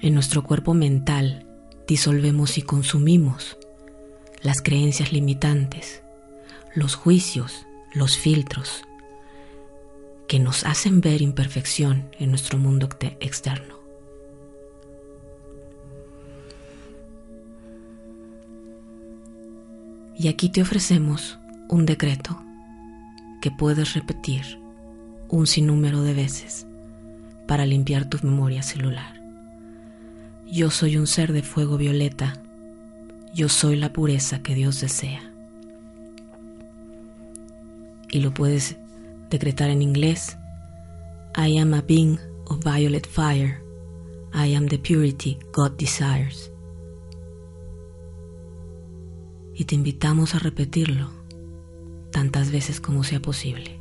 En 0.00 0.14
nuestro 0.14 0.44
cuerpo 0.44 0.74
mental 0.74 1.44
disolvemos 1.88 2.56
y 2.56 2.62
consumimos 2.62 3.58
las 4.42 4.62
creencias 4.62 5.12
limitantes, 5.12 6.04
los 6.74 6.94
juicios, 6.94 7.66
los 7.94 8.16
filtros 8.16 8.84
que 10.28 10.38
nos 10.38 10.64
hacen 10.64 11.00
ver 11.00 11.22
imperfección 11.22 12.08
en 12.18 12.30
nuestro 12.30 12.56
mundo 12.58 12.88
externo. 13.18 13.80
Y 20.16 20.28
aquí 20.28 20.50
te 20.50 20.62
ofrecemos 20.62 21.38
un 21.68 21.86
decreto 21.86 22.40
que 23.40 23.50
puedes 23.50 23.94
repetir 23.94 24.60
un 25.28 25.46
sinnúmero 25.46 26.02
de 26.02 26.14
veces 26.14 26.66
para 27.48 27.66
limpiar 27.66 28.04
tu 28.04 28.18
memoria 28.22 28.62
celular. 28.62 29.20
Yo 30.46 30.70
soy 30.70 30.96
un 30.96 31.06
ser 31.06 31.32
de 31.32 31.42
fuego 31.42 31.76
violeta. 31.76 32.34
Yo 33.32 33.48
soy 33.48 33.76
la 33.76 33.92
pureza 33.92 34.42
que 34.42 34.54
Dios 34.54 34.80
desea. 34.80 35.29
Y 38.10 38.20
lo 38.20 38.34
puedes 38.34 38.76
decretar 39.30 39.70
en 39.70 39.82
inglés. 39.82 40.36
I 41.36 41.58
am 41.58 41.74
a 41.74 41.82
being 41.82 42.18
of 42.46 42.62
violet 42.64 43.06
fire. 43.06 43.62
I 44.32 44.54
am 44.54 44.66
the 44.66 44.78
purity 44.78 45.38
God 45.52 45.72
desires. 45.76 46.50
Y 49.54 49.64
te 49.64 49.74
invitamos 49.74 50.34
a 50.34 50.38
repetirlo 50.38 51.10
tantas 52.10 52.50
veces 52.50 52.80
como 52.80 53.04
sea 53.04 53.20
posible. 53.20 53.80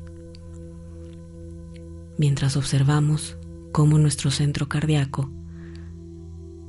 Mientras 2.18 2.58
observamos 2.58 3.38
cómo 3.72 3.98
nuestro 3.98 4.30
centro 4.30 4.68
cardíaco, 4.68 5.30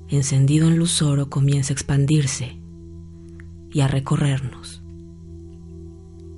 encendido 0.08 0.68
en 0.68 0.78
luz 0.78 1.02
oro, 1.02 1.28
comienza 1.28 1.72
a 1.72 1.74
expandirse 1.74 2.56
y 3.72 3.80
a 3.80 3.88
recorrernos 3.88 4.82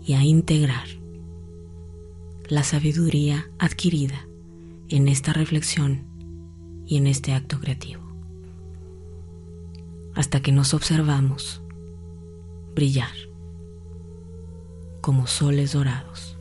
y 0.05 0.15
a 0.15 0.25
integrar 0.25 1.02
la 2.49 2.63
sabiduría 2.63 3.51
adquirida 3.59 4.27
en 4.89 5.09
esta 5.09 5.33
reflexión 5.33 6.07
y 6.87 6.97
en 6.97 7.07
este 7.07 7.33
acto 7.33 7.61
creativo. 7.61 8.03
Hasta 10.15 10.41
que 10.41 10.53
nos 10.53 10.75
observamos 10.75 11.63
brillar 12.75 13.13
como 15.01 15.27
soles 15.27 15.73
dorados, 15.73 16.39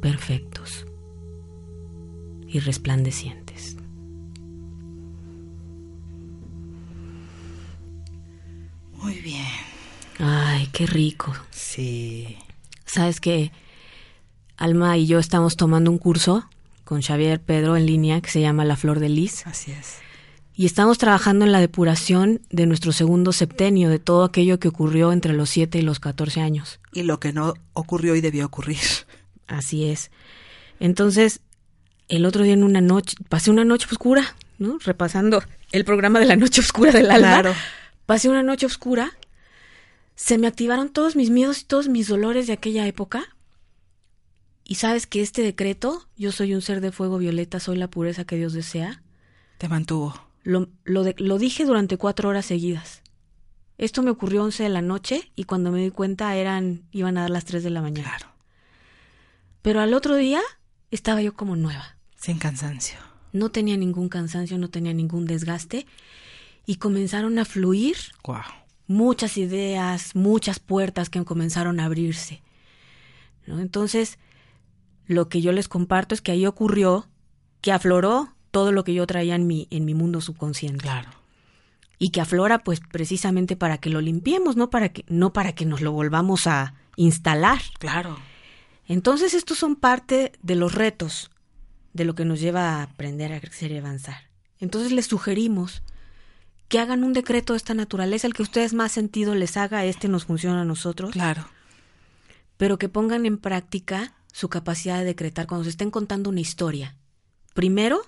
perfectos 0.00 0.86
y 2.46 2.58
resplandecientes. 2.60 3.76
Muy 8.94 9.14
bien. 9.20 9.46
Ay, 10.18 10.68
qué 10.72 10.86
rico. 10.86 11.32
Sí. 11.50 12.36
Sabes 12.84 13.20
que 13.20 13.50
Alma 14.60 14.96
y 14.98 15.06
yo 15.06 15.18
estamos 15.18 15.56
tomando 15.56 15.90
un 15.90 15.98
curso 15.98 16.48
con 16.84 17.02
Xavier 17.02 17.40
Pedro 17.40 17.76
en 17.76 17.86
línea 17.86 18.20
que 18.20 18.30
se 18.30 18.40
llama 18.40 18.64
La 18.64 18.76
Flor 18.76 19.00
de 19.00 19.08
Lis. 19.08 19.46
Así 19.46 19.72
es. 19.72 19.96
Y 20.54 20.66
estamos 20.66 20.98
trabajando 20.98 21.46
en 21.46 21.52
la 21.52 21.60
depuración 21.60 22.42
de 22.50 22.66
nuestro 22.66 22.92
segundo 22.92 23.32
septenio, 23.32 23.88
de 23.88 23.98
todo 23.98 24.24
aquello 24.24 24.60
que 24.60 24.68
ocurrió 24.68 25.12
entre 25.12 25.32
los 25.32 25.48
7 25.48 25.78
y 25.78 25.82
los 25.82 26.00
14 26.00 26.42
años. 26.42 26.78
Y 26.92 27.04
lo 27.04 27.18
que 27.18 27.32
no 27.32 27.54
ocurrió 27.72 28.14
y 28.14 28.20
debió 28.20 28.44
ocurrir. 28.44 28.78
Así 29.46 29.86
es. 29.86 30.10
Entonces, 30.78 31.40
el 32.08 32.26
otro 32.26 32.44
día 32.44 32.52
en 32.52 32.62
una 32.62 32.82
noche, 32.82 33.16
pasé 33.30 33.50
una 33.50 33.64
noche 33.64 33.86
oscura, 33.90 34.36
¿no? 34.58 34.78
Repasando 34.84 35.42
el 35.72 35.86
programa 35.86 36.20
de 36.20 36.26
la 36.26 36.36
noche 36.36 36.60
oscura 36.60 36.92
del 36.92 37.10
alma. 37.10 37.40
Claro. 37.40 37.54
Pasé 38.04 38.28
una 38.28 38.42
noche 38.42 38.66
oscura. 38.66 39.12
Se 40.16 40.36
me 40.36 40.46
activaron 40.46 40.90
todos 40.90 41.16
mis 41.16 41.30
miedos 41.30 41.62
y 41.62 41.64
todos 41.64 41.88
mis 41.88 42.08
dolores 42.08 42.46
de 42.46 42.52
aquella 42.52 42.86
época. 42.86 43.34
Y 44.70 44.76
sabes 44.76 45.08
que 45.08 45.20
este 45.20 45.42
decreto, 45.42 46.06
yo 46.16 46.30
soy 46.30 46.54
un 46.54 46.62
ser 46.62 46.80
de 46.80 46.92
fuego 46.92 47.18
violeta, 47.18 47.58
soy 47.58 47.76
la 47.76 47.88
pureza 47.90 48.24
que 48.24 48.36
Dios 48.36 48.52
desea, 48.52 49.02
Te 49.58 49.68
mantuvo. 49.68 50.14
lo, 50.44 50.68
lo, 50.84 51.02
de- 51.02 51.16
lo 51.18 51.38
dije 51.38 51.64
durante 51.64 51.96
cuatro 51.96 52.28
horas 52.28 52.46
seguidas. 52.46 53.02
Esto 53.78 54.04
me 54.04 54.10
ocurrió 54.12 54.44
11 54.44 54.62
de 54.62 54.68
la 54.68 54.80
noche 54.80 55.32
y 55.34 55.42
cuando 55.42 55.72
me 55.72 55.82
di 55.82 55.90
cuenta 55.90 56.36
eran, 56.36 56.84
iban 56.92 57.18
a 57.18 57.22
dar 57.22 57.30
las 57.30 57.46
3 57.46 57.64
de 57.64 57.70
la 57.70 57.82
mañana. 57.82 58.10
Claro. 58.16 58.32
Pero 59.60 59.80
al 59.80 59.92
otro 59.92 60.14
día 60.14 60.40
estaba 60.92 61.20
yo 61.20 61.34
como 61.34 61.56
nueva. 61.56 61.96
Sin 62.14 62.38
cansancio. 62.38 62.96
No 63.32 63.50
tenía 63.50 63.76
ningún 63.76 64.08
cansancio, 64.08 64.56
no 64.56 64.70
tenía 64.70 64.92
ningún 64.94 65.26
desgaste 65.26 65.84
y 66.64 66.76
comenzaron 66.76 67.40
a 67.40 67.44
fluir 67.44 67.96
Wow. 68.22 68.36
muchas 68.86 69.36
ideas, 69.36 70.14
muchas 70.14 70.60
puertas 70.60 71.10
que 71.10 71.24
comenzaron 71.24 71.80
a 71.80 71.86
abrirse. 71.86 72.40
¿no? 73.48 73.58
Entonces, 73.58 74.18
lo 75.10 75.28
que 75.28 75.40
yo 75.40 75.50
les 75.50 75.66
comparto 75.66 76.14
es 76.14 76.20
que 76.22 76.30
ahí 76.30 76.46
ocurrió 76.46 77.08
que 77.62 77.72
afloró 77.72 78.32
todo 78.52 78.70
lo 78.70 78.84
que 78.84 78.94
yo 78.94 79.08
traía 79.08 79.34
en 79.34 79.44
mi, 79.44 79.66
en 79.70 79.84
mi 79.84 79.92
mundo 79.92 80.20
subconsciente. 80.20 80.82
Claro. 80.82 81.10
Y 81.98 82.10
que 82.10 82.20
aflora, 82.20 82.60
pues, 82.60 82.78
precisamente 82.78 83.56
para 83.56 83.78
que 83.78 83.90
lo 83.90 84.00
limpiemos, 84.00 84.54
no 84.54 84.70
para 84.70 84.90
que, 84.90 85.04
no 85.08 85.32
para 85.32 85.52
que 85.52 85.66
nos 85.66 85.80
lo 85.80 85.90
volvamos 85.90 86.46
a 86.46 86.74
instalar. 86.94 87.60
Claro. 87.80 88.16
Entonces, 88.86 89.34
estos 89.34 89.58
son 89.58 89.74
parte 89.74 90.30
de 90.42 90.54
los 90.54 90.76
retos 90.76 91.32
de 91.92 92.04
lo 92.04 92.14
que 92.14 92.24
nos 92.24 92.38
lleva 92.38 92.76
a 92.76 92.82
aprender 92.84 93.32
a 93.32 93.40
crecer 93.40 93.72
y 93.72 93.78
avanzar. 93.78 94.30
Entonces, 94.60 94.92
les 94.92 95.06
sugerimos 95.06 95.82
que 96.68 96.78
hagan 96.78 97.02
un 97.02 97.14
decreto 97.14 97.52
de 97.52 97.56
esta 97.56 97.74
naturaleza, 97.74 98.28
el 98.28 98.34
que 98.34 98.44
ustedes 98.44 98.74
más 98.74 98.92
sentido 98.92 99.34
les 99.34 99.56
haga, 99.56 99.84
este 99.84 100.06
nos 100.06 100.26
funciona 100.26 100.60
a 100.60 100.64
nosotros, 100.64 101.10
Claro. 101.10 101.48
pero 102.56 102.78
que 102.78 102.88
pongan 102.88 103.26
en 103.26 103.38
práctica 103.38 104.14
su 104.32 104.48
capacidad 104.48 104.98
de 104.98 105.04
decretar 105.04 105.46
cuando 105.46 105.64
se 105.64 105.70
estén 105.70 105.90
contando 105.90 106.30
una 106.30 106.40
historia. 106.40 106.96
Primero, 107.54 108.00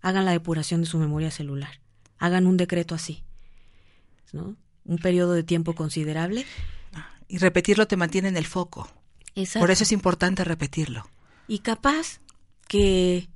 hagan 0.00 0.24
la 0.24 0.32
depuración 0.32 0.80
de 0.80 0.86
su 0.86 0.98
memoria 0.98 1.30
celular. 1.30 1.80
Hagan 2.18 2.46
un 2.46 2.56
decreto 2.56 2.94
así. 2.94 3.22
¿no? 4.32 4.56
Un 4.84 4.98
periodo 4.98 5.32
de 5.32 5.42
tiempo 5.42 5.74
considerable. 5.74 6.46
Y 7.28 7.38
repetirlo 7.38 7.86
te 7.86 7.96
mantiene 7.96 8.28
en 8.28 8.36
el 8.36 8.46
foco. 8.46 8.88
Exacto. 9.34 9.60
Por 9.60 9.70
eso 9.70 9.84
es 9.84 9.92
importante 9.92 10.44
repetirlo. 10.44 11.08
Y 11.46 11.60
capaz 11.60 12.20
que 12.66 13.28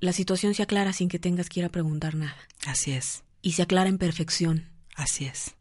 la 0.00 0.12
situación 0.12 0.54
se 0.54 0.62
aclara 0.62 0.92
sin 0.92 1.08
que 1.08 1.18
tengas 1.18 1.48
que 1.48 1.60
ir 1.60 1.66
a 1.66 1.70
preguntar 1.70 2.14
nada. 2.14 2.36
Así 2.66 2.92
es. 2.92 3.22
Y 3.42 3.52
se 3.52 3.62
aclara 3.62 3.88
en 3.88 3.98
perfección, 3.98 4.68
Así 4.94 5.26
es. 5.26 5.54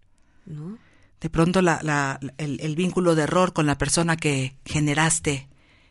¿no? 0.46 0.80
de 1.20 1.30
pronto 1.30 1.62
la, 1.62 1.80
la, 1.84 2.20
el, 2.38 2.60
el 2.62 2.76
vínculo 2.76 3.16
de 3.16 3.24
error 3.24 3.54
con 3.54 3.66
la 3.66 3.78
persona 3.78 4.18
que 4.18 4.56
generaste 4.66 5.48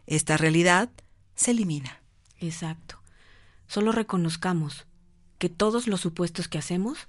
esta 0.06 0.36
realidad 0.36 0.90
se 1.34 1.52
elimina. 1.52 2.00
Exacto. 2.38 3.00
Solo 3.66 3.92
reconozcamos 3.92 4.86
que 5.38 5.48
todos 5.48 5.86
los 5.86 6.00
supuestos 6.00 6.48
que 6.48 6.58
hacemos 6.58 7.08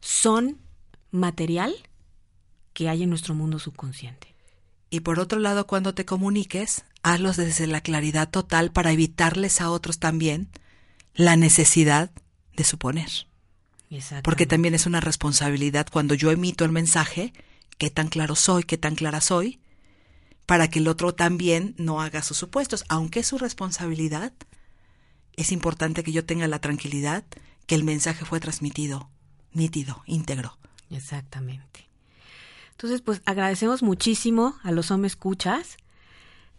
son 0.00 0.58
material 1.10 1.74
que 2.72 2.88
hay 2.88 3.02
en 3.02 3.10
nuestro 3.10 3.34
mundo 3.34 3.58
subconsciente. 3.58 4.34
Y 4.90 5.00
por 5.00 5.20
otro 5.20 5.38
lado, 5.38 5.66
cuando 5.66 5.94
te 5.94 6.04
comuniques, 6.04 6.84
hazlos 7.02 7.36
desde 7.36 7.66
la 7.66 7.80
claridad 7.80 8.28
total 8.28 8.72
para 8.72 8.92
evitarles 8.92 9.60
a 9.60 9.70
otros 9.70 9.98
también 9.98 10.48
la 11.14 11.36
necesidad 11.36 12.10
de 12.56 12.64
suponer. 12.64 13.10
Porque 14.22 14.46
también 14.46 14.74
es 14.74 14.86
una 14.86 15.00
responsabilidad 15.00 15.86
cuando 15.90 16.14
yo 16.14 16.30
emito 16.30 16.64
el 16.64 16.72
mensaje, 16.72 17.32
qué 17.78 17.90
tan 17.90 18.08
claro 18.08 18.34
soy, 18.36 18.64
qué 18.64 18.78
tan 18.78 18.94
clara 18.94 19.20
soy, 19.20 19.60
para 20.46 20.68
que 20.68 20.78
el 20.80 20.88
otro 20.88 21.14
también 21.14 21.74
no 21.78 22.00
haga 22.00 22.22
sus 22.22 22.36
supuestos. 22.36 22.84
Aunque 22.88 23.20
es 23.20 23.26
su 23.26 23.38
responsabilidad, 23.38 24.32
es 25.36 25.52
importante 25.52 26.02
que 26.02 26.12
yo 26.12 26.24
tenga 26.24 26.48
la 26.48 26.60
tranquilidad 26.60 27.24
que 27.66 27.74
el 27.74 27.84
mensaje 27.84 28.24
fue 28.24 28.40
transmitido, 28.40 29.08
nítido, 29.52 30.02
íntegro. 30.06 30.58
Exactamente. 30.90 31.88
Entonces, 32.72 33.00
pues 33.00 33.22
agradecemos 33.24 33.82
muchísimo 33.82 34.56
a 34.62 34.72
los 34.72 34.90
hombres 34.90 35.12
escuchas 35.12 35.76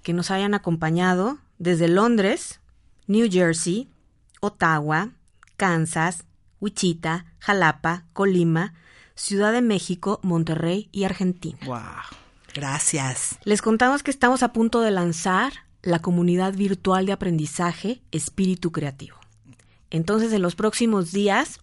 que 0.01 0.13
nos 0.13 0.31
hayan 0.31 0.53
acompañado 0.53 1.37
desde 1.57 1.87
Londres, 1.87 2.59
New 3.07 3.29
Jersey, 3.29 3.89
Ottawa, 4.39 5.11
Kansas, 5.57 6.25
Wichita, 6.59 7.25
Jalapa, 7.39 8.05
Colima, 8.13 8.73
Ciudad 9.15 9.51
de 9.51 9.61
México, 9.61 10.19
Monterrey 10.23 10.89
y 10.91 11.03
Argentina. 11.03 11.59
Wow. 11.65 12.22
Gracias. 12.53 13.37
Les 13.43 13.61
contamos 13.61 14.03
que 14.03 14.11
estamos 14.11 14.43
a 14.43 14.53
punto 14.53 14.81
de 14.81 14.91
lanzar 14.91 15.53
la 15.81 15.99
comunidad 15.99 16.53
virtual 16.53 17.05
de 17.05 17.11
aprendizaje 17.11 18.01
Espíritu 18.11 18.71
Creativo. 18.71 19.17
Entonces, 19.89 20.31
en 20.33 20.41
los 20.41 20.55
próximos 20.55 21.11
días 21.11 21.59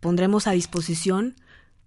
pondremos 0.00 0.46
a 0.46 0.52
disposición 0.52 1.34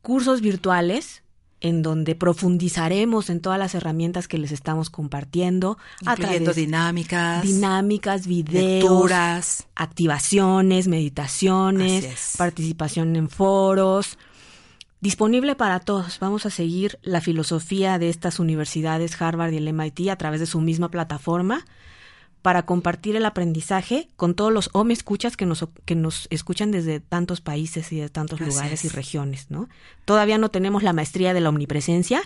cursos 0.01 0.41
virtuales 0.41 1.23
en 1.61 1.83
donde 1.83 2.15
profundizaremos 2.15 3.29
en 3.29 3.39
todas 3.39 3.59
las 3.59 3.75
herramientas 3.75 4.27
que 4.27 4.39
les 4.39 4.51
estamos 4.51 4.89
compartiendo. 4.89 5.77
Incluyendo 6.01 6.53
dinámicas. 6.53 7.43
Dinámicas, 7.43 8.25
videos. 8.25 8.83
Lecturas. 8.83 9.67
Activaciones, 9.75 10.87
meditaciones, 10.87 12.33
participación 12.37 13.15
en 13.15 13.29
foros. 13.29 14.17
Disponible 15.01 15.55
para 15.55 15.79
todos. 15.79 16.19
Vamos 16.19 16.45
a 16.45 16.51
seguir 16.51 16.99
la 17.01 17.21
filosofía 17.21 17.97
de 17.97 18.09
estas 18.09 18.39
universidades, 18.39 19.19
Harvard 19.19 19.51
y 19.51 19.57
el 19.57 19.73
MIT, 19.73 20.09
a 20.09 20.15
través 20.15 20.39
de 20.39 20.45
su 20.45 20.61
misma 20.61 20.89
plataforma 20.89 21.65
para 22.41 22.65
compartir 22.65 23.15
el 23.15 23.25
aprendizaje 23.25 24.07
con 24.15 24.33
todos 24.33 24.51
los 24.51 24.69
o 24.73 24.87
escuchas 24.89 25.37
que 25.37 25.45
nos, 25.45 25.67
que 25.85 25.95
nos 25.95 26.27
escuchan 26.31 26.71
desde 26.71 26.99
tantos 26.99 27.41
países 27.41 27.91
y 27.91 27.99
de 27.99 28.09
tantos 28.09 28.39
lugares 28.39 28.83
y 28.83 28.89
regiones, 28.89 29.47
¿no? 29.49 29.69
Todavía 30.05 30.37
no 30.37 30.49
tenemos 30.49 30.81
la 30.81 30.93
maestría 30.93 31.33
de 31.33 31.41
la 31.41 31.49
omnipresencia, 31.49 32.21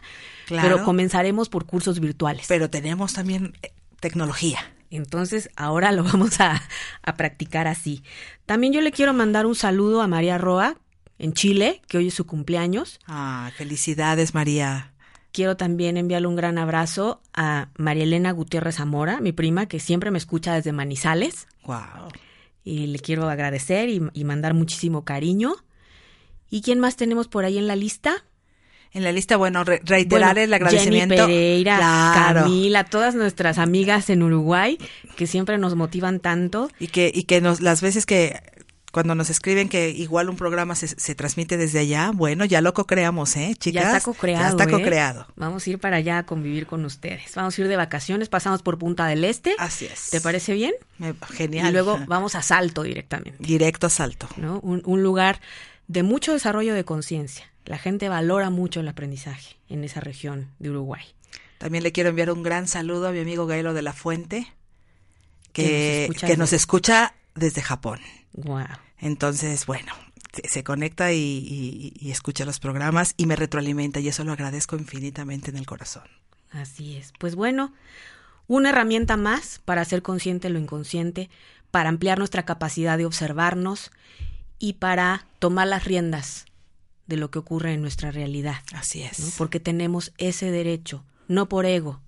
pero 0.48 0.84
comenzaremos 0.84 1.50
por 1.50 1.66
cursos 1.66 2.00
virtuales. 2.00 2.46
Pero 2.48 2.70
tenemos 2.70 3.14
también 3.14 3.58
eh, 3.62 3.74
tecnología. 4.00 4.60
Entonces, 4.90 5.50
ahora 5.58 5.92
lo 5.92 6.04
vamos 6.06 6.40
a, 6.40 6.62
a 7.02 7.16
practicar 7.16 7.68
así. 7.68 8.04
También 8.46 8.72
yo 8.72 8.82
le 8.82 8.92
quiero 8.92 9.14
mandar 9.14 9.46
un 9.46 9.56
saludo 9.56 10.02
a 10.02 10.08
María 10.08 10.38
Roa, 10.38 10.78
en 11.18 11.34
Chile, 11.34 11.82
que 11.88 11.98
hoy 11.98 12.08
es 12.08 12.14
su 12.14 12.26
cumpleaños. 12.26 13.00
Ah, 13.08 13.52
felicidades, 13.56 14.34
María. 14.34 14.94
Quiero 15.32 15.58
también 15.58 15.98
enviarle 15.98 16.28
un 16.28 16.36
gran 16.36 16.58
abrazo 16.58 17.22
a 17.34 17.70
María 17.78 18.04
Elena 18.04 18.32
Gutiérrez 18.32 18.76
Zamora, 18.76 19.20
mi 19.20 19.34
prima, 19.34 19.66
que 19.66 19.80
siempre 19.80 20.12
me 20.12 20.18
escucha 20.18 20.54
desde 20.54 20.72
Manizales. 20.72 21.48
Wow. 21.66 22.10
Y 22.64 22.88
le 22.88 23.00
quiero 23.00 23.30
agradecer 23.30 23.90
y, 23.90 24.24
mandar 24.24 24.54
muchísimo 24.54 25.04
cariño. 25.04 25.56
¿Y 26.50 26.62
quién 26.62 26.80
más 26.80 26.96
tenemos 26.96 27.28
por 27.28 27.44
ahí 27.44 27.58
en 27.58 27.68
la 27.68 27.76
lista? 27.76 28.24
En 28.92 29.04
la 29.04 29.12
lista, 29.12 29.36
bueno, 29.36 29.66
reiterar 29.66 30.40
el 30.40 30.54
agradecimiento. 30.54 31.16
Jenny 31.16 31.28
Pereira, 31.28 32.14
Camila, 32.34 32.86
todas 32.86 33.14
nuestras 33.14 33.58
amigas 33.58 34.10
en 34.10 34.24
Uruguay 34.24 34.78
que 35.18 35.28
siempre 35.28 35.58
nos 35.58 35.76
motivan 35.76 36.22
tanto. 36.22 36.70
Y 36.80 36.88
que, 36.88 37.12
y 37.14 37.24
que 37.24 37.42
nos, 37.42 37.60
las 37.60 37.82
veces 37.82 38.06
que 38.06 38.40
cuando 38.96 39.14
nos 39.14 39.30
escriben 39.30 39.68
que 39.68 39.90
igual 39.90 40.30
un 40.30 40.38
programa 40.38 40.74
se, 40.74 40.88
se 40.88 41.16
transmite 41.16 41.58
desde 41.58 41.80
allá, 41.80 42.14
bueno, 42.14 42.46
ya 42.46 42.62
lo 42.62 42.74
co-creamos, 42.74 43.36
¿eh, 43.36 43.54
chicas? 43.60 43.84
Ya 43.84 43.98
está 43.98 44.00
co-creado. 44.00 44.44
Ya 44.46 44.50
está 44.52 44.64
¿eh? 44.64 44.68
co-creado. 44.70 45.28
Vamos 45.36 45.68
a 45.68 45.70
ir 45.70 45.80
para 45.80 45.98
allá 45.98 46.20
a 46.20 46.26
convivir 46.26 46.66
con 46.66 46.86
ustedes. 46.86 47.36
Vamos 47.36 47.60
a 47.60 47.62
ir 47.62 47.68
de 47.68 47.76
vacaciones, 47.76 48.30
pasamos 48.30 48.62
por 48.62 48.78
Punta 48.78 49.06
del 49.08 49.26
Este. 49.26 49.54
Así 49.60 49.86
es. 49.86 50.12
¿Te 50.12 50.22
parece 50.22 50.54
bien? 50.54 50.72
genial. 51.30 51.68
Y 51.68 51.72
luego 51.74 52.00
vamos 52.08 52.36
a 52.36 52.42
Salto 52.42 52.84
directamente. 52.84 53.36
Directo 53.38 53.88
a 53.88 53.90
Salto. 53.90 54.30
¿no? 54.38 54.62
Un, 54.62 54.82
un 54.86 55.04
lugar 55.04 55.42
de 55.90 56.02
mucho 56.04 56.32
desarrollo 56.32 56.74
de 56.74 56.86
conciencia. 56.86 57.52
La 57.66 57.78
gente 57.78 58.08
valora 58.08 58.50
mucho 58.50 58.80
el 58.80 58.88
aprendizaje 58.88 59.58
en 59.68 59.84
esa 59.84 60.00
región 60.00 60.52
de 60.60 60.70
Uruguay. 60.70 61.04
También 61.58 61.84
le 61.84 61.92
quiero 61.92 62.12
enviar 62.12 62.32
un 62.32 62.44
gran 62.44 62.70
saludo 62.70 63.10
a 63.10 63.12
mi 63.12 63.20
amigo 63.20 63.46
Gaelo 63.46 63.74
de 63.74 63.82
la 63.82 63.92
Fuente, 63.92 64.54
que, 65.52 66.10
que 66.18 66.38
nos 66.38 66.54
escucha, 66.54 67.14
desde 67.36 67.62
Japón. 67.62 68.00
Wow. 68.32 68.85
Entonces, 69.00 69.66
bueno, 69.66 69.94
se 70.44 70.64
conecta 70.64 71.14
y, 71.14 71.94
escucha 72.02 72.46
los 72.46 72.60
programas 72.60 73.14
y 73.18 73.26
me 73.26 73.36
retroalimenta 73.36 74.00
y 74.00 74.08
eso 74.08 74.24
lo 74.24 74.34
agradezco 74.34 74.76
infinitamente 74.76 75.52
en 75.52 75.58
el 75.58 75.66
corazón. 75.66 76.04
Así 76.52 76.98
es. 76.98 77.14
Pues 77.20 77.36
bueno, 77.36 77.74
una 78.48 78.70
herramienta 78.70 79.18
más 79.18 79.60
para 79.66 79.82
hacer 79.82 80.02
consciente 80.02 80.50
lo 80.50 80.60
inconsciente, 80.60 81.30
para 81.72 81.90
ampliar 81.90 82.18
nuestra 82.18 82.46
capacidad 82.46 82.98
de 82.98 83.06
observarnos 83.06 83.92
y 84.60 84.74
para 84.74 85.26
tomar 85.40 85.68
las 85.68 85.84
riendas 85.84 86.46
de 87.08 87.18
lo 87.18 87.30
que 87.30 87.40
ocurre 87.40 87.74
en 87.74 87.82
nuestra 87.82 88.12
realidad. 88.12 88.58
Así 88.74 89.04
es. 89.04 89.36
Porque 89.38 89.60
tenemos 89.60 90.14
ese 90.18 90.52
derecho, 90.52 91.04
no 91.28 91.50
por 91.50 91.66
ego, 91.66 92.02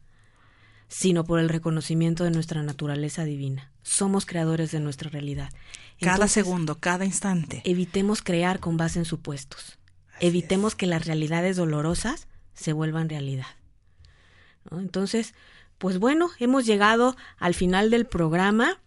sino 0.88 1.24
por 1.24 1.40
el 1.40 1.50
reconocimiento 1.50 2.24
de 2.24 2.32
nuestra 2.32 2.64
naturaleza 2.64 3.24
divina. 3.24 3.72
Somos 3.84 4.26
creadores 4.26 4.72
de 4.72 4.80
nuestra 4.80 5.10
realidad. 5.10 5.50
Cada 6.00 6.28
segundo, 6.28 6.80
cada 6.80 7.06
instante. 7.06 7.62
Evitemos 7.66 8.22
crear 8.22 8.60
con 8.60 8.78
base 8.78 9.00
en 9.00 9.06
supuestos. 9.06 9.78
evitemos 10.20 10.74
que 10.74 10.88
las 10.88 11.06
realidades 11.06 11.58
dolorosas 11.58 12.28
se 12.56 12.74
vuelvan 12.74 13.08
realidad. 13.08 13.46
Entonces, 14.72 15.36
pues 15.78 16.00
bueno, 16.00 16.32
hemos 16.40 16.66
llegado 16.66 17.16
al 17.38 17.54
final 17.54 17.92
del 17.92 18.06
programa. 18.06 18.80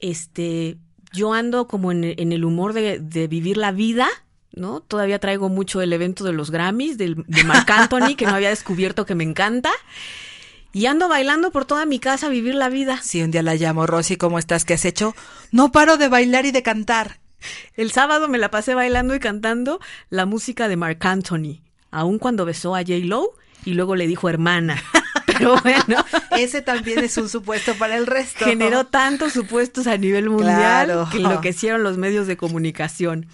Este, 0.00 0.76
yo 1.12 1.32
ando 1.32 1.68
como 1.68 1.92
en, 1.92 2.04
el 2.04 2.44
humor 2.44 2.72
de, 2.72 3.28
vivir 3.28 3.56
la 3.56 3.70
vida, 3.70 4.08
¿no? 4.52 4.80
Todavía 4.80 5.20
traigo 5.20 5.48
mucho 5.48 5.80
el 5.80 5.92
evento 5.92 6.24
de 6.24 6.32
los 6.32 6.50
Grammys, 6.50 6.98
de 6.98 7.14
Marc 7.44 7.70
Anthony, 7.70 8.16
que 8.16 8.26
no 8.26 8.34
había 8.34 8.48
descubierto 8.48 9.06
que 9.06 9.14
me 9.14 9.24
encanta. 9.24 9.70
Y 10.72 10.86
ando 10.86 11.08
bailando 11.08 11.50
por 11.50 11.64
toda 11.64 11.86
mi 11.86 11.98
casa 11.98 12.26
a 12.26 12.30
vivir 12.30 12.54
la 12.54 12.68
vida. 12.68 13.00
Si 13.02 13.22
un 13.22 13.30
día 13.30 13.42
la 13.42 13.54
llamo, 13.54 13.86
Rosy, 13.86 14.16
¿cómo 14.16 14.38
estás? 14.38 14.64
¿Qué 14.64 14.74
has 14.74 14.84
hecho? 14.84 15.14
No 15.50 15.72
paro 15.72 15.96
de 15.96 16.08
bailar 16.08 16.44
y 16.46 16.50
de 16.50 16.62
cantar. 16.62 17.18
El 17.74 17.92
sábado 17.92 18.28
me 18.28 18.38
la 18.38 18.50
pasé 18.50 18.74
bailando 18.74 19.14
y 19.14 19.20
cantando 19.20 19.80
la 20.10 20.26
música 20.26 20.68
de 20.68 20.76
Marc 20.76 21.04
Anthony, 21.04 21.60
aun 21.90 22.18
cuando 22.18 22.44
besó 22.44 22.74
a 22.74 22.80
J. 22.80 22.94
Lo 23.04 23.34
y 23.64 23.74
luego 23.74 23.96
le 23.96 24.06
dijo 24.06 24.28
hermana. 24.28 24.82
Pero 25.26 25.56
bueno. 25.62 26.04
Ese 26.30 26.62
también 26.62 27.00
es 27.00 27.16
un 27.16 27.28
supuesto 27.28 27.74
para 27.74 27.96
el 27.96 28.06
resto. 28.06 28.44
Generó 28.44 28.86
tantos 28.86 29.32
supuestos 29.32 29.86
a 29.86 29.96
nivel 29.96 30.30
mundial 30.30 31.06
que 31.10 31.18
enloquecieron 31.18 31.82
los 31.82 31.98
medios 31.98 32.26
de 32.26 32.36
comunicación. 32.36 33.26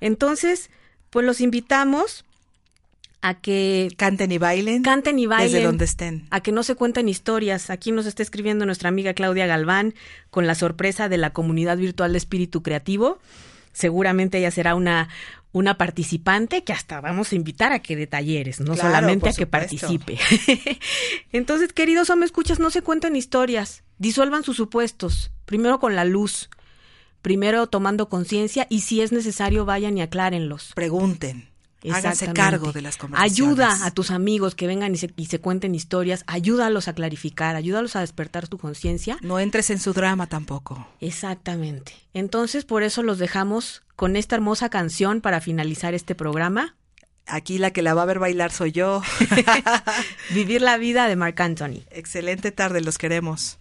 Entonces, 0.00 0.70
pues 1.10 1.26
los 1.26 1.40
invitamos 1.40 2.24
a 3.22 3.34
que 3.34 3.92
canten 3.96 4.32
y 4.32 4.38
bailen. 4.38 4.82
Canten 4.82 5.18
y 5.18 5.26
bailen. 5.26 5.52
Desde 5.52 5.64
donde 5.64 5.84
estén. 5.84 6.26
A 6.30 6.40
que 6.40 6.52
no 6.52 6.62
se 6.62 6.74
cuenten 6.74 7.08
historias. 7.08 7.70
Aquí 7.70 7.92
nos 7.92 8.06
está 8.06 8.22
escribiendo 8.22 8.66
nuestra 8.66 8.88
amiga 8.88 9.14
Claudia 9.14 9.46
Galván 9.46 9.94
con 10.30 10.46
la 10.46 10.54
sorpresa 10.54 11.08
de 11.08 11.18
la 11.18 11.30
comunidad 11.30 11.76
virtual 11.76 12.12
de 12.12 12.18
espíritu 12.18 12.62
creativo. 12.62 13.18
Seguramente 13.72 14.38
ella 14.38 14.50
será 14.50 14.74
una, 14.74 15.08
una 15.52 15.76
participante 15.76 16.64
que 16.64 16.72
hasta 16.72 17.00
vamos 17.00 17.32
a 17.32 17.36
invitar 17.36 17.72
a 17.72 17.80
que 17.80 17.96
de 17.96 18.06
talleres, 18.06 18.60
no 18.60 18.74
solamente 18.74 19.28
a 19.28 19.32
que 19.32 19.46
participe. 19.46 20.18
Entonces, 21.32 21.72
queridos 21.72 22.10
hombres, 22.10 22.28
escuchas, 22.28 22.58
no 22.58 22.70
se 22.70 22.82
cuenten 22.82 23.16
historias, 23.16 23.84
disuelvan 23.98 24.42
sus 24.42 24.56
supuestos, 24.56 25.30
primero 25.44 25.78
con 25.78 25.94
la 25.94 26.04
luz, 26.04 26.50
primero 27.22 27.68
tomando 27.68 28.08
conciencia 28.08 28.66
y 28.70 28.80
si 28.80 29.02
es 29.02 29.12
necesario 29.12 29.64
vayan 29.64 29.98
y 29.98 30.02
aclárenlos. 30.02 30.72
Pregunten. 30.74 31.49
Háganse 31.90 32.32
cargo 32.32 32.72
de 32.72 32.82
las 32.82 32.96
conversaciones. 32.96 33.32
Ayuda 33.32 33.86
a 33.86 33.90
tus 33.90 34.10
amigos 34.10 34.54
que 34.54 34.66
vengan 34.66 34.94
y 34.94 34.98
se, 34.98 35.12
y 35.16 35.26
se 35.26 35.40
cuenten 35.40 35.74
historias, 35.74 36.24
ayúdalos 36.26 36.88
a 36.88 36.94
clarificar, 36.94 37.56
ayúdalos 37.56 37.96
a 37.96 38.00
despertar 38.00 38.48
tu 38.48 38.58
conciencia. 38.58 39.16
No 39.22 39.38
entres 39.38 39.70
en 39.70 39.78
su 39.78 39.92
drama 39.92 40.26
tampoco. 40.26 40.86
Aquí 47.26 47.58
la 47.58 47.70
que 47.70 47.82
la 47.82 47.94
va 47.94 48.02
a 48.02 48.06
ver 48.06 48.18
bailar 48.18 48.50
soy 48.50 48.72
yo. 48.72 49.02
Vivir 50.30 50.62
la 50.62 50.76
vida 50.78 51.06
de 51.06 51.16
Marc 51.16 51.40
Anthony. 51.40 51.84
Excelente 51.90 52.50
tarde, 52.50 52.80
los 52.80 52.98
queremos. 52.98 53.59